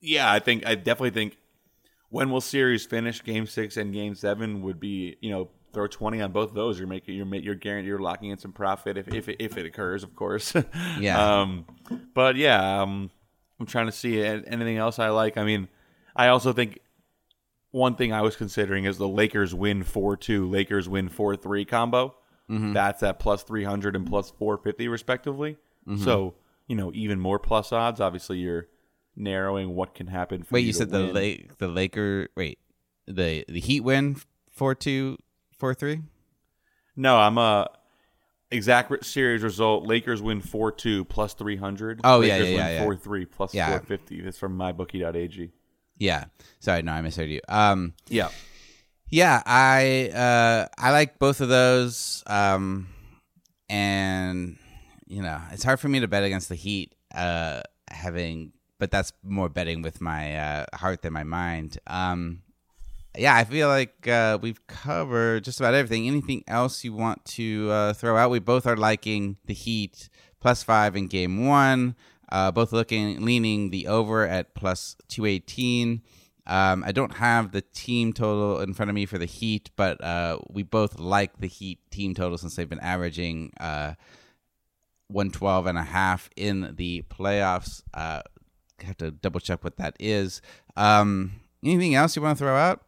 yeah, 0.03 0.31
I 0.31 0.39
think 0.39 0.65
I 0.65 0.75
definitely 0.75 1.11
think 1.11 1.37
when 2.09 2.29
will 2.29 2.41
series 2.41 2.85
finish? 2.85 3.23
Game 3.23 3.47
six 3.47 3.77
and 3.77 3.93
game 3.93 4.15
seven 4.15 4.61
would 4.61 4.79
be 4.79 5.15
you 5.21 5.31
know 5.31 5.49
throw 5.73 5.87
twenty 5.87 6.21
on 6.21 6.31
both 6.31 6.49
of 6.49 6.55
those. 6.55 6.77
You're 6.77 6.87
making 6.87 7.15
you're 7.15 7.35
you're 7.35 7.55
guaranteed 7.55 7.87
you're 7.87 7.99
locking 7.99 8.29
in 8.29 8.37
some 8.37 8.53
profit 8.53 8.97
if 8.97 9.07
if 9.13 9.29
it, 9.29 9.37
if 9.39 9.57
it 9.57 9.65
occurs, 9.65 10.03
of 10.03 10.15
course. 10.15 10.53
yeah. 10.99 11.41
Um, 11.41 11.65
but 12.13 12.35
yeah, 12.35 12.81
um, 12.81 13.11
I'm 13.59 13.65
trying 13.65 13.87
to 13.87 13.91
see 13.91 14.21
anything 14.21 14.77
else 14.77 14.99
I 14.99 15.09
like. 15.09 15.37
I 15.37 15.43
mean, 15.43 15.67
I 16.15 16.27
also 16.27 16.53
think 16.53 16.79
one 17.71 17.95
thing 17.95 18.13
I 18.13 18.21
was 18.21 18.35
considering 18.35 18.85
is 18.85 18.97
the 18.97 19.07
Lakers 19.07 19.53
win 19.53 19.83
four 19.83 20.15
two, 20.15 20.49
Lakers 20.49 20.87
win 20.87 21.09
four 21.09 21.35
three 21.35 21.65
combo. 21.65 22.15
Mm-hmm. 22.49 22.73
That's 22.73 23.01
at 23.03 23.21
300 23.21 23.95
and 23.95 24.05
plus 24.05 24.31
450 24.31 24.89
respectively. 24.89 25.57
Mm-hmm. 25.87 26.03
So 26.03 26.35
you 26.67 26.75
know 26.75 26.91
even 26.93 27.19
more 27.19 27.39
plus 27.39 27.71
odds. 27.71 27.99
Obviously, 27.99 28.37
you're 28.37 28.67
narrowing 29.15 29.75
what 29.75 29.95
can 29.95 30.07
happen. 30.07 30.45
wait, 30.49 30.61
you, 30.61 30.67
you 30.67 30.73
said 30.73 30.89
the 30.89 30.99
Lake, 30.99 31.57
the 31.57 31.67
Laker. 31.67 32.29
Wait, 32.35 32.59
the 33.07 33.45
the 33.47 33.59
Heat 33.59 33.81
win 33.81 34.17
four 34.49 34.75
two 34.75 35.17
four 35.63 35.73
three. 35.73 36.01
No, 36.97 37.15
I'm 37.15 37.37
a 37.37 37.69
exact 38.51 39.05
series 39.05 39.43
result. 39.43 39.87
Lakers 39.87 40.21
win 40.21 40.41
four 40.41 40.73
two 40.73 41.05
plus 41.05 41.35
three 41.35 41.55
hundred. 41.55 42.01
Oh 42.03 42.17
Lakers 42.17 42.39
yeah, 42.39 42.43
yeah, 42.43 42.57
yeah, 42.57 42.69
yeah. 42.71 42.83
Four 42.83 42.97
three 42.97 43.23
plus 43.23 43.53
yeah. 43.53 43.69
four 43.69 43.79
fifty. 43.79 44.19
It's 44.19 44.37
from 44.37 44.57
mybookie.ag. 44.57 45.51
Yeah. 45.97 46.25
Sorry, 46.59 46.81
no, 46.81 46.91
I 46.91 47.01
misheard 47.01 47.29
you. 47.29 47.39
Um. 47.47 47.93
Yeah. 48.09 48.27
Yeah, 49.09 49.41
I 49.45 50.09
uh, 50.09 50.67
I 50.77 50.91
like 50.91 51.17
both 51.17 51.39
of 51.39 51.47
those, 51.47 52.23
um, 52.27 52.89
and 53.69 54.57
you 55.07 55.21
know 55.21 55.39
it's 55.51 55.63
hard 55.63 55.79
for 55.79 55.87
me 55.87 56.01
to 56.01 56.09
bet 56.09 56.25
against 56.25 56.49
the 56.49 56.55
Heat, 56.55 56.93
uh, 57.15 57.61
having, 57.89 58.51
but 58.79 58.91
that's 58.91 59.13
more 59.23 59.47
betting 59.47 59.81
with 59.81 60.01
my 60.01 60.35
uh, 60.35 60.65
heart 60.73 61.03
than 61.03 61.13
my 61.13 61.23
mind. 61.23 61.77
Um, 61.87 62.42
yeah, 63.17 63.35
I 63.35 63.43
feel 63.43 63.67
like 63.67 64.07
uh, 64.07 64.39
we've 64.41 64.65
covered 64.67 65.43
just 65.43 65.59
about 65.59 65.73
everything. 65.73 66.07
Anything 66.07 66.43
else 66.47 66.83
you 66.83 66.93
want 66.93 67.23
to 67.25 67.69
uh, 67.71 67.93
throw 67.93 68.17
out? 68.17 68.31
We 68.31 68.39
both 68.39 68.65
are 68.65 68.77
liking 68.77 69.37
the 69.45 69.53
Heat 69.53 70.09
plus 70.39 70.63
five 70.63 70.95
in 70.95 71.07
Game 71.07 71.45
One. 71.45 71.95
Uh, 72.31 72.51
both 72.51 72.71
looking 72.71 73.23
leaning 73.23 73.69
the 73.69 73.87
over 73.87 74.27
at 74.27 74.55
plus 74.55 74.95
two 75.07 75.25
eighteen. 75.25 76.01
Um, 76.45 76.83
I 76.85 76.91
don't 76.91 77.13
have 77.13 77.51
the 77.51 77.61
team 77.61 78.11
total 78.11 78.59
in 78.59 78.73
front 78.73 78.89
of 78.89 78.95
me 78.95 79.05
for 79.05 79.17
the 79.17 79.25
Heat, 79.25 79.69
but 79.75 80.03
uh, 80.03 80.39
we 80.49 80.63
both 80.63 80.99
like 80.99 81.37
the 81.39 81.47
Heat 81.47 81.79
team 81.89 82.13
total 82.13 82.37
since 82.37 82.55
they've 82.55 82.69
been 82.69 82.79
averaging 82.79 83.53
uh, 83.59 83.93
112 85.07 85.67
and 85.67 85.77
a 85.77 85.83
half 85.83 86.29
in 86.35 86.73
the 86.75 87.03
playoffs. 87.09 87.83
Uh, 87.93 88.23
have 88.81 88.97
to 88.97 89.11
double 89.11 89.39
check 89.39 89.63
what 89.63 89.77
that 89.77 89.95
is. 89.99 90.41
Um, 90.75 91.39
anything 91.63 91.95
else 91.95 92.15
you 92.15 92.21
want 92.21 92.37
to 92.37 92.43
throw 92.43 92.57
out? 92.57 92.83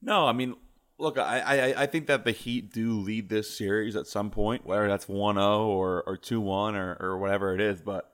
No, 0.00 0.26
I 0.26 0.32
mean, 0.32 0.54
look, 0.98 1.18
I, 1.18 1.40
I, 1.40 1.82
I 1.82 1.86
think 1.86 2.06
that 2.06 2.24
the 2.24 2.32
Heat 2.32 2.72
do 2.72 3.00
lead 3.00 3.28
this 3.28 3.56
series 3.56 3.96
at 3.96 4.06
some 4.06 4.30
point, 4.30 4.66
whether 4.66 4.88
that's 4.88 5.08
1 5.08 5.36
0 5.36 5.66
or, 5.66 6.02
or 6.02 6.16
2 6.16 6.40
1 6.40 6.76
or, 6.76 6.96
or 7.00 7.18
whatever 7.18 7.54
it 7.54 7.60
is. 7.60 7.80
But 7.80 8.10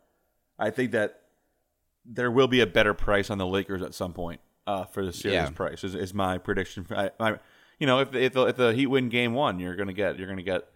I 0.59 0.71
think 0.71 0.93
that 0.93 1.21
there 2.05 2.31
will 2.31 2.49
be 2.49 2.61
a 2.61 2.67
better 2.67 2.95
price 2.95 3.31
on 3.31 3.39
the 3.39 3.47
Lakers 3.47 3.83
at 3.83 3.95
some 3.95 4.13
point 4.13 4.41
uh, 4.67 4.85
for 4.85 5.05
the 5.05 5.13
series 5.13 5.35
yeah. 5.35 5.51
price. 5.51 5.85
Is, 5.85 5.95
is 5.95 6.15
my 6.15 6.39
prediction. 6.39 6.87
I, 6.91 7.11
I, 7.19 7.39
you 7.79 7.87
know, 7.87 8.01
if 8.01 8.15
if 8.15 8.33
the, 8.33 8.47
if 8.47 8.57
the 8.57 8.73
Heat 8.73 8.87
win 8.87 9.09
Game 9.09 9.35
One, 9.35 9.59
you're 9.59 9.77
gonna 9.77 9.93
get 9.93 10.19
you're 10.19 10.29
gonna 10.29 10.43
get 10.43 10.69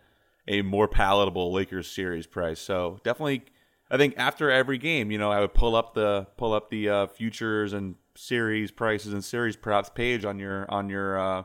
a 0.47 0.62
more 0.62 0.88
palatable 0.88 1.53
Lakers 1.53 1.90
series 1.90 2.27
price. 2.27 2.61
So 2.61 2.99
definitely, 3.05 3.44
I 3.90 3.96
think 3.96 4.14
after 4.16 4.51
every 4.51 4.79
game, 4.79 5.11
you 5.11 5.18
know, 5.18 5.31
I 5.31 5.40
would 5.40 5.55
pull 5.55 5.74
up 5.74 5.94
the 5.94 6.27
pull 6.37 6.53
up 6.53 6.70
the 6.70 6.88
uh, 6.88 7.07
futures 7.07 7.72
and 7.72 7.94
series 8.14 8.70
prices 8.70 9.12
and 9.12 9.24
series 9.24 9.57
props 9.57 9.88
page 9.88 10.24
on 10.24 10.38
your 10.38 10.70
on 10.70 10.88
your 10.88 11.18
uh, 11.18 11.42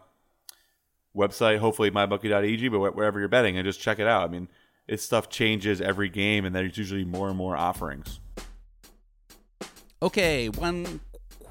website. 1.15 1.60
Hopefully, 1.60 1.89
mybookie.ag, 1.91 2.67
but 2.67 2.95
wherever 2.95 3.19
you're 3.19 3.29
betting, 3.29 3.58
and 3.58 3.65
just 3.65 3.79
check 3.79 3.99
it 3.99 4.08
out. 4.08 4.23
I 4.23 4.27
mean, 4.27 4.49
its 4.88 5.03
stuff 5.03 5.29
changes 5.29 5.79
every 5.79 6.10
game, 6.10 6.43
and 6.45 6.53
there's 6.56 6.77
usually 6.77 7.06
more 7.06 7.29
and 7.29 7.38
more 7.38 7.56
offerings. 7.56 8.19
Okay, 10.01 10.49
one 10.49 10.99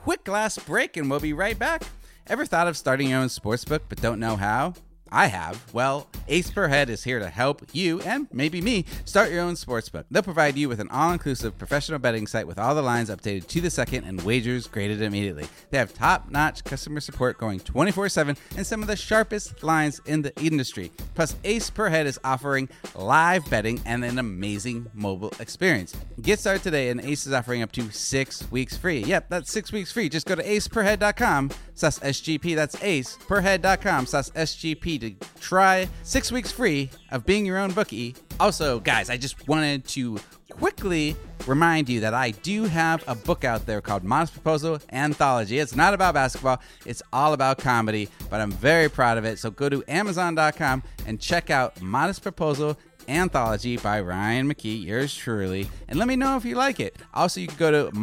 quick 0.03 0.27
last 0.29 0.67
break 0.67 0.97
and 0.97 1.09
we'll 1.09 1.21
be 1.21 1.33
right 1.33 1.59
back. 1.59 1.85
Ever 2.27 2.45
thought 2.45 2.69
of 2.69 2.77
starting 2.77 3.09
your 3.09 3.21
own 3.21 3.29
sportsbook 3.29 3.81
but 3.89 4.01
don't 4.01 4.21
know 4.21 4.37
how? 4.37 4.75
I 5.13 5.27
have. 5.27 5.63
Well, 5.75 6.09
Ace 6.27 6.51
Per 6.51 6.69
Head 6.69 6.89
is 6.89 7.05
here 7.05 7.19
to 7.19 7.29
help 7.29 7.63
you 7.73 8.01
and 8.01 8.27
maybe 8.33 8.63
me 8.63 8.87
start 9.05 9.31
your 9.31 9.43
own 9.43 9.55
sportsbook. 9.55 10.05
They'll 10.11 10.23
provide 10.23 10.57
you 10.57 10.69
with 10.71 10.81
an 10.81 10.89
all 10.89 11.13
inclusive 11.13 11.59
professional 11.59 11.99
betting 11.99 12.27
site 12.27 12.47
with 12.47 12.59
all 12.59 12.75
the 12.75 12.83
lines 12.83 13.11
updated 13.11 13.47
to 13.49 13.61
the 13.61 13.71
second 13.71 14.05
and 14.05 14.23
wagers 14.23 14.67
graded 14.67 15.03
immediately. 15.03 15.47
They 15.71 15.77
have 15.77 15.93
top 15.93 16.31
notch 16.31 16.65
customer 16.65 17.01
support 17.01 17.37
going 17.37 17.61
24 17.61 18.09
7 18.09 18.37
and 18.57 18.67
some 18.67 18.81
of 18.81 18.89
the 18.89 18.97
sharpest 18.97 19.63
lines 19.63 20.01
in 20.07 20.23
the 20.23 20.35
industry. 20.43 20.91
Plus, 21.15 21.37
Ace 21.45 21.69
Per 21.69 21.91
Head 21.91 22.07
is 22.07 22.19
offering 22.25 22.71
live 22.95 23.49
betting 23.51 23.83
and 23.85 24.05
an 24.05 24.19
amazing 24.19 24.91
mobile 24.95 25.33
experience. 25.41 25.95
Get 26.23 26.39
started 26.39 26.63
today, 26.63 26.89
and 26.89 27.01
Ace 27.03 27.27
is 27.27 27.35
offering 27.35 27.63
up 27.63 27.73
to 27.73 27.91
six 27.91 28.51
weeks 28.51 28.77
free. 28.79 29.01
Yep, 29.01 29.29
that's 29.29 29.53
six 29.53 29.73
weeks 29.73 29.93
free. 29.93 30.09
Just 30.09 30.27
go 30.27 30.35
to 30.35 30.43
aceperhead.com 30.43 31.51
slash 31.75 31.99
SGP. 31.99 32.55
That's 32.55 32.77
aceperhead.com 32.77 34.07
slash 34.07 34.31
SGP 34.31 35.02
to 35.03 35.15
try 35.41 35.89
six 36.03 36.33
weeks 36.33 36.51
free 36.51 36.91
of 37.11 37.27
being 37.27 37.45
your 37.45 37.59
own 37.59 37.73
bookie. 37.73 38.15
Also, 38.41 38.81
guys, 38.81 39.11
I 39.11 39.17
just 39.17 39.47
wanted 39.47 39.87
to 39.89 40.19
quickly 40.51 41.17
remind 41.47 41.89
you 41.89 42.01
that 42.01 42.15
I 42.15 42.31
do 42.31 42.65
have 42.65 43.03
a 43.09 43.15
book 43.15 43.45
out 43.45 43.67
there 43.67 43.81
called 43.81 44.05
Modest 44.05 44.33
Proposal 44.33 44.79
Anthology. 44.93 45.59
It's 45.59 45.75
not 45.75 45.95
about 45.95 46.15
basketball, 46.15 46.61
it's 46.87 47.03
all 47.13 47.33
about 47.33 47.59
comedy, 47.59 48.09
but 48.31 48.41
I'm 48.41 48.53
very 48.53 48.89
proud 48.89 49.19
of 49.19 49.25
it. 49.25 49.39
So 49.39 49.51
go 49.51 49.69
to 49.69 49.83
Amazon.com 49.89 50.83
and 51.07 51.21
check 51.21 51.51
out 51.51 51.81
Modest 51.83 52.23
Proposal 52.23 52.79
Anthology 53.09 53.77
by 53.77 54.01
Ryan 54.01 54.53
McKee, 54.53 54.85
yours 54.85 55.15
truly, 55.15 55.69
and 55.89 55.99
let 55.99 56.07
me 56.07 56.17
know 56.17 56.37
if 56.37 56.45
you 56.45 56.55
like 56.55 56.79
it. 56.79 56.97
Also, 57.15 57.41
you 57.41 57.49
can 57.49 57.57
go 57.57 57.71
to 57.71 57.97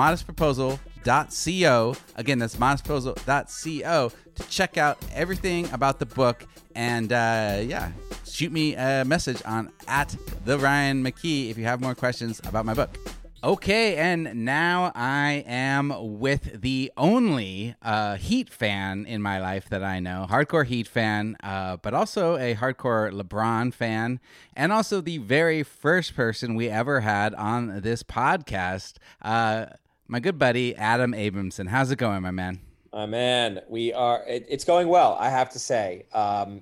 modestproposal.co. 1.03 1.95
Again, 2.15 2.39
that's 2.39 2.55
modestproposal.co 2.55 4.11
to 4.35 4.43
check 4.49 4.77
out 4.77 4.97
everything 5.13 5.71
about 5.71 5.99
the 5.99 6.05
book 6.05 6.45
and 6.75 7.11
uh, 7.11 7.59
yeah, 7.61 7.91
shoot 8.25 8.51
me 8.51 8.75
a 8.75 9.03
message 9.05 9.41
on 9.45 9.71
at 9.87 10.15
the 10.45 10.57
Ryan 10.57 11.03
McKee 11.03 11.49
if 11.49 11.57
you 11.57 11.65
have 11.65 11.81
more 11.81 11.95
questions 11.95 12.39
about 12.45 12.65
my 12.65 12.73
book. 12.73 12.95
Okay, 13.41 13.95
and 13.95 14.43
now 14.43 14.91
I 14.93 15.45
am 15.47 16.19
with 16.19 16.61
the 16.61 16.91
only 16.97 17.73
uh, 17.81 18.17
Heat 18.17 18.49
fan 18.49 19.05
in 19.05 19.21
my 19.21 19.39
life 19.39 19.69
that 19.69 19.81
I 19.81 20.01
know, 20.01 20.27
hardcore 20.29 20.65
Heat 20.65 20.89
fan, 20.89 21.37
uh, 21.41 21.77
but 21.77 21.93
also 21.93 22.35
a 22.35 22.55
hardcore 22.55 23.13
LeBron 23.13 23.73
fan, 23.73 24.19
and 24.57 24.73
also 24.73 24.99
the 24.99 25.19
very 25.19 25.63
first 25.63 26.17
person 26.17 26.53
we 26.55 26.67
ever 26.67 26.99
had 26.99 27.33
on 27.33 27.79
this 27.79 28.03
podcast, 28.03 28.95
uh, 29.21 29.67
my 30.09 30.19
good 30.19 30.39
buddy 30.39 30.75
Adam 30.75 31.13
Abramson. 31.13 31.67
How's 31.67 31.91
it 31.91 31.97
going, 31.97 32.23
my 32.23 32.31
man? 32.31 32.59
My 32.91 33.05
man, 33.05 33.61
we 33.69 33.93
are. 33.93 34.23
It, 34.27 34.45
it's 34.49 34.63
going 34.63 34.87
well, 34.87 35.15
I 35.19 35.29
have 35.29 35.51
to 35.51 35.59
say. 35.59 36.07
Um, 36.11 36.61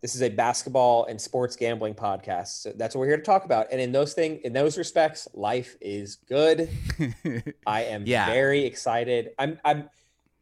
this 0.00 0.14
is 0.14 0.22
a 0.22 0.30
basketball 0.30 1.04
and 1.06 1.20
sports 1.20 1.56
gambling 1.56 1.94
podcast. 1.94 2.62
So 2.62 2.72
that's 2.74 2.94
what 2.94 3.00
we're 3.00 3.08
here 3.08 3.16
to 3.18 3.22
talk 3.22 3.44
about. 3.44 3.66
And 3.72 3.80
in 3.80 3.92
those 3.92 4.14
things, 4.14 4.40
in 4.44 4.52
those 4.52 4.78
respects, 4.78 5.28
life 5.34 5.76
is 5.80 6.16
good. 6.28 6.70
I 7.66 7.82
am 7.82 8.04
yeah. 8.06 8.26
very 8.26 8.64
excited. 8.64 9.30
I'm 9.38 9.58
I'm 9.64 9.90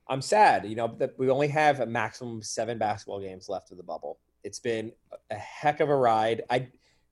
I'm 0.06 0.20
sad, 0.20 0.66
you 0.66 0.76
know, 0.76 0.94
that 0.98 1.18
we 1.18 1.30
only 1.30 1.48
have 1.48 1.80
a 1.80 1.86
maximum 1.86 2.42
seven 2.42 2.76
basketball 2.78 3.20
games 3.20 3.48
left 3.48 3.72
of 3.72 3.78
the 3.78 3.82
bubble. 3.82 4.18
It's 4.44 4.60
been 4.60 4.92
a 5.30 5.34
heck 5.34 5.80
of 5.80 5.88
a 5.88 5.96
ride. 5.96 6.42
I 6.50 6.68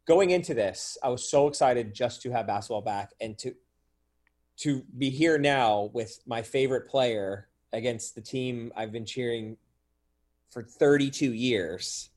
going 0.06 0.30
into 0.30 0.52
this, 0.52 0.98
I 1.02 1.08
was 1.08 1.28
so 1.28 1.48
excited 1.48 1.94
just 1.94 2.20
to 2.22 2.30
have 2.32 2.46
basketball 2.46 2.82
back 2.82 3.12
and 3.20 3.36
to 3.38 3.54
to 4.58 4.82
be 4.96 5.10
here 5.10 5.38
now 5.38 5.90
with 5.92 6.20
my 6.26 6.42
favorite 6.42 6.88
player 6.88 7.48
against 7.72 8.14
the 8.14 8.20
team 8.20 8.72
I've 8.76 8.92
been 8.92 9.04
cheering 9.04 9.56
for 10.50 10.62
32 10.62 11.32
years 11.32 12.10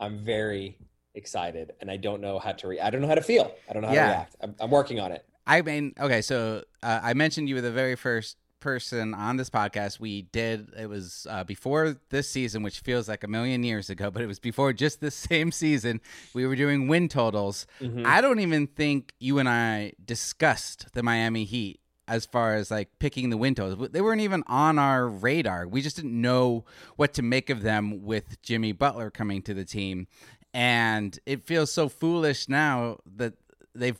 I'm 0.00 0.18
very 0.18 0.76
excited, 1.14 1.72
and 1.80 1.90
I 1.90 1.96
don't 1.96 2.20
know 2.20 2.38
how 2.38 2.52
to. 2.52 2.68
Re- 2.68 2.80
I 2.80 2.90
don't 2.90 3.00
know 3.00 3.08
how 3.08 3.14
to 3.14 3.22
feel. 3.22 3.54
I 3.68 3.72
don't 3.72 3.82
know 3.82 3.88
how 3.88 3.94
yeah. 3.94 4.06
to 4.06 4.12
react. 4.12 4.36
I'm, 4.42 4.54
I'm, 4.60 4.70
working 4.70 5.00
on 5.00 5.12
it. 5.12 5.24
I 5.46 5.62
mean, 5.62 5.94
okay, 5.98 6.22
so 6.22 6.64
uh, 6.82 7.00
I 7.02 7.14
mentioned 7.14 7.48
you 7.48 7.54
were 7.54 7.60
the 7.60 7.72
very 7.72 7.96
first 7.96 8.36
person 8.60 9.12
on 9.12 9.36
this 9.36 9.50
podcast 9.50 10.00
we 10.00 10.22
did 10.22 10.70
it 10.78 10.88
was 10.88 11.26
uh, 11.28 11.44
before 11.44 11.96
this 12.08 12.30
season 12.30 12.62
which 12.62 12.80
feels 12.80 13.10
like 13.10 13.22
a 13.22 13.28
million 13.28 13.62
years 13.62 13.90
ago 13.90 14.10
but 14.10 14.22
it 14.22 14.26
was 14.26 14.40
before 14.40 14.72
just 14.72 15.02
this 15.02 15.14
same 15.14 15.52
season 15.52 16.00
we 16.32 16.46
were 16.46 16.56
doing 16.56 16.88
win 16.88 17.06
totals 17.06 17.66
mm-hmm. 17.78 18.06
i 18.06 18.22
don't 18.22 18.40
even 18.40 18.66
think 18.66 19.12
you 19.20 19.38
and 19.38 19.50
i 19.50 19.92
discussed 20.02 20.86
the 20.94 21.02
miami 21.02 21.44
heat 21.44 21.78
as 22.06 22.26
far 22.26 22.54
as 22.54 22.70
like 22.70 22.90
picking 22.98 23.30
the 23.30 23.36
windows. 23.36 23.88
They 23.90 24.00
weren't 24.00 24.20
even 24.20 24.42
on 24.46 24.78
our 24.78 25.08
radar. 25.08 25.66
We 25.66 25.80
just 25.80 25.96
didn't 25.96 26.20
know 26.20 26.64
what 26.96 27.14
to 27.14 27.22
make 27.22 27.50
of 27.50 27.62
them 27.62 28.04
with 28.04 28.40
Jimmy 28.42 28.72
Butler 28.72 29.10
coming 29.10 29.42
to 29.42 29.54
the 29.54 29.64
team. 29.64 30.06
And 30.52 31.18
it 31.26 31.42
feels 31.42 31.72
so 31.72 31.88
foolish 31.88 32.48
now 32.48 32.98
that 33.16 33.34
they've 33.74 33.98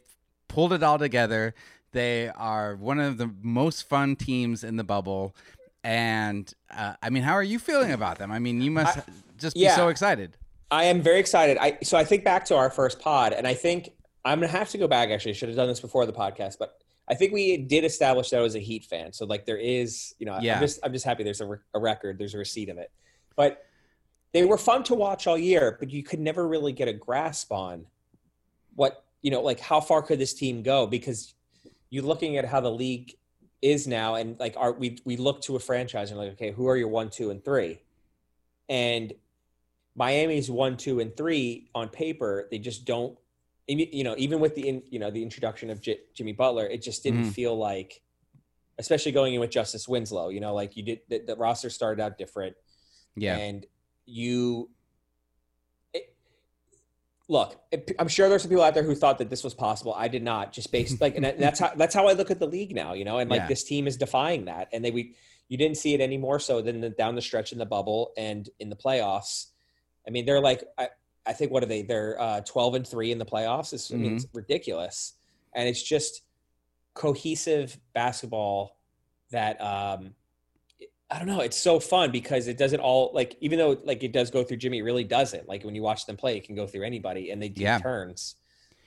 pulled 0.48 0.72
it 0.72 0.82
all 0.82 0.98
together. 0.98 1.54
They 1.92 2.28
are 2.28 2.76
one 2.76 3.00
of 3.00 3.18
the 3.18 3.30
most 3.42 3.88
fun 3.88 4.16
teams 4.16 4.64
in 4.64 4.76
the 4.76 4.84
bubble. 4.84 5.34
And 5.82 6.52
uh, 6.70 6.94
I 7.02 7.10
mean, 7.10 7.22
how 7.22 7.34
are 7.34 7.42
you 7.42 7.58
feeling 7.58 7.92
about 7.92 8.18
them? 8.18 8.30
I 8.30 8.38
mean, 8.38 8.60
you 8.60 8.70
must 8.70 8.98
I, 8.98 9.02
just 9.38 9.56
yeah, 9.56 9.74
be 9.74 9.76
so 9.76 9.88
excited. 9.88 10.36
I 10.70 10.84
am 10.84 11.02
very 11.02 11.20
excited. 11.20 11.58
I 11.60 11.78
so 11.82 11.96
I 11.96 12.04
think 12.04 12.24
back 12.24 12.46
to 12.46 12.56
our 12.56 12.70
first 12.70 13.00
pod, 13.00 13.32
and 13.32 13.46
I 13.46 13.54
think 13.54 13.90
I'm 14.24 14.40
gonna 14.40 14.50
have 14.50 14.70
to 14.70 14.78
go 14.78 14.88
back. 14.88 15.10
Actually, 15.10 15.34
should 15.34 15.48
have 15.48 15.56
done 15.56 15.68
this 15.68 15.80
before 15.80 16.06
the 16.06 16.12
podcast, 16.12 16.56
but 16.58 16.80
I 17.08 17.14
think 17.14 17.32
we 17.32 17.56
did 17.58 17.84
establish 17.84 18.30
that 18.30 18.38
I 18.38 18.42
was 18.42 18.54
a 18.54 18.60
Heat 18.60 18.84
fan. 18.84 19.12
So 19.12 19.26
like 19.26 19.44
there 19.44 19.58
is, 19.58 20.14
you 20.18 20.26
know, 20.26 20.38
yeah. 20.40 20.54
I'm 20.54 20.60
just 20.60 20.80
I'm 20.82 20.92
just 20.92 21.04
happy 21.04 21.22
there's 21.22 21.40
a, 21.40 21.46
re- 21.46 21.58
a 21.74 21.78
record, 21.78 22.18
there's 22.18 22.34
a 22.34 22.38
receipt 22.38 22.68
of 22.68 22.78
it. 22.78 22.90
But 23.36 23.64
they 24.32 24.44
were 24.44 24.58
fun 24.58 24.82
to 24.84 24.94
watch 24.94 25.26
all 25.26 25.38
year, 25.38 25.76
but 25.78 25.90
you 25.90 26.02
could 26.02 26.18
never 26.20 26.46
really 26.48 26.72
get 26.72 26.88
a 26.88 26.92
grasp 26.92 27.52
on 27.52 27.86
what 28.74 29.04
you 29.22 29.30
know, 29.30 29.40
like 29.40 29.60
how 29.60 29.80
far 29.80 30.02
could 30.02 30.18
this 30.18 30.34
team 30.34 30.62
go? 30.62 30.86
Because 30.86 31.34
you're 31.88 32.04
looking 32.04 32.36
at 32.36 32.44
how 32.44 32.60
the 32.60 32.70
league 32.70 33.14
is 33.62 33.86
now, 33.86 34.16
and 34.16 34.38
like 34.38 34.54
are 34.56 34.72
we 34.72 34.98
we 35.04 35.16
look 35.16 35.40
to 35.42 35.56
a 35.56 35.58
franchise 35.60 36.10
and 36.10 36.18
like, 36.18 36.32
okay, 36.32 36.50
who 36.50 36.68
are 36.68 36.76
your 36.76 36.88
one, 36.88 37.08
two, 37.10 37.30
and 37.30 37.44
three? 37.44 37.80
And 38.68 39.12
Miami's 39.96 40.50
one, 40.50 40.76
two, 40.76 41.00
and 41.00 41.16
three 41.16 41.70
on 41.74 41.88
paper, 41.88 42.48
they 42.50 42.58
just 42.58 42.84
don't 42.84 43.16
you 43.66 44.04
know, 44.04 44.14
even 44.18 44.40
with 44.40 44.54
the 44.54 44.68
in, 44.68 44.82
you 44.90 44.98
know 44.98 45.10
the 45.10 45.22
introduction 45.22 45.70
of 45.70 45.80
J- 45.80 46.00
Jimmy 46.14 46.32
Butler, 46.32 46.66
it 46.66 46.82
just 46.82 47.02
didn't 47.02 47.26
mm. 47.26 47.32
feel 47.32 47.56
like, 47.56 48.02
especially 48.78 49.12
going 49.12 49.34
in 49.34 49.40
with 49.40 49.50
Justice 49.50 49.88
Winslow. 49.88 50.28
You 50.28 50.40
know, 50.40 50.54
like 50.54 50.76
you 50.76 50.82
did 50.82 51.00
the, 51.08 51.20
the 51.26 51.36
roster 51.36 51.70
started 51.70 52.02
out 52.02 52.18
different. 52.18 52.56
Yeah. 53.16 53.36
And 53.36 53.64
you 54.06 54.70
it, 55.92 56.14
look, 57.28 57.58
it, 57.70 57.92
I'm 57.98 58.08
sure 58.08 58.28
there's 58.28 58.42
some 58.42 58.50
people 58.50 58.64
out 58.64 58.74
there 58.74 58.82
who 58.82 58.94
thought 58.94 59.18
that 59.18 59.30
this 59.30 59.42
was 59.42 59.54
possible. 59.54 59.94
I 59.94 60.08
did 60.08 60.22
not. 60.22 60.52
Just 60.52 60.70
based 60.70 61.00
like, 61.00 61.16
and 61.16 61.24
that's 61.24 61.60
how 61.60 61.72
that's 61.74 61.94
how 61.94 62.06
I 62.08 62.12
look 62.12 62.30
at 62.30 62.38
the 62.38 62.46
league 62.46 62.74
now. 62.74 62.92
You 62.92 63.04
know, 63.04 63.18
and 63.18 63.30
like 63.30 63.42
Yeah. 63.42 63.48
this 63.48 63.64
team 63.64 63.86
is 63.86 63.96
defying 63.96 64.46
that, 64.46 64.68
and 64.72 64.84
they 64.84 64.90
we 64.90 65.14
you 65.48 65.56
didn't 65.56 65.76
see 65.76 65.94
it 65.94 66.00
any 66.00 66.16
more 66.16 66.38
so 66.38 66.60
than 66.60 66.80
the, 66.80 66.90
down 66.90 67.14
the 67.14 67.22
stretch 67.22 67.52
in 67.52 67.58
the 67.58 67.66
bubble 67.66 68.12
and 68.16 68.48
in 68.60 68.68
the 68.68 68.76
playoffs. 68.76 69.46
I 70.06 70.10
mean, 70.10 70.26
they're 70.26 70.40
like 70.40 70.64
I, 70.76 70.88
I 71.26 71.32
think 71.32 71.50
what 71.50 71.62
are 71.62 71.66
they? 71.66 71.82
They're 71.82 72.20
uh, 72.20 72.40
12 72.42 72.74
and 72.74 72.86
three 72.86 73.10
in 73.12 73.18
the 73.18 73.24
playoffs. 73.24 73.72
It's, 73.72 73.92
I 73.92 73.96
mean, 73.96 74.14
it's 74.14 74.26
ridiculous, 74.34 75.14
and 75.54 75.68
it's 75.68 75.82
just 75.82 76.22
cohesive 76.94 77.78
basketball 77.92 78.76
that 79.30 79.60
um, 79.60 80.14
I 81.10 81.18
don't 81.18 81.26
know. 81.26 81.40
It's 81.40 81.56
so 81.56 81.80
fun 81.80 82.10
because 82.10 82.46
it 82.48 82.58
doesn't 82.58 82.80
all 82.80 83.10
like 83.14 83.36
even 83.40 83.58
though 83.58 83.78
like 83.84 84.02
it 84.02 84.12
does 84.12 84.30
go 84.30 84.44
through 84.44 84.58
Jimmy, 84.58 84.78
it 84.78 84.82
really 84.82 85.04
doesn't. 85.04 85.48
Like 85.48 85.64
when 85.64 85.74
you 85.74 85.82
watch 85.82 86.06
them 86.06 86.16
play, 86.16 86.36
it 86.36 86.44
can 86.44 86.54
go 86.54 86.66
through 86.66 86.84
anybody, 86.84 87.30
and 87.30 87.40
they 87.42 87.48
do 87.48 87.62
Yeah. 87.62 87.78
turns. 87.78 88.36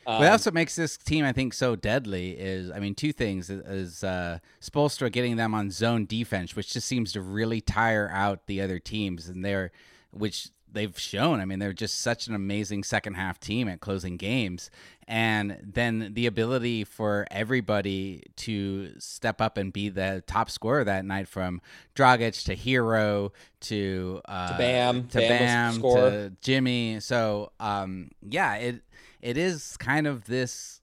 But 0.05 0.13
Um, 0.13 0.21
that's 0.21 0.45
what 0.45 0.53
makes 0.53 0.73
this 0.75 0.97
team, 0.97 1.25
I 1.25 1.33
think, 1.33 1.53
so 1.53 1.75
deadly. 1.75 2.31
Is 2.31 2.71
I 2.71 2.79
mean, 2.79 2.95
two 2.95 3.11
things 3.11 3.49
is, 3.49 3.61
is 3.65 4.03
uh, 4.03 4.39
Spoelstra 4.61 5.11
getting 5.11 5.35
them 5.35 5.53
on 5.53 5.69
zone 5.69 6.05
defense, 6.05 6.55
which 6.55 6.71
just 6.71 6.87
seems 6.87 7.11
to 7.11 7.21
really 7.21 7.59
tire 7.59 8.09
out 8.13 8.45
the 8.45 8.61
other 8.61 8.79
teams, 8.79 9.27
and 9.27 9.43
they're 9.43 9.71
which 10.11 10.49
they've 10.71 10.97
shown. 10.97 11.39
I 11.39 11.45
mean, 11.45 11.59
they're 11.59 11.73
just 11.73 11.99
such 12.01 12.27
an 12.27 12.35
amazing 12.35 12.83
second 12.83 13.15
half 13.15 13.39
team 13.39 13.67
at 13.67 13.79
closing 13.79 14.17
games, 14.17 14.69
and 15.07 15.57
then 15.63 16.11
the 16.13 16.25
ability 16.25 16.83
for 16.83 17.25
everybody 17.31 18.23
to 18.37 18.91
step 18.99 19.41
up 19.41 19.57
and 19.57 19.71
be 19.71 19.89
the 19.89 20.23
top 20.27 20.49
scorer 20.49 20.83
that 20.83 21.05
night, 21.05 21.27
from 21.27 21.61
Dragic 21.95 22.43
to 22.45 22.55
Herro 22.55 23.31
to 23.61 24.21
uh, 24.25 24.51
To 24.51 24.57
Bam. 24.57 25.07
to 25.07 25.17
Bam 25.19 25.39
Bam 25.39 25.81
to 25.81 26.33
Jimmy. 26.41 26.99
So 26.99 27.51
um, 27.59 28.11
yeah, 28.21 28.55
it 28.55 28.81
it 29.21 29.37
is 29.37 29.77
kind 29.77 30.07
of 30.07 30.25
this. 30.25 30.81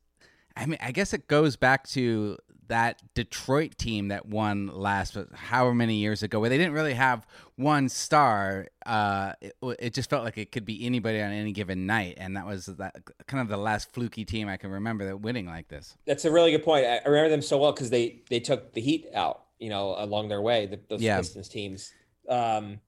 I 0.56 0.66
mean, 0.66 0.78
I 0.80 0.92
guess 0.92 1.12
it 1.12 1.26
goes 1.28 1.56
back 1.56 1.86
to 1.88 2.38
that 2.68 3.00
Detroit 3.14 3.76
team 3.78 4.08
that 4.08 4.26
won 4.26 4.68
last, 4.68 5.16
however 5.34 5.74
many 5.74 5.96
years 5.96 6.22
ago, 6.22 6.40
where 6.40 6.50
they 6.50 6.58
didn't 6.58 6.72
really 6.74 6.94
have 6.94 7.26
one 7.56 7.88
star. 7.88 8.68
Uh, 8.86 9.32
it, 9.40 9.54
it 9.78 9.94
just 9.94 10.10
felt 10.10 10.24
like 10.24 10.38
it 10.38 10.52
could 10.52 10.64
be 10.64 10.84
anybody 10.86 11.20
on 11.20 11.30
any 11.32 11.52
given 11.52 11.86
night, 11.86 12.14
and 12.18 12.36
that 12.36 12.46
was 12.46 12.66
that 12.66 12.94
kind 13.26 13.40
of 13.40 13.48
the 13.48 13.56
last 13.56 13.92
fluky 13.92 14.24
team 14.24 14.48
I 14.48 14.56
can 14.56 14.70
remember 14.70 15.04
that 15.06 15.20
winning 15.20 15.46
like 15.46 15.68
this. 15.68 15.96
that's 16.06 16.24
a 16.24 16.30
really 16.32 16.50
good 16.50 16.64
point. 16.64 16.86
I 16.86 17.00
remember 17.06 17.28
them 17.30 17.42
so 17.42 17.58
well 17.58 17.72
because 17.72 17.90
they 17.90 18.22
they 18.30 18.40
took 18.40 18.72
the 18.72 18.80
Heat 18.80 19.06
out, 19.14 19.44
you 19.58 19.70
know, 19.70 19.94
along 19.98 20.28
their 20.28 20.42
way. 20.42 20.66
The, 20.66 20.80
those 20.88 21.00
Yeah. 21.02 21.18
Pistons 21.18 21.48
teams. 21.48 21.92
Um, 22.28 22.80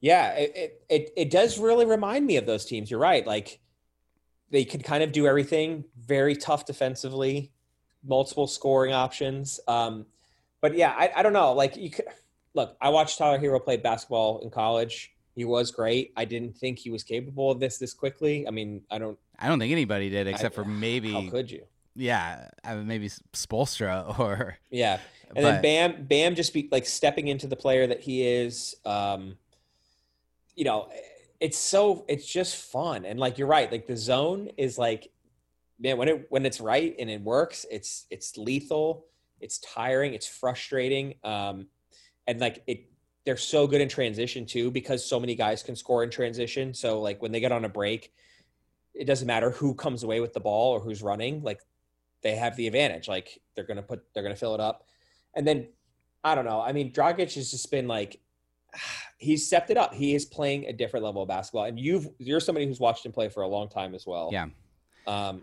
yeah, 0.00 0.30
it, 0.32 0.52
it 0.56 0.82
it 0.88 1.12
it 1.16 1.30
does 1.30 1.58
really 1.58 1.86
remind 1.86 2.26
me 2.26 2.36
of 2.36 2.46
those 2.46 2.64
teams. 2.64 2.90
You're 2.90 3.00
right. 3.00 3.26
Like 3.26 3.60
they 4.50 4.64
could 4.64 4.84
kind 4.84 5.02
of 5.02 5.12
do 5.12 5.26
everything. 5.26 5.84
Very 5.98 6.34
tough 6.36 6.66
defensively, 6.66 7.52
multiple 8.04 8.46
scoring 8.46 8.92
options. 8.92 9.60
Um, 9.68 10.06
but 10.60 10.76
yeah, 10.76 10.94
I, 10.96 11.10
I 11.16 11.22
don't 11.22 11.32
know. 11.32 11.52
Like 11.52 11.76
you 11.76 11.90
could 11.90 12.06
look. 12.54 12.76
I 12.80 12.88
watched 12.90 13.18
Tyler 13.18 13.38
Herro 13.38 13.62
play 13.62 13.76
basketball 13.76 14.40
in 14.40 14.50
college. 14.50 15.12
He 15.34 15.44
was 15.44 15.70
great. 15.70 16.12
I 16.16 16.24
didn't 16.24 16.56
think 16.56 16.78
he 16.78 16.90
was 16.90 17.02
capable 17.02 17.50
of 17.50 17.58
this 17.58 17.78
this 17.78 17.94
quickly. 17.94 18.46
I 18.46 18.50
mean, 18.50 18.82
I 18.90 18.98
don't. 18.98 19.18
I 19.38 19.48
don't 19.48 19.58
think 19.58 19.72
anybody 19.72 20.10
did, 20.10 20.26
except 20.26 20.54
for 20.54 20.64
maybe. 20.66 21.12
How 21.12 21.28
could 21.30 21.50
you? 21.50 21.64
yeah, 21.94 22.48
uh, 22.64 22.76
maybe 22.76 23.08
Spoelstra 23.08 24.18
or. 24.18 24.58
Yeah. 24.70 24.98
And 25.34 25.44
but- 25.44 25.62
then 25.62 25.62
Bam, 25.62 26.04
Bam 26.04 26.34
just 26.34 26.52
be 26.52 26.68
like 26.70 26.86
stepping 26.86 27.28
into 27.28 27.46
the 27.46 27.56
player 27.56 27.86
that 27.86 28.00
he 28.00 28.26
is. 28.26 28.76
Um, 28.84 29.36
you 30.54 30.64
know, 30.64 30.88
it's 31.40 31.58
so 31.58 32.04
it's 32.08 32.26
just 32.26 32.56
fun 32.56 33.04
and 33.04 33.18
like 33.18 33.38
you're 33.38 33.48
right. 33.48 33.70
Like 33.70 33.86
the 33.86 33.96
zone 33.96 34.50
is 34.56 34.78
like, 34.78 35.10
man, 35.82 35.98
when 35.98 36.08
it 36.08 36.26
when 36.30 36.46
it's 36.46 36.60
right 36.60 36.94
and 36.98 37.10
it 37.10 37.20
works, 37.20 37.66
it's 37.70 38.06
it's 38.10 38.38
lethal. 38.38 39.06
It's 39.40 39.58
tiring. 39.58 40.14
It's 40.14 40.26
frustrating. 40.26 41.14
Um, 41.24 41.66
and 42.28 42.40
like 42.40 42.62
it, 42.66 42.88
they're 43.24 43.36
so 43.36 43.66
good 43.66 43.80
in 43.80 43.88
transition 43.88 44.46
too 44.46 44.70
because 44.70 45.04
so 45.04 45.18
many 45.18 45.34
guys 45.34 45.62
can 45.62 45.74
score 45.74 46.04
in 46.04 46.10
transition. 46.10 46.72
So 46.72 47.00
like 47.00 47.20
when 47.20 47.32
they 47.32 47.40
get 47.40 47.52
on 47.52 47.64
a 47.64 47.68
break, 47.68 48.12
it 48.94 49.04
doesn't 49.06 49.26
matter 49.26 49.50
who 49.50 49.74
comes 49.74 50.04
away 50.04 50.20
with 50.20 50.32
the 50.32 50.40
ball 50.40 50.72
or 50.72 50.80
who's 50.80 51.02
running. 51.02 51.42
Like 51.42 51.60
they 52.22 52.36
have 52.36 52.56
the 52.56 52.68
advantage. 52.68 53.08
Like 53.08 53.40
they're 53.54 53.64
gonna 53.64 53.82
put 53.82 54.04
they're 54.14 54.22
gonna 54.22 54.36
fill 54.36 54.54
it 54.54 54.60
up. 54.60 54.86
And 55.34 55.46
then 55.46 55.68
I 56.22 56.36
don't 56.36 56.44
know. 56.44 56.60
I 56.60 56.72
mean, 56.72 56.92
Dragic 56.92 57.34
has 57.34 57.50
just 57.50 57.70
been 57.70 57.88
like 57.88 58.20
he's 59.18 59.44
stepped 59.44 59.70
it 59.70 59.76
up. 59.76 59.92
He 59.92 60.14
is 60.14 60.24
playing 60.24 60.66
a 60.66 60.72
different 60.72 61.04
level 61.04 61.22
of 61.22 61.28
basketball. 61.28 61.64
And 61.64 61.80
you've 61.80 62.08
you're 62.18 62.40
somebody 62.40 62.66
who's 62.66 62.78
watched 62.78 63.04
him 63.04 63.10
play 63.10 63.28
for 63.28 63.42
a 63.42 63.48
long 63.48 63.68
time 63.68 63.92
as 63.94 64.06
well. 64.06 64.30
Yeah. 64.32 64.46
Um, 65.08 65.42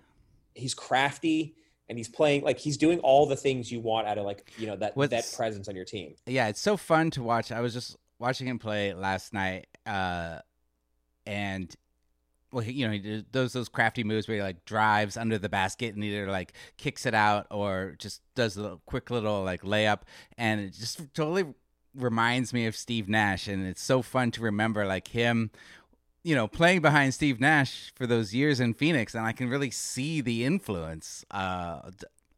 he's 0.60 0.74
crafty 0.74 1.55
and 1.88 1.97
he's 1.97 2.07
playing 2.10 2.43
like 2.43 2.60
he's 2.60 2.78
doing 2.78 2.99
all 2.99 3.26
the 3.26 3.36
things 3.36 3.72
you 3.72 3.80
want 3.80 4.07
out 4.07 4.18
of 4.18 4.26
like 4.26 4.51
you 4.57 4.68
know 4.68 4.76
that 4.76 4.95
What's- 4.95 5.12
that 5.12 5.36
presence 5.36 5.68
on 5.68 5.76
your 5.76 5.86
team. 5.86 6.16
yeah, 6.26 6.47
it's 6.47 6.62
so 6.62 6.78
fun 6.78 7.10
to 7.12 7.24
watch. 7.24 7.51
I 7.51 7.62
was 7.62 7.74
just 7.74 7.97
watching 8.20 8.47
him 8.47 8.60
play 8.60 8.93
last 8.93 9.34
night, 9.34 9.68
uh, 9.86 10.39
and 11.26 11.74
well, 12.51 12.64
he, 12.64 12.72
you 12.74 12.88
know, 12.88 12.93
he 12.93 12.99
did 12.99 13.26
those 13.32 13.53
those 13.53 13.70
crafty 13.70 14.03
moves 14.03 14.28
where 14.28 14.38
he 14.38 14.43
like 14.43 14.66
drives 14.66 15.18
under 15.18 15.38
the 15.38 15.49
basket 15.49 15.93
and 15.95 16.03
either 16.03 16.28
like 16.30 16.53
kicks 16.78 17.05
it 17.05 17.14
out 17.14 17.47
or 17.51 17.95
just 17.99 18.22
does 18.36 18.57
a 18.57 18.62
little, 18.62 18.82
quick 18.86 19.10
little 19.10 19.43
like 19.43 19.62
layup, 19.62 20.01
and 20.38 20.60
it 20.62 20.74
just 20.74 20.99
totally 21.14 21.45
reminds 21.95 22.53
me 22.53 22.66
of 22.68 22.76
Steve 22.76 23.10
Nash, 23.10 23.47
and 23.47 23.66
it's 23.66 23.82
so 23.84 24.01
fun 24.01 24.32
to 24.32 24.41
remember 24.41 24.86
like 24.86 25.10
him. 25.10 25.51
You 26.24 26.36
know, 26.36 26.47
playing 26.47 26.82
behind 26.82 27.13
Steve 27.13 27.39
Nash 27.39 27.93
for 27.95 28.05
those 28.05 28.34
years 28.34 28.59
in 28.59 28.74
Phoenix, 28.74 29.15
and 29.15 29.26
I 29.26 29.32
can 29.32 29.49
really 29.49 29.72
see 29.72 30.20
the 30.22 30.43
influence 30.43 31.24
uh, 31.32 31.91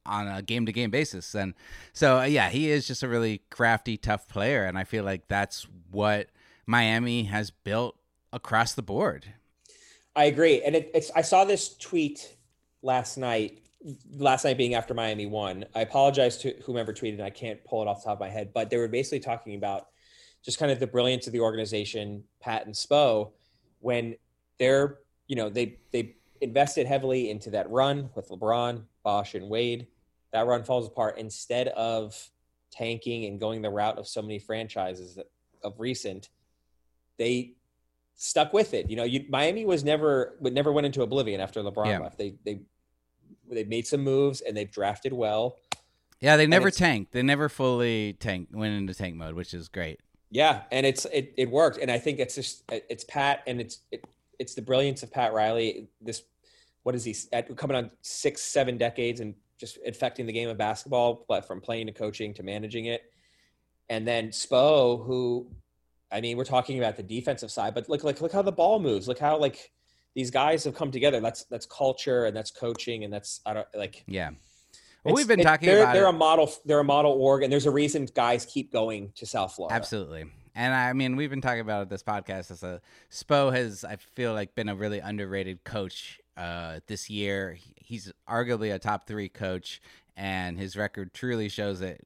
on 0.06 0.28
a 0.28 0.42
game 0.42 0.66
to 0.68 0.72
game 0.72 0.92
basis. 0.92 1.34
And 1.34 1.54
so, 1.94 2.20
uh, 2.20 2.24
yeah, 2.24 2.50
he 2.50 2.70
is 2.70 2.88
just 2.88 3.02
a 3.04 3.08
really 3.08 3.42
crafty, 3.50 3.98
tough 3.98 4.28
player. 4.28 4.66
And 4.66 4.78
I 4.78 4.84
feel 4.84 5.04
like 5.04 5.28
that's 5.28 5.68
what 5.90 6.28
Miami 6.66 7.24
has 7.24 7.50
built 7.50 7.98
across 8.32 8.74
the 8.74 8.82
board. 8.82 9.26
I 10.16 10.26
agree, 10.26 10.62
and 10.62 10.76
it, 10.76 10.92
it's. 10.94 11.10
I 11.16 11.22
saw 11.22 11.46
this 11.46 11.76
tweet 11.78 12.36
last 12.82 13.18
night. 13.18 13.60
Last 14.16 14.46
night 14.46 14.58
being 14.58 14.76
after 14.76 14.94
Miami 14.94 15.26
won. 15.26 15.66
I 15.74 15.82
apologize 15.82 16.38
to 16.40 16.54
whomever 16.66 16.94
tweeted. 16.94 17.20
I 17.20 17.32
can't 17.32 17.64
pull 17.64 17.82
it 17.82 17.88
off 17.88 18.04
the 18.04 18.10
top 18.10 18.18
of 18.18 18.20
my 18.20 18.30
head, 18.30 18.52
but 18.54 18.70
they 18.70 18.78
were 18.78 18.88
basically 18.88 19.22
talking 19.22 19.56
about 19.56 19.88
just 20.46 20.60
kind 20.60 20.72
of 20.72 20.80
the 20.80 20.86
brilliance 20.86 21.26
of 21.26 21.34
the 21.34 21.40
organization, 21.40 22.24
Pat 22.40 22.68
and 22.68 22.76
Spo, 22.76 23.32
when 23.82 24.16
they're 24.58 25.00
you 25.28 25.36
know 25.36 25.50
they 25.50 25.78
they 25.92 26.16
invested 26.40 26.88
heavily 26.88 27.30
into 27.30 27.52
that 27.52 27.70
run 27.70 28.10
with 28.16 28.30
LeBron, 28.30 28.84
Bosh, 29.04 29.36
and 29.36 29.50
Wade. 29.50 29.88
That 30.32 30.48
run 30.48 30.64
falls 30.64 30.88
apart 30.88 31.18
instead 31.18 31.68
of 31.70 32.16
tanking 32.72 33.26
and 33.26 33.40
going 33.40 33.62
the 33.62 33.70
route 33.70 33.98
of 34.00 34.08
so 34.08 34.22
many 34.22 34.40
franchises 34.40 35.20
of 35.64 35.80
recent. 35.80 36.30
They 37.18 37.54
stuck 38.16 38.54
with 38.54 38.74
it. 38.74 38.90
You 38.90 38.96
know, 38.96 39.04
you, 39.04 39.26
Miami 39.30 39.66
was 39.66 39.84
never 39.84 40.38
would 40.40 40.54
never 40.54 40.72
went 40.72 40.86
into 40.86 41.02
oblivion 41.02 41.42
after 41.42 41.62
LeBron 41.62 41.88
Yeah. 41.88 42.00
left. 42.00 42.18
They 42.18 42.36
they 42.46 42.62
they 43.50 43.64
made 43.66 43.86
some 43.86 44.02
moves 44.02 44.42
and 44.42 44.56
they've 44.56 44.72
drafted 44.72 45.12
well. 45.14 45.58
Yeah, 46.22 46.38
they 46.38 46.46
never 46.48 46.70
tanked. 46.70 47.14
They 47.14 47.24
never 47.24 47.50
fully 47.50 48.14
tanked, 48.14 48.54
went 48.56 48.76
into 48.76 48.94
tank 48.94 49.16
mode, 49.16 49.34
which 49.34 49.54
is 49.56 49.68
great. 49.68 50.00
Yeah, 50.32 50.64
and 50.72 50.86
it's 50.86 51.06
it, 51.06 51.34
it 51.38 51.50
worked, 51.50 51.78
and 51.78 51.92
I 51.92 52.00
think 52.00 52.20
it's 52.20 52.36
just 52.36 52.64
it's 52.70 53.04
Pat, 53.04 53.44
and 53.48 53.60
it's 53.60 53.80
it, 53.92 54.04
it's 54.40 54.56
the 54.56 54.62
brilliance 54.62 55.04
of 55.04 55.12
Pat 55.12 55.34
Riley. 55.34 55.90
This 56.00 56.24
what 56.84 56.96
is 56.96 57.04
he 57.04 57.16
at, 57.34 57.56
coming 57.58 57.76
on 57.76 57.92
six 58.02 58.42
seven 58.42 58.78
decades 58.78 59.20
and 59.20 59.36
just 59.60 59.78
affecting 59.86 60.26
the 60.26 60.34
game 60.34 60.50
of 60.50 60.58
basketball, 60.58 61.26
but 61.28 61.46
from 61.46 61.60
playing 61.60 61.88
to 61.88 61.94
coaching 61.94 62.34
to 62.36 62.44
managing 62.44 62.86
it, 62.86 63.04
and 63.90 64.08
then 64.08 64.30
Spo, 64.30 65.06
who 65.06 65.52
I 66.12 66.22
mean, 66.22 66.38
we're 66.38 66.46
talking 66.46 66.78
about 66.78 66.98
the 66.98 67.04
defensive 67.04 67.52
side, 67.52 67.74
but 67.74 67.90
look 67.90 68.04
like 68.04 68.22
look 68.22 68.32
how 68.32 68.42
the 68.42 68.52
ball 68.52 68.80
moves. 68.80 69.08
Look 69.08 69.20
how 69.20 69.38
like 69.38 69.72
these 70.16 70.30
guys 70.30 70.64
have 70.66 70.76
come 70.76 70.92
together. 70.92 71.20
That's 71.22 71.46
that's 71.46 71.66
culture 71.66 72.26
and 72.26 72.36
that's 72.36 72.52
coaching 72.52 73.04
and 73.04 73.14
that's 73.14 73.40
I 73.46 73.54
don't 73.54 73.68
like. 73.76 74.04
Yeah. 74.08 74.32
Well, 75.04 75.16
we've 75.16 75.28
been 75.28 75.39
talking 75.39 75.68
they're, 75.68 75.82
about 75.82 75.93
they're 75.93 76.06
it. 76.06 76.10
a 76.10 76.14
model. 76.14 76.52
They're 76.66 76.80
a 76.80 76.84
model 76.84 77.12
org, 77.14 77.43
and 77.43 77.52
there's 77.52 77.66
a 77.66 77.72
reason 77.72 78.08
guys 78.14 78.45
keep 78.45 78.72
going 78.72 79.12
to 79.16 79.26
South 79.26 79.54
Florida. 79.54 79.76
Absolutely. 79.76 80.26
And 80.54 80.74
I 80.74 80.93
mean, 80.93 81.16
we've 81.16 81.30
been 81.30 81.41
talking 81.41 81.62
about 81.62 81.84
it 81.84 81.89
this 81.89 82.04
podcast 82.04 82.52
as 82.52 82.62
a 82.62 82.82
Spo 83.10 83.54
has, 83.54 83.84
I 83.84 83.95
feel 83.95 84.34
like, 84.34 84.54
been 84.54 84.70
a 84.70 84.76
really 84.76 84.99
underrated 84.99 85.64
coach 85.64 86.20
uh, 86.38 86.82
this 86.88 87.10
year. 87.10 87.58
He's 87.76 88.12
arguably 88.30 88.74
a 88.74 88.80
top 88.80 89.08
three 89.08 89.30
coach, 89.30 89.82
and 90.16 90.60
his 90.60 90.76
record 90.76 91.14
truly 91.14 91.49
shows 91.49 91.82
it 91.82 92.02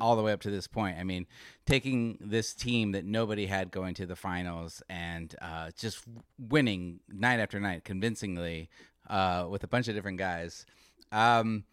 all 0.00 0.16
the 0.16 0.22
way 0.22 0.32
up 0.32 0.40
to 0.42 0.50
this 0.50 0.66
point. 0.66 0.98
I 0.98 1.04
mean, 1.04 1.26
taking 1.66 2.18
this 2.20 2.54
team 2.54 2.92
that 2.92 3.04
nobody 3.04 3.46
had 3.46 3.70
going 3.70 3.94
to 3.94 4.06
the 4.06 4.16
finals 4.16 4.82
and 4.88 5.34
uh, 5.42 5.70
just 5.76 6.04
winning 6.38 7.00
night 7.08 7.40
after 7.40 7.60
night 7.60 7.84
convincingly 7.84 8.70
uh, 9.10 9.46
with 9.50 9.64
a 9.64 9.68
bunch 9.68 9.88
of 9.88 9.94
different 9.94 10.18
guys. 10.18 10.66
Um, 11.10 11.64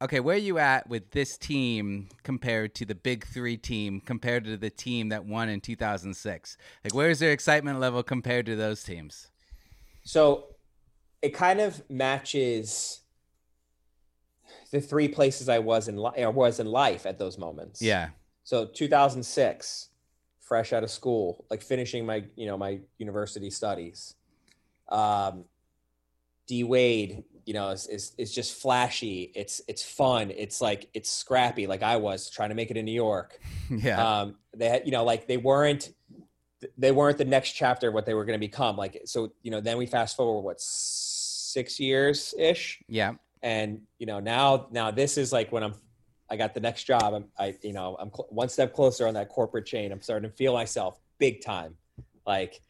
okay, 0.00 0.20
where 0.20 0.36
are 0.36 0.38
you 0.38 0.58
at 0.58 0.88
with 0.88 1.10
this 1.12 1.36
team 1.36 2.08
compared 2.22 2.74
to 2.76 2.84
the 2.84 2.94
Big 2.94 3.26
Three 3.26 3.56
team 3.56 4.00
compared 4.00 4.44
to 4.44 4.56
the 4.56 4.70
team 4.70 5.08
that 5.08 5.24
won 5.24 5.48
in 5.48 5.60
2006? 5.60 6.56
Like, 6.84 6.94
where's 6.94 7.18
their 7.18 7.32
excitement 7.32 7.80
level 7.80 8.02
compared 8.02 8.46
to 8.46 8.56
those 8.56 8.82
teams? 8.82 9.28
So 10.02 10.46
it 11.22 11.30
kind 11.30 11.60
of 11.60 11.82
matches 11.90 13.00
the 14.70 14.80
three 14.80 15.08
places 15.08 15.48
I 15.48 15.58
was 15.58 15.88
in 15.88 15.96
li- 15.96 16.12
or 16.24 16.30
was 16.30 16.60
in 16.60 16.66
life 16.66 17.06
at 17.06 17.18
those 17.18 17.38
moments. 17.38 17.80
Yeah. 17.80 18.10
So 18.44 18.66
2006, 18.66 19.88
fresh 20.40 20.72
out 20.72 20.84
of 20.84 20.90
school, 20.90 21.44
like 21.50 21.62
finishing 21.62 22.06
my 22.06 22.24
you 22.36 22.46
know 22.46 22.56
my 22.56 22.80
university 22.98 23.50
studies. 23.50 24.14
Um, 24.88 25.44
D 26.46 26.62
Wade, 26.62 27.24
you 27.46 27.54
know, 27.54 27.70
is, 27.70 27.86
is 27.86 28.12
is 28.18 28.34
just 28.34 28.60
flashy. 28.60 29.30
It's 29.34 29.62
it's 29.68 29.82
fun. 29.82 30.32
It's 30.36 30.60
like 30.60 30.90
it's 30.92 31.10
scrappy, 31.10 31.68
like 31.68 31.82
I 31.82 31.96
was 31.96 32.28
trying 32.28 32.48
to 32.48 32.56
make 32.56 32.72
it 32.72 32.76
in 32.76 32.84
New 32.84 32.92
York. 32.92 33.38
Yeah. 33.68 34.20
Um, 34.20 34.36
they 34.56 34.68
had, 34.68 34.82
you 34.86 34.92
know, 34.92 35.02
like 35.02 35.26
they 35.26 35.38
weren't 35.38 35.90
they 36.78 36.92
weren't 36.92 37.18
the 37.18 37.24
next 37.24 37.52
chapter 37.52 37.88
of 37.88 37.94
what 37.94 38.06
they 38.06 38.14
were 38.14 38.24
going 38.24 38.38
to 38.38 38.46
become. 38.46 38.76
Like 38.76 39.02
so, 39.04 39.32
you 39.42 39.50
know, 39.50 39.60
then 39.60 39.76
we 39.76 39.86
fast 39.86 40.16
forward 40.16 40.42
what 40.42 40.60
six 40.60 41.80
years 41.80 42.32
ish, 42.38 42.80
yeah. 42.88 43.14
and 43.42 43.80
you 43.98 44.06
know 44.06 44.20
now 44.20 44.68
now 44.70 44.92
this 44.92 45.18
is 45.18 45.32
like 45.32 45.50
when 45.50 45.64
I'm 45.64 45.74
I 46.30 46.36
got 46.36 46.54
the 46.54 46.60
next 46.60 46.84
job. 46.84 47.12
I'm 47.12 47.24
I 47.38 47.56
you 47.62 47.72
know 47.72 47.96
I'm 47.98 48.10
cl- 48.10 48.28
one 48.30 48.48
step 48.48 48.72
closer 48.72 49.06
on 49.08 49.14
that 49.14 49.28
corporate 49.28 49.66
chain. 49.66 49.90
I'm 49.90 50.00
starting 50.00 50.30
to 50.30 50.36
feel 50.36 50.52
myself 50.52 51.00
big 51.18 51.42
time, 51.42 51.74
like 52.24 52.60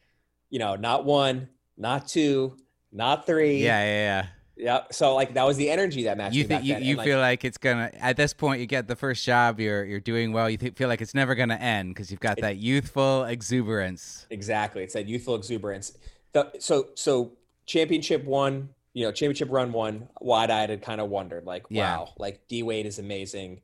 you 0.49 0.57
know 0.57 0.75
not 0.75 1.05
one, 1.05 1.47
not 1.77 2.07
two, 2.07 2.57
not 2.91 3.25
three. 3.27 3.63
Yeah. 3.63 3.83
Yeah. 3.83 4.21
Yeah. 4.21 4.27
Yeah. 4.57 4.81
So 4.91 5.15
like 5.15 5.33
that 5.35 5.43
was 5.45 5.57
the 5.57 5.69
energy 5.69 6.03
that 6.03 6.17
matched 6.17 6.35
You 6.35 6.43
think 6.43 6.63
you, 6.63 6.75
you 6.75 6.89
And, 6.91 6.97
like, 6.97 7.05
feel 7.07 7.19
like 7.19 7.45
it's 7.45 7.57
gonna 7.57 7.91
at 7.99 8.17
this 8.17 8.33
point 8.33 8.59
you 8.59 8.65
get 8.67 8.87
the 8.87 8.95
first 8.95 9.23
job 9.25 9.59
you're 9.59 9.85
you're 9.85 9.99
doing 9.99 10.33
well 10.33 10.49
you 10.49 10.57
think, 10.57 10.75
feel 10.75 10.87
like 10.89 11.01
it's 11.01 11.13
never 11.13 11.35
gonna 11.35 11.55
end 11.55 11.93
because 11.93 12.09
you've 12.11 12.19
got 12.19 12.37
It- 12.39 12.41
that 12.41 12.57
youthful 12.57 13.23
exuberance 13.25 14.25
Exactly. 14.29 14.83
It's 14.83 14.93
that 14.93 15.07
youthful 15.07 15.35
exuberance. 15.35 15.97
The, 16.33 16.51
so 16.59 16.89
so 16.95 17.33
championship 17.65 18.23
one, 18.23 18.69
you 18.93 19.05
know, 19.05 19.11
championship 19.11 19.49
run 19.51 19.71
one, 19.71 20.07
wide 20.21 20.49
eyed 20.49 20.69
had 20.69 20.81
kind 20.81 20.99
of 21.01 21.09
wondered, 21.09 21.45
like, 21.45 21.65
Yeah. 21.69 21.97
wow, 21.97 22.13
like 22.17 22.47
D 22.47 22.63
Wade 22.63 22.85
is 22.85 22.99
amazing. 22.99 23.61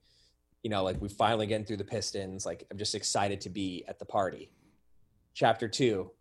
You 0.61 0.69
know, 0.69 0.83
like 0.83 1.01
we 1.01 1.09
finally 1.09 1.45
getting 1.47 1.65
through 1.65 1.77
the 1.77 1.83
Pistons. 1.83 2.45
Like 2.45 2.65
I'm 2.71 2.77
just 2.77 2.95
excited 2.95 3.41
to 3.41 3.49
be 3.49 3.83
at 3.87 3.99
the 3.99 4.05
party. 4.05 4.49
Chapter 5.33 5.67
two. 5.67 6.11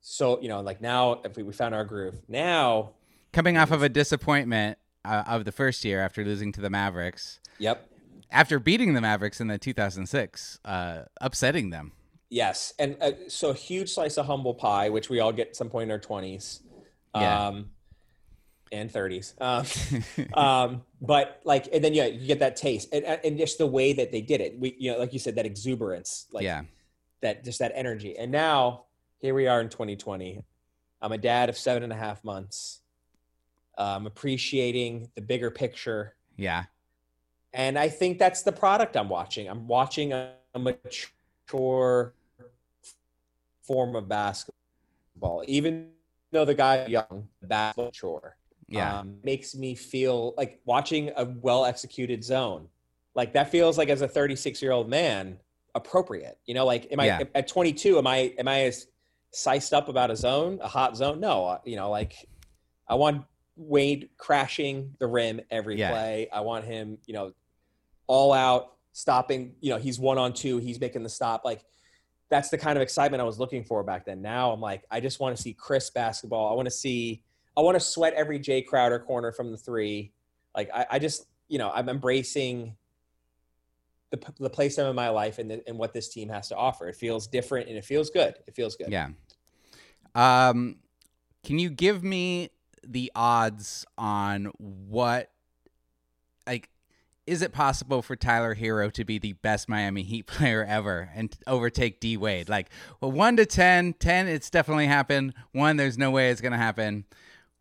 So, 0.00 0.40
you 0.40 0.48
know, 0.48 0.60
like 0.60 0.80
now 0.80 1.20
if 1.24 1.36
we, 1.36 1.42
we 1.42 1.52
found 1.52 1.74
our 1.74 1.84
groove. 1.84 2.14
Now, 2.28 2.92
coming 3.32 3.56
off 3.56 3.70
of 3.70 3.82
a 3.82 3.88
disappointment 3.88 4.78
uh, 5.04 5.24
of 5.26 5.44
the 5.44 5.52
first 5.52 5.84
year 5.84 6.00
after 6.00 6.24
losing 6.24 6.52
to 6.52 6.60
the 6.60 6.70
Mavericks 6.70 7.40
yep. 7.58 7.88
after 8.30 8.58
beating 8.58 8.94
the 8.94 9.00
Mavericks 9.00 9.40
in 9.40 9.48
the 9.48 9.58
2006 9.58 10.58
uh, 10.64 11.02
upsetting 11.20 11.70
them 11.70 11.92
Yes. 12.30 12.72
And 12.78 12.96
uh, 13.00 13.10
so 13.28 13.50
a 13.50 13.54
huge 13.54 13.90
slice 13.90 14.16
of 14.16 14.26
humble 14.26 14.54
pie, 14.54 14.88
which 14.88 15.10
we 15.10 15.18
all 15.18 15.32
get 15.32 15.48
at 15.48 15.56
some 15.56 15.68
point 15.68 15.84
in 15.84 15.90
our 15.90 15.98
20s. 15.98 16.60
Yeah. 17.14 17.48
Um, 17.48 17.70
and 18.72 18.88
30s. 18.88 19.34
Um, 19.40 20.34
um, 20.40 20.82
but 21.00 21.40
like, 21.44 21.68
and 21.72 21.82
then 21.82 21.92
yeah, 21.92 22.06
you 22.06 22.24
get 22.28 22.38
that 22.38 22.54
taste, 22.54 22.88
and, 22.92 23.04
and 23.04 23.36
just 23.36 23.58
the 23.58 23.66
way 23.66 23.92
that 23.94 24.12
they 24.12 24.20
did 24.20 24.40
it. 24.40 24.60
We, 24.60 24.76
you 24.78 24.92
know, 24.92 24.98
like 24.98 25.12
you 25.12 25.18
said, 25.18 25.34
that 25.34 25.44
exuberance, 25.44 26.26
like 26.30 26.44
yeah 26.44 26.62
that, 27.20 27.44
just 27.44 27.58
that 27.58 27.72
energy. 27.74 28.16
And 28.16 28.30
now 28.30 28.84
here 29.18 29.34
we 29.34 29.48
are 29.48 29.60
in 29.60 29.70
2020. 29.70 30.44
I'm 31.02 31.10
a 31.10 31.18
dad 31.18 31.48
of 31.48 31.58
seven 31.58 31.82
and 31.82 31.92
a 31.92 31.96
half 31.96 32.22
months. 32.22 32.80
I'm 33.80 34.06
appreciating 34.06 35.10
the 35.14 35.22
bigger 35.22 35.50
picture, 35.50 36.14
yeah 36.36 36.64
and 37.52 37.78
I 37.78 37.88
think 37.88 38.18
that's 38.18 38.42
the 38.42 38.52
product 38.52 38.96
I'm 38.96 39.08
watching. 39.08 39.48
I'm 39.48 39.66
watching 39.66 40.12
a, 40.12 40.34
a 40.54 40.58
mature 40.58 42.14
form 43.62 43.96
of 43.96 44.08
basketball, 44.08 45.44
even 45.46 45.90
though 46.30 46.44
the 46.44 46.54
guy 46.54 46.86
young, 46.86 47.28
basketball 47.42 47.86
mature 47.86 48.36
yeah 48.68 49.00
um, 49.00 49.16
makes 49.24 49.54
me 49.56 49.74
feel 49.74 50.32
like 50.36 50.60
watching 50.64 51.10
a 51.16 51.24
well 51.24 51.64
executed 51.64 52.22
zone. 52.22 52.68
Like 53.16 53.32
that 53.32 53.50
feels 53.50 53.76
like 53.76 53.88
as 53.88 54.02
a 54.02 54.08
36 54.08 54.62
year 54.62 54.70
old 54.70 54.88
man 54.88 55.38
appropriate. 55.74 56.38
You 56.46 56.54
know, 56.54 56.64
like 56.64 56.86
am 56.92 57.00
I 57.00 57.06
Yeah. 57.06 57.22
at 57.34 57.48
22? 57.48 57.98
Am 57.98 58.06
I 58.06 58.32
am 58.38 58.46
I 58.46 58.62
as 58.62 58.86
sized 59.32 59.74
up 59.74 59.88
about 59.88 60.10
a 60.10 60.16
zone, 60.16 60.60
a 60.62 60.68
hot 60.68 60.96
zone? 60.96 61.18
No, 61.18 61.46
uh, 61.46 61.58
you 61.64 61.74
know, 61.74 61.90
like 61.90 62.28
I 62.86 62.94
want 62.94 63.24
Wade 63.60 64.08
crashing 64.16 64.94
the 64.98 65.06
rim 65.06 65.40
every 65.50 65.76
Yeah. 65.78 65.90
play. 65.90 66.28
I 66.32 66.40
want 66.40 66.64
him, 66.64 66.98
you 67.06 67.12
know, 67.14 67.32
all 68.06 68.32
out 68.32 68.76
stopping. 68.92 69.54
You 69.60 69.70
know, 69.70 69.78
he's 69.78 69.98
one 69.98 70.16
on 70.18 70.32
two. 70.32 70.58
He's 70.58 70.80
making 70.80 71.02
the 71.02 71.08
stop. 71.08 71.44
Like 71.44 71.64
that's 72.30 72.48
the 72.48 72.56
kind 72.58 72.76
of 72.78 72.82
excitement 72.82 73.20
I 73.20 73.24
was 73.24 73.38
looking 73.38 73.62
for 73.64 73.82
back 73.82 74.06
then. 74.06 74.22
Now 74.22 74.52
I'm 74.52 74.60
like, 74.60 74.84
I 74.90 75.00
just 75.00 75.20
want 75.20 75.36
to 75.36 75.42
see 75.42 75.52
crisp 75.52 75.94
basketball. 75.94 76.50
I 76.50 76.54
want 76.54 76.66
to 76.66 76.70
see, 76.70 77.22
I 77.56 77.60
want 77.60 77.74
to 77.76 77.80
sweat 77.80 78.14
every 78.14 78.38
Jae 78.38 78.64
Crowder 78.64 78.98
corner 78.98 79.30
from 79.30 79.50
the 79.50 79.58
three. 79.58 80.12
Like 80.56 80.70
I, 80.72 80.86
I 80.92 80.98
just, 80.98 81.26
you 81.48 81.58
know, 81.58 81.70
I'm 81.74 81.88
embracing 81.88 82.76
the, 84.10 84.20
the 84.38 84.50
place 84.50 84.78
I'm 84.78 84.86
in 84.86 84.96
my 84.96 85.10
life 85.10 85.38
and, 85.38 85.50
the, 85.50 85.62
and 85.68 85.76
what 85.76 85.92
this 85.92 86.08
team 86.08 86.28
has 86.30 86.48
to 86.48 86.56
offer. 86.56 86.88
It 86.88 86.96
feels 86.96 87.26
different 87.26 87.68
and 87.68 87.76
it 87.76 87.84
feels 87.84 88.10
good. 88.10 88.36
It 88.46 88.54
feels 88.54 88.74
good. 88.76 88.88
yeah 88.90 89.08
um 90.16 90.76
can 91.44 91.58
you 91.60 91.70
give 91.70 92.02
me 92.02 92.50
the 92.86 93.10
odds 93.14 93.84
on 93.98 94.46
what 94.58 95.30
like 96.46 96.68
is 97.26 97.42
it 97.42 97.52
possible 97.52 98.02
for 98.02 98.16
Tyler 98.16 98.56
Herro 98.56 98.90
to 98.92 99.04
be 99.04 99.18
the 99.18 99.34
best 99.34 99.68
Miami 99.68 100.02
Heat 100.02 100.26
player 100.26 100.64
ever 100.64 101.10
and 101.14 101.36
overtake 101.46 102.00
D 102.00 102.16
Wade? 102.16 102.48
Like, 102.48 102.70
well, 103.00 103.12
one 103.12 103.36
to 103.36 103.46
10, 103.46 103.94
10, 103.94 104.26
it's 104.26 104.50
definitely 104.50 104.86
happened. 104.86 105.34
One, 105.52 105.76
there's 105.76 105.96
no 105.96 106.10
way 106.10 106.30
it's 106.30 106.40
going 106.40 106.52
to 106.52 106.58
happen. 106.58 107.04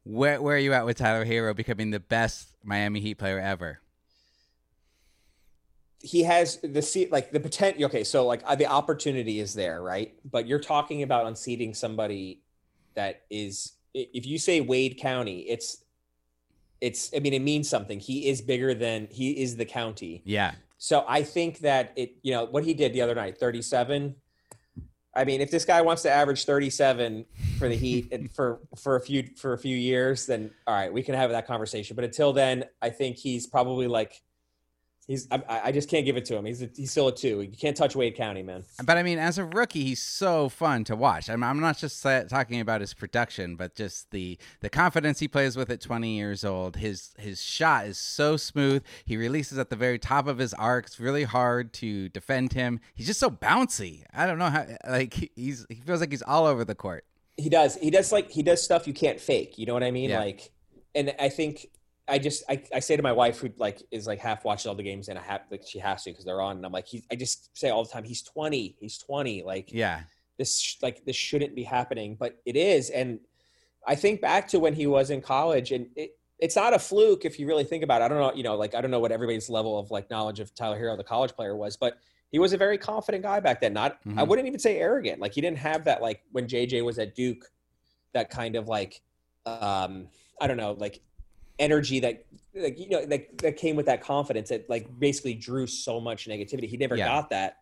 Where, 0.03 0.41
where 0.41 0.55
are 0.55 0.59
you 0.59 0.73
at 0.73 0.85
with 0.87 0.97
Tyler 0.97 1.23
Herro 1.23 1.55
becoming 1.55 1.91
the 1.91 1.99
best 1.99 2.55
Miami 2.63 2.99
Heat 2.99 3.15
player 3.15 3.39
ever? 3.39 3.79
he 6.01 6.23
has 6.23 6.59
the 6.63 6.81
seat 6.81 7.11
like 7.11 7.31
the 7.31 7.39
potential 7.39 7.83
okay 7.85 8.03
so 8.03 8.25
like 8.25 8.41
uh, 8.45 8.55
the 8.55 8.65
opportunity 8.65 9.39
is 9.39 9.53
there 9.53 9.81
right 9.81 10.13
but 10.23 10.47
you're 10.47 10.59
talking 10.59 11.03
about 11.03 11.25
unseating 11.25 11.73
somebody 11.73 12.39
that 12.95 13.23
is 13.29 13.73
if 13.93 14.25
you 14.25 14.37
say 14.37 14.61
wade 14.61 14.97
county 14.97 15.39
it's 15.41 15.83
it's 16.81 17.11
i 17.15 17.19
mean 17.19 17.33
it 17.33 17.41
means 17.41 17.69
something. 17.69 17.99
He 17.99 18.29
is 18.29 18.41
bigger 18.41 18.73
than 18.73 19.07
he 19.11 19.31
is 19.41 19.55
the 19.57 19.65
county. 19.65 20.21
Yeah. 20.25 20.53
so 20.77 21.03
i 21.07 21.23
think 21.23 21.59
that 21.59 21.91
it 21.95 22.15
you 22.21 22.31
know 22.31 22.45
what 22.45 22.63
he 22.63 22.73
did 22.73 22.93
the 22.93 23.01
other 23.01 23.15
night 23.15 23.37
37 23.37 24.15
i 25.15 25.25
mean 25.25 25.41
if 25.41 25.51
this 25.51 25.65
guy 25.65 25.81
wants 25.81 26.03
to 26.03 26.09
average 26.09 26.45
37 26.45 27.25
for 27.57 27.67
the 27.67 27.75
heat 27.75 28.13
and 28.13 28.31
for 28.31 28.59
for 28.77 28.95
a 28.95 29.01
few 29.01 29.27
for 29.35 29.53
a 29.53 29.57
few 29.57 29.75
years 29.75 30.25
then 30.25 30.51
all 30.67 30.75
right 30.75 30.93
we 30.93 31.03
can 31.03 31.15
have 31.15 31.31
that 31.31 31.47
conversation. 31.47 31.95
But 31.95 32.05
until 32.05 32.31
then 32.31 32.65
i 32.81 32.89
think 32.89 33.17
he's 33.17 33.45
probably 33.45 33.87
like 33.87 34.21
He's 35.09 35.27
I, 35.31 35.41
I 35.49 35.71
just 35.71 35.89
can't 35.89 36.05
give 36.05 36.17
it 36.17 36.25
to 36.25 36.35
him. 36.35 36.45
He's 36.45 36.61
a, 36.61 36.69
he's 36.75 36.91
still 36.91 37.07
a 37.07 37.11
two. 37.11 37.41
You 37.41 37.57
can't 37.59 37.75
touch 37.75 37.95
Wade 37.95 38.15
County, 38.15 38.43
man. 38.43 38.63
But 38.85 38.95
I 38.99 39.01
mean, 39.01 39.17
as 39.17 39.39
a 39.39 39.43
rookie, 39.43 39.83
he's 39.83 40.03
so 40.03 40.49
fun 40.49 40.83
to 40.83 40.95
watch. 40.95 41.31
I'm, 41.31 41.43
I'm 41.43 41.59
not 41.59 41.79
just 41.79 42.03
talking 42.03 42.61
about 42.61 42.81
his 42.81 42.93
production, 42.93 43.55
but 43.55 43.73
just 43.73 44.11
the 44.11 44.37
the 44.59 44.69
confidence 44.69 45.17
he 45.17 45.27
plays 45.27 45.57
with 45.57 45.71
at 45.71 45.81
20 45.81 46.15
years 46.15 46.45
old. 46.45 46.75
His 46.75 47.15
his 47.17 47.41
shot 47.41 47.87
is 47.87 47.97
so 47.97 48.37
smooth. 48.37 48.83
He 49.03 49.17
releases 49.17 49.57
at 49.57 49.71
the 49.71 49.75
very 49.75 49.97
top 49.97 50.27
of 50.27 50.37
his 50.37 50.53
arc. 50.53 50.85
It's 50.85 50.99
really 50.99 51.23
hard 51.23 51.73
to 51.73 52.09
defend 52.09 52.53
him. 52.53 52.79
He's 52.93 53.07
just 53.07 53.19
so 53.19 53.31
bouncy. 53.31 54.03
I 54.13 54.27
don't 54.27 54.37
know 54.37 54.51
how. 54.51 54.67
Like 54.87 55.31
he's 55.35 55.65
he 55.69 55.81
feels 55.81 56.01
like 56.01 56.11
he's 56.11 56.21
all 56.21 56.45
over 56.45 56.63
the 56.63 56.75
court. 56.75 57.03
He 57.35 57.49
does. 57.49 57.77
He 57.77 57.89
does 57.89 58.11
like 58.11 58.29
he 58.29 58.43
does 58.43 58.61
stuff 58.61 58.85
you 58.85 58.93
can't 58.93 59.19
fake. 59.19 59.57
You 59.57 59.65
know 59.65 59.73
what 59.73 59.83
I 59.83 59.89
mean? 59.89 60.11
Yeah. 60.11 60.19
Like, 60.19 60.51
and 60.93 61.15
I 61.19 61.29
think 61.29 61.65
I 62.09 62.17
just 62.19 62.43
I, 62.49 62.61
I 62.73 62.79
say 62.79 62.95
to 62.95 63.03
my 63.03 63.11
wife 63.11 63.39
who 63.39 63.49
like 63.57 63.81
is 63.91 64.07
like 64.07 64.19
half 64.19 64.43
watched 64.43 64.65
all 64.67 64.75
the 64.75 64.83
games 64.83 65.07
and 65.09 65.17
I 65.19 65.21
have 65.21 65.41
like 65.51 65.63
she 65.67 65.79
has 65.79 66.03
to 66.03 66.09
because 66.11 66.25
they're 66.25 66.41
on 66.41 66.57
and 66.57 66.65
I'm 66.65 66.71
like 66.71 66.87
he 66.87 67.03
I 67.11 67.15
just 67.15 67.55
say 67.57 67.69
all 67.69 67.83
the 67.83 67.89
time 67.89 68.03
he's 68.03 68.21
20 68.23 68.75
he's 68.79 68.97
20 68.97 69.43
like 69.43 69.71
Yeah. 69.71 70.01
this 70.37 70.77
like 70.81 71.05
this 71.05 71.15
shouldn't 71.15 71.55
be 71.55 71.63
happening 71.63 72.15
but 72.19 72.39
it 72.45 72.55
is 72.55 72.89
and 72.89 73.19
i 73.87 73.95
think 73.95 74.19
back 74.21 74.47
to 74.49 74.59
when 74.59 74.73
he 74.73 74.87
was 74.87 75.09
in 75.09 75.21
college 75.21 75.71
and 75.71 75.87
it, 75.95 76.17
it's 76.39 76.55
not 76.55 76.73
a 76.73 76.79
fluke 76.79 77.23
if 77.25 77.39
you 77.39 77.45
really 77.47 77.63
think 77.63 77.83
about 77.83 78.01
it 78.01 78.05
i 78.05 78.07
don't 78.07 78.19
know 78.19 78.33
you 78.33 78.43
know 78.43 78.55
like 78.55 78.73
i 78.75 78.81
don't 78.81 78.91
know 78.91 78.99
what 78.99 79.11
everybody's 79.11 79.49
level 79.49 79.77
of 79.79 79.89
like 79.91 80.09
knowledge 80.09 80.39
of 80.39 80.53
tyler 80.55 80.77
herro 80.79 80.95
the 80.97 81.03
college 81.03 81.31
player 81.33 81.55
was 81.55 81.77
but 81.77 81.97
he 82.31 82.39
was 82.39 82.53
a 82.53 82.57
very 82.57 82.77
confident 82.77 83.23
guy 83.23 83.39
back 83.39 83.59
then 83.61 83.73
not 83.73 83.99
i 84.05 84.09
Mhm. 84.23 84.27
wouldn't 84.27 84.47
even 84.47 84.59
say 84.59 84.77
arrogant 84.79 85.19
like 85.21 85.33
he 85.33 85.41
didn't 85.41 85.57
have 85.57 85.83
that 85.85 86.01
like 86.01 86.21
when 86.31 86.47
jj 86.47 86.83
was 86.83 86.99
at 86.99 87.15
duke 87.15 87.45
that 88.13 88.29
kind 88.29 88.55
of 88.55 88.67
like 88.67 89.01
um 89.45 90.07
i 90.41 90.47
don't 90.47 90.57
know 90.57 90.73
like 90.77 91.01
energy 91.59 91.99
that 91.99 92.25
like 92.55 92.79
you 92.79 92.89
know 92.89 93.05
that, 93.05 93.37
that 93.39 93.57
came 93.57 93.75
with 93.75 93.85
that 93.85 94.01
confidence 94.01 94.49
that 94.49 94.69
like 94.69 94.87
basically 94.99 95.33
drew 95.35 95.67
so 95.67 95.99
much 95.99 96.25
negativity 96.27 96.67
he 96.67 96.77
never 96.77 96.95
Yeah. 96.95 97.07
got 97.07 97.29
that 97.29 97.57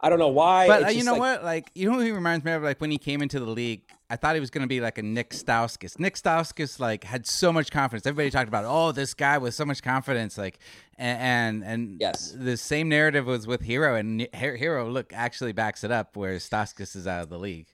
I 0.00 0.10
don't 0.10 0.18
know 0.18 0.28
why. 0.28 0.66
But 0.66 0.84
uh, 0.84 0.88
you 0.88 1.02
know 1.02 1.12
like- 1.12 1.20
what? 1.20 1.44
Like, 1.44 1.70
you 1.74 1.88
know 1.88 1.94
who 1.96 2.00
he 2.04 2.10
reminds 2.10 2.44
me 2.44 2.52
of? 2.52 2.62
Like 2.62 2.78
when 2.78 2.90
he 2.90 2.98
came 2.98 3.22
into 3.22 3.38
the 3.40 3.46
league, 3.46 3.82
I 4.10 4.16
thought 4.16 4.34
he 4.34 4.40
was 4.40 4.50
going 4.50 4.60
to 4.62 4.68
be 4.68 4.80
like 4.80 4.98
a 4.98 5.02
Nick 5.02 5.30
Stauskas. 5.30 5.98
Nick 5.98 6.16
Stauskas 6.16 6.78
like 6.78 7.04
had 7.04 7.26
so 7.26 7.50
much 7.52 7.70
confidence. 7.70 8.04
Everybody 8.04 8.28
talked 8.30 8.48
about, 8.48 8.64
oh, 8.66 8.92
this 8.92 9.14
guy 9.14 9.38
with 9.38 9.54
so 9.54 9.64
much 9.64 9.82
confidence. 9.82 10.36
Like, 10.36 10.58
and 10.98 11.62
and, 11.62 11.64
and 11.64 11.96
Yes. 12.00 12.34
the 12.36 12.56
same 12.58 12.90
narrative 12.90 13.24
was 13.24 13.46
with 13.46 13.62
Herro, 13.62 13.98
and 13.98 14.28
Herro 14.34 14.92
look 14.92 15.12
actually 15.14 15.52
backs 15.52 15.84
it 15.84 15.92
up, 15.92 16.16
where 16.16 16.34
Stauskas 16.36 16.96
is 16.96 17.06
out 17.06 17.22
of 17.22 17.30
the 17.30 17.38
league. 17.38 17.68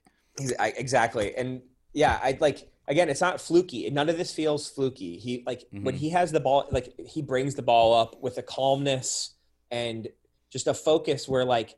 I- 0.57 0.73
exactly. 0.77 1.35
And 1.35 1.61
yeah, 1.91 2.17
I 2.23 2.37
like 2.39 2.70
again, 2.91 3.09
it's 3.09 3.21
not 3.21 3.39
fluky. 3.41 3.89
None 3.89 4.09
of 4.09 4.17
this 4.17 4.31
feels 4.33 4.69
fluky. 4.69 5.17
He 5.17 5.43
like 5.47 5.65
when 5.71 5.95
Mhm. 5.95 5.99
he 5.99 6.09
has 6.09 6.31
the 6.31 6.39
ball, 6.39 6.67
like 6.71 6.93
he 6.99 7.21
brings 7.21 7.55
the 7.55 7.61
ball 7.63 7.93
up 7.93 8.21
with 8.21 8.37
a 8.37 8.43
calmness 8.43 9.31
and 9.71 10.07
just 10.51 10.67
a 10.67 10.73
focus 10.73 11.27
where 11.27 11.45
like. 11.45 11.77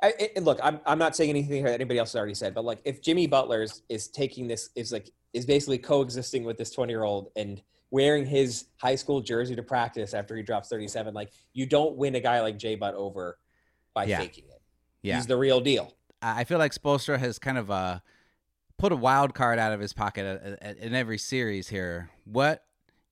I, 0.00 0.12
it- 0.20 0.44
look, 0.44 0.60
I'm, 0.62 0.78
I'm 0.86 0.98
not 1.00 1.16
saying 1.16 1.28
anything 1.30 1.64
that 1.64 1.74
anybody 1.74 1.98
else 1.98 2.12
has 2.12 2.16
already 2.18 2.34
said, 2.34 2.54
but 2.54 2.64
like 2.64 2.78
if 2.84 3.02
Jimmy 3.02 3.26
Butler 3.26 3.62
is, 3.64 3.82
is 3.88 4.06
taking 4.06 4.46
this 4.46 4.70
is 4.76 4.92
like 4.92 5.10
is 5.32 5.44
basically 5.44 5.78
coexisting 5.78 6.44
with 6.44 6.56
this 6.56 6.70
20 6.70 6.92
year 6.92 7.02
old 7.02 7.32
and 7.34 7.60
wearing 7.90 8.24
his 8.24 8.66
high 8.76 8.94
school 8.94 9.20
jersey 9.20 9.56
to 9.56 9.62
practice 9.62 10.14
after 10.14 10.36
he 10.36 10.42
drops 10.44 10.68
37, 10.68 11.14
like 11.14 11.32
you 11.52 11.66
don't 11.66 11.96
win 11.96 12.14
a 12.14 12.20
guy 12.20 12.40
like 12.42 12.56
Jay 12.58 12.76
Butt 12.76 12.94
over 12.94 13.38
by 13.92 14.04
Yeah. 14.04 14.18
faking 14.20 14.44
it. 14.44 14.62
Yeah, 15.02 15.16
He's 15.16 15.26
the 15.26 15.36
real 15.36 15.60
deal. 15.60 15.92
I 16.22 16.40
I 16.42 16.44
feel 16.44 16.58
like 16.58 16.72
Spoelstra 16.72 17.18
has 17.18 17.40
kind 17.40 17.58
of 17.58 17.68
uh, 17.68 17.98
put 18.78 18.92
a 18.92 18.96
wild 18.96 19.34
card 19.34 19.58
out 19.58 19.72
of 19.72 19.80
his 19.80 19.92
pocket 19.92 20.24
at, 20.24 20.62
at, 20.62 20.78
in 20.78 20.94
every 20.94 21.18
series 21.18 21.68
here. 21.68 22.10
What 22.24 22.64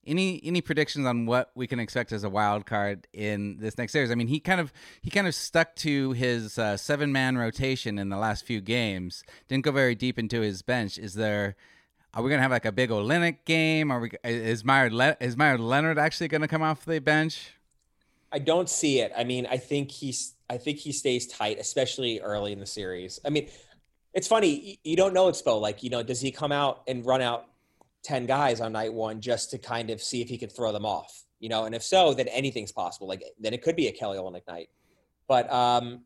any 0.07 0.41
any 0.45 0.61
predictions 0.61 1.07
on 1.07 1.27
what 1.27 1.51
we 1.55 1.67
can 1.67 1.81
expect 1.81 2.13
as 2.13 2.25
a 2.25 2.31
wild 2.31 2.65
card 2.65 3.07
in 3.13 3.59
this 3.59 3.77
next 3.77 3.93
series? 3.93 4.11
I 4.11 4.15
mean, 4.15 4.29
he 4.29 4.41
kind 4.41 4.61
of 4.61 4.73
he 5.03 5.11
kind 5.11 5.27
of 5.27 5.35
stuck 5.35 5.75
to 5.77 6.13
his 6.13 6.59
uh, 6.59 6.77
seven 6.77 7.13
man 7.13 7.37
rotation 7.37 7.99
in 7.99 8.09
the 8.09 8.17
last 8.17 8.45
few 8.45 8.61
games. 8.61 9.25
Didn't 9.49 9.65
go 9.65 9.73
very 9.73 9.95
deep 9.95 10.19
into 10.19 10.41
his 10.41 10.63
bench. 10.63 10.99
Is 10.99 11.15
there? 11.15 11.57
Are 12.15 12.23
we 12.23 12.31
gonna 12.31 12.43
have 12.43 12.53
like 12.53 12.65
a 12.65 12.73
big 12.73 12.91
Olynyk 12.91 13.45
game? 13.45 13.91
Are 13.91 14.01
we? 14.01 14.11
Is 14.25 14.65
Meyer 14.65 14.89
Le- 14.91 15.17
is 15.21 15.37
Meyer 15.37 15.59
Leonard 15.59 15.99
actually 15.99 16.29
gonna 16.29 16.49
come 16.49 16.63
off 16.63 16.85
the 16.85 17.01
bench? 17.01 17.53
I 18.33 18.39
don't 18.39 18.69
see 18.69 19.01
it. 19.01 19.13
I 19.17 19.25
mean, 19.25 19.47
I 19.47 19.57
think 19.57 19.91
he's 19.91 20.35
I 20.49 20.59
think 20.59 20.79
he 20.79 20.93
stays 20.93 21.27
tight, 21.27 21.59
especially 21.59 22.21
early 22.21 22.53
in 22.53 22.61
the 22.61 22.67
series. 22.67 23.19
I 23.25 23.31
mean, 23.31 23.49
it's 24.17 24.27
funny, 24.27 24.81
you 24.83 24.97
don't 24.97 25.13
know 25.13 25.29
it's 25.29 25.43
Spo. 25.43 25.61
Like, 25.61 25.83
you 25.83 25.91
know, 25.91 26.03
does 26.03 26.23
he 26.23 26.33
come 26.33 26.51
out 26.51 26.83
and 26.89 27.05
run 27.05 27.21
out 27.21 27.49
10 28.03 28.25
guys 28.25 28.63
on 28.63 28.73
night 28.73 28.93
one 28.93 29.21
just 29.21 29.51
to 29.51 29.59
kind 29.59 29.91
of 29.91 30.03
see 30.03 30.23
if 30.23 30.29
he 30.29 30.39
could 30.39 30.51
throw 30.51 30.73
them 30.73 30.87
off? 30.87 31.25
You 31.39 31.51
know, 31.51 31.67
and 31.67 31.75
if 31.75 31.83
so, 31.83 32.15
then 32.15 32.27
anything's 32.29 32.73
possible. 32.73 33.07
Like 33.07 33.23
then 33.39 33.53
it 33.53 33.61
could 33.61 33.77
be 33.77 33.89
a 33.89 33.93
Kelly 33.93 34.17
Olynyk 34.17 34.47
night. 34.49 34.71
But 35.29 35.53
um 35.53 36.01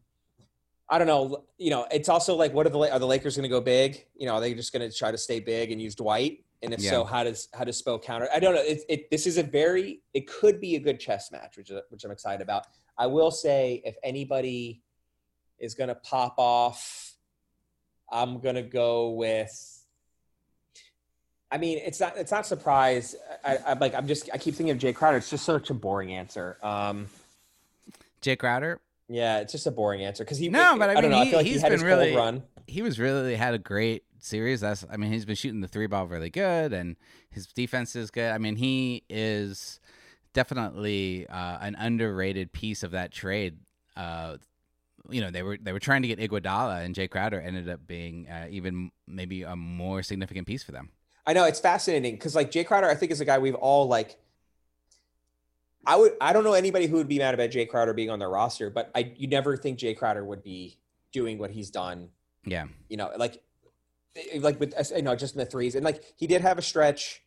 I 0.93 0.99
don't 0.99 1.07
know. 1.07 1.45
You 1.57 1.71
know, 1.71 1.87
it's 1.93 2.09
also 2.09 2.35
like, 2.35 2.53
what 2.53 2.67
are 2.67 2.71
the 2.71 2.79
are 2.93 2.99
the 2.99 3.07
Lakers 3.07 3.37
going 3.37 3.45
to 3.45 3.49
go 3.49 3.61
big? 3.61 4.05
You 4.17 4.27
know, 4.27 4.35
are 4.35 4.41
they 4.41 4.55
just 4.55 4.73
going 4.73 4.91
to 4.91 4.95
try 4.95 5.13
to 5.13 5.19
stay 5.19 5.39
big 5.39 5.71
and 5.71 5.81
use 5.81 5.95
Dwight? 5.95 6.45
And 6.63 6.75
if 6.75 6.81
so, 6.81 7.05
how 7.05 7.23
does 7.23 7.49
how 7.55 7.63
does 7.63 7.81
Spo 7.81 8.03
counter? 8.03 8.29
I 8.35 8.41
don't 8.41 8.57
know. 8.57 8.61
It, 8.61 8.83
it 8.89 9.11
this 9.11 9.29
is 9.29 9.39
a 9.39 9.45
very 9.45 10.03
it 10.15 10.27
could 10.27 10.61
be 10.61 10.75
a 10.75 10.81
good 10.81 10.99
chess 10.99 11.31
match, 11.31 11.57
which 11.57 11.71
which 11.91 12.05
I'm 12.05 12.11
excited 12.11 12.43
about. 12.43 12.67
I 12.99 13.07
will 13.07 13.31
say, 13.31 13.81
if 13.85 13.95
anybody 14.03 14.83
is 15.61 15.75
going 15.75 15.89
to 15.89 15.95
pop 15.95 16.35
off, 16.39 17.15
I'm 18.11 18.41
going 18.41 18.57
to 18.57 18.63
go 18.63 19.11
with. 19.11 19.77
I 21.53 21.59
mean, 21.59 21.79
it's 21.85 21.99
not 22.01 22.17
it's 22.17 22.31
not 22.31 22.47
surprise. 22.47 23.17
I, 23.45 23.57
I 23.67 23.73
like 23.75 23.95
I'm 23.95 24.07
just 24.07 24.31
I 24.33 24.39
keep 24.39 24.55
thinking 24.55 24.71
of 24.71 24.79
Jae 24.79 24.95
Crowder. 24.95 25.17
It's 25.17 25.31
just 25.31 25.45
such 25.45 25.71
a 25.71 25.75
boring 25.75 26.13
answer. 26.15 26.57
Um, 26.63 27.09
Jae 28.23 28.39
Crowder. 28.39 28.81
yeah, 29.09 29.39
it's 29.41 29.51
just 29.53 29.67
a 29.67 29.71
boring 29.73 30.05
answer 30.05 30.23
because 30.25 30.39
he. 30.39 30.49
No, 30.49 30.77
but 30.79 30.91
I 30.91 30.95
don't 30.95 31.03
mean, 31.05 31.11
know. 31.13 31.19
I 31.19 31.25
he- 31.25 31.31
feel 31.31 31.39
like 31.41 31.47
he's 31.47 31.63
he 31.63 31.69
been 31.69 31.81
really- 31.83 32.15
run. 32.15 32.43
he 32.69 32.83
was 32.83 33.01
really 33.01 33.35
had 33.35 33.55
a 33.55 33.59
great 33.59 34.05
series. 34.21 34.61
That's 34.61 34.87
I 34.89 34.97
mean, 34.97 35.11
he's 35.13 35.25
been 35.25 35.35
shooting 35.35 35.61
the 35.61 35.67
three 35.69 35.89
ball 35.89 36.07
really 36.07 36.31
good, 36.31 36.73
and 36.73 36.95
his 37.31 37.47
defense 37.49 37.97
is 37.97 38.13
good. 38.13 38.31
I 38.31 38.39
mean, 38.39 38.55
he 38.55 39.03
is 39.09 39.81
definitely 40.33 41.27
uh, 41.29 41.59
an 41.61 41.75
underrated 41.75 42.53
piece 42.53 42.85
of 42.85 42.93
that 42.93 43.11
trade. 43.11 43.59
Uh, 43.97 44.37
you 45.09 45.21
know, 45.21 45.31
they 45.31 45.43
were 45.43 45.59
they 45.61 45.73
were 45.73 45.81
trying 45.81 46.03
to 46.03 46.09
get 46.09 46.19
Iguodala, 46.19 46.85
and 46.85 46.95
Jae 46.95 47.09
Crowder 47.09 47.41
ended 47.41 47.69
up 47.69 47.87
being 47.87 48.29
uh, 48.29 48.47
even 48.51 48.91
maybe 49.07 49.43
a 49.43 49.57
more 49.57 50.03
significant 50.03 50.47
piece 50.47 50.63
for 50.63 50.73
them. 50.73 50.91
I 51.27 51.33
know 51.33 51.45
it's 51.45 51.61
fascinating 51.61 52.15
because 52.15 52.35
like 52.35 52.51
Jae 52.51 52.67
Crowder, 52.67 52.89
I 52.89 52.95
think 52.95 53.13
is 53.13 53.21
a 53.21 53.25
guy 53.25 53.39
we've 53.39 53.55
all 53.55 53.87
like. 53.87 54.19
I 55.87 55.97
would 55.97 56.13
I 56.21 56.35
don't 56.35 56.45
know 56.45 56.53
anybody 56.53 56.87
who 56.87 56.97
would 56.97 57.09
be 57.09 57.19
mad 57.19 57.33
about 57.33 57.51
Jae 57.51 57.69
Crowder 57.69 57.95
being 57.95 58.11
on 58.11 58.19
their 58.19 58.29
roster, 58.29 58.69
but 58.69 58.91
I 58.95 59.13
you 59.17 59.29
never 59.29 59.57
think 59.57 59.79
Jae 59.79 59.97
Crowder 59.97 60.25
would 60.25 60.43
be 60.43 60.79
doing 61.13 61.39
what 61.39 61.51
he's 61.51 61.71
done. 61.71 62.09
Yeah, 62.45 62.67
You 62.89 62.97
know, 62.97 63.11
like 63.17 63.43
like 64.39 64.61
with 64.61 64.75
you 64.95 65.03
know 65.03 65.15
just 65.15 65.35
in 65.35 65.39
the 65.39 65.47
threes 65.47 65.75
and 65.75 65.85
like 65.85 66.05
he 66.17 66.27
did 66.27 66.43
have 66.43 66.59
a 66.59 66.63
stretch, 66.63 67.23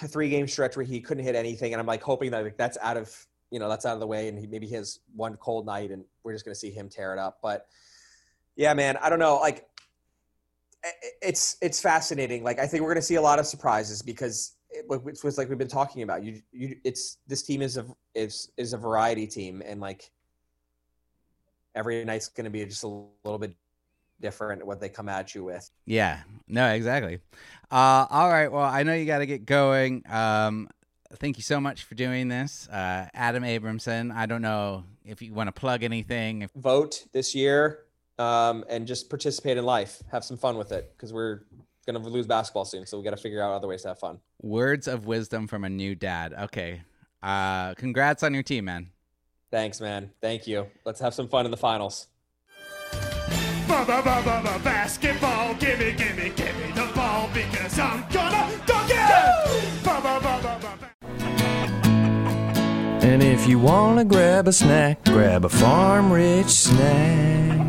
a 0.00 0.08
three 0.08 0.28
game 0.28 0.46
stretch 0.46 0.76
where 0.76 0.84
he 0.84 1.00
couldn't 1.00 1.24
hit 1.24 1.34
anything, 1.34 1.72
and 1.72 1.80
I'm 1.80 1.86
like 1.86 2.02
hoping 2.02 2.30
that 2.30 2.44
like, 2.44 2.56
that's 2.56 2.78
out 2.80 2.96
of 2.96 3.26
you 3.50 3.58
know 3.58 3.68
that's 3.68 3.84
out 3.84 3.94
of 3.94 4.00
the 4.00 4.06
way, 4.06 4.28
and 4.28 4.38
he 4.38 4.46
maybe 4.46 4.66
he 4.66 4.74
has 4.74 5.00
one 5.14 5.36
cold 5.36 5.66
night, 5.66 5.90
and 5.90 6.04
we're 6.24 6.32
just 6.32 6.44
gonna 6.44 6.54
see 6.54 6.70
him 6.70 6.88
tear 6.88 7.12
it 7.12 7.18
up. 7.18 7.38
But 7.42 7.66
yeah, 8.56 8.74
man, 8.74 8.96
I 9.00 9.10
don't 9.10 9.18
know, 9.18 9.36
like 9.36 9.66
it's 11.20 11.56
it's 11.60 11.80
fascinating. 11.80 12.42
Like 12.42 12.58
I 12.58 12.66
think 12.66 12.82
we're 12.82 12.90
going 12.90 13.00
to 13.00 13.06
see 13.06 13.14
a 13.14 13.22
lot 13.22 13.38
of 13.38 13.46
surprises 13.46 14.02
because 14.02 14.56
it, 14.70 14.84
it's 14.88 15.38
like 15.38 15.48
we've 15.48 15.58
been 15.58 15.68
talking 15.68 16.02
about. 16.02 16.24
You 16.24 16.42
you 16.52 16.76
it's 16.84 17.18
this 17.26 17.42
team 17.42 17.62
is 17.62 17.76
a 17.76 17.86
is 18.14 18.50
is 18.56 18.72
a 18.72 18.78
variety 18.78 19.26
team, 19.26 19.62
and 19.64 19.80
like 19.80 20.10
every 21.74 22.04
night's 22.04 22.28
going 22.28 22.44
to 22.44 22.50
be 22.50 22.64
just 22.64 22.84
a 22.84 22.88
little 23.24 23.38
bit 23.38 23.54
different 24.20 24.64
what 24.64 24.80
they 24.80 24.88
come 24.88 25.08
at 25.08 25.34
you 25.34 25.44
with. 25.44 25.70
yeah, 25.84 26.20
no, 26.48 26.68
exactly. 26.72 27.20
Uh, 27.70 28.06
all 28.10 28.28
right, 28.28 28.50
well, 28.50 28.64
I 28.64 28.82
know 28.82 28.94
you 28.94 29.06
got 29.06 29.18
to 29.18 29.26
get 29.26 29.46
going. 29.46 30.02
Um, 30.08 30.68
thank 31.16 31.36
you 31.36 31.42
so 31.42 31.60
much 31.60 31.84
for 31.84 31.94
doing 31.94 32.28
this, 32.28 32.68
uh, 32.68 33.08
Adam 33.14 33.42
Abramson. 33.42 34.14
I 34.14 34.26
don't 34.26 34.42
know 34.42 34.84
if 35.04 35.22
you 35.22 35.32
want 35.32 35.48
to 35.48 35.52
plug 35.52 35.82
anything. 35.82 36.42
If, 36.42 36.52
Vote 36.52 37.04
this 37.12 37.34
year 37.34 37.84
um, 38.18 38.64
and 38.68 38.86
just 38.86 39.08
participate 39.08 39.56
in 39.56 39.64
life. 39.64 40.02
Have 40.10 40.24
some 40.24 40.36
fun 40.36 40.56
with 40.56 40.72
it 40.72 40.92
because 40.96 41.12
we're 41.12 41.42
going 41.86 42.00
to 42.00 42.08
lose 42.08 42.26
basketball 42.26 42.64
soon, 42.64 42.86
so 42.86 42.98
we 42.98 43.04
got 43.04 43.10
to 43.10 43.16
figure 43.16 43.42
out 43.42 43.52
other 43.52 43.68
ways 43.68 43.82
to 43.82 43.88
have 43.88 43.98
fun. 43.98 44.20
Words 44.40 44.88
of 44.88 45.06
wisdom 45.06 45.46
from 45.46 45.64
a 45.64 45.70
new 45.70 45.94
dad. 45.94 46.34
Okay. 46.34 46.82
Uh 47.22 47.74
congrats 47.74 48.24
on 48.24 48.34
your 48.34 48.42
team, 48.42 48.64
man. 48.64 48.90
Thanks, 49.52 49.80
man. 49.80 50.10
Thank 50.20 50.46
you. 50.48 50.66
Let's 50.84 50.98
have 50.98 51.14
some 51.14 51.28
fun 51.28 51.44
in 51.44 51.50
the 51.50 51.56
finals. 51.56 52.08
Basketball, 54.64 55.54
gimme, 55.54 55.92
gimme, 55.92 56.30
gimme 56.30 56.72
the 56.74 56.90
ball 56.94 57.30
because 57.32 57.78
I'm 57.78 58.04
gonna 58.10 58.60
dunk 58.66 58.90
it! 58.90 59.12
And 63.12 63.22
if 63.22 63.46
you 63.46 63.58
wanna 63.58 64.06
grab 64.06 64.48
a 64.48 64.52
snack, 64.54 65.04
grab 65.04 65.44
a 65.44 65.48
farm 65.50 66.10
rich 66.10 66.46
snack. 66.46 67.68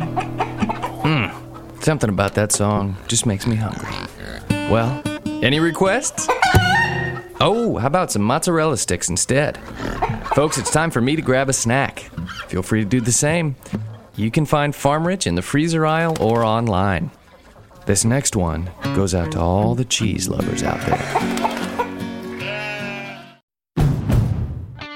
Mmm, 1.02 1.84
something 1.84 2.08
about 2.08 2.32
that 2.36 2.50
song 2.50 2.96
just 3.08 3.26
makes 3.26 3.46
me 3.46 3.54
hungry. 3.54 3.92
Well, 4.70 5.02
any 5.42 5.60
requests? 5.60 6.26
Oh, 7.42 7.76
how 7.76 7.86
about 7.86 8.10
some 8.10 8.22
mozzarella 8.22 8.78
sticks 8.78 9.10
instead? 9.10 9.58
Folks, 10.34 10.56
it's 10.56 10.70
time 10.70 10.90
for 10.90 11.02
me 11.02 11.14
to 11.14 11.20
grab 11.20 11.50
a 11.50 11.52
snack. 11.52 12.10
Feel 12.48 12.62
free 12.62 12.82
to 12.82 12.88
do 12.88 13.02
the 13.02 13.12
same. 13.12 13.54
You 14.16 14.30
can 14.30 14.46
find 14.46 14.74
Farm 14.74 15.06
Rich 15.06 15.26
in 15.26 15.34
the 15.34 15.42
freezer 15.42 15.84
aisle 15.84 16.16
or 16.22 16.42
online. 16.42 17.10
This 17.84 18.06
next 18.06 18.34
one 18.34 18.70
goes 18.96 19.14
out 19.14 19.32
to 19.32 19.40
all 19.40 19.74
the 19.74 19.84
cheese 19.84 20.26
lovers 20.26 20.62
out 20.62 20.80
there. 20.86 21.53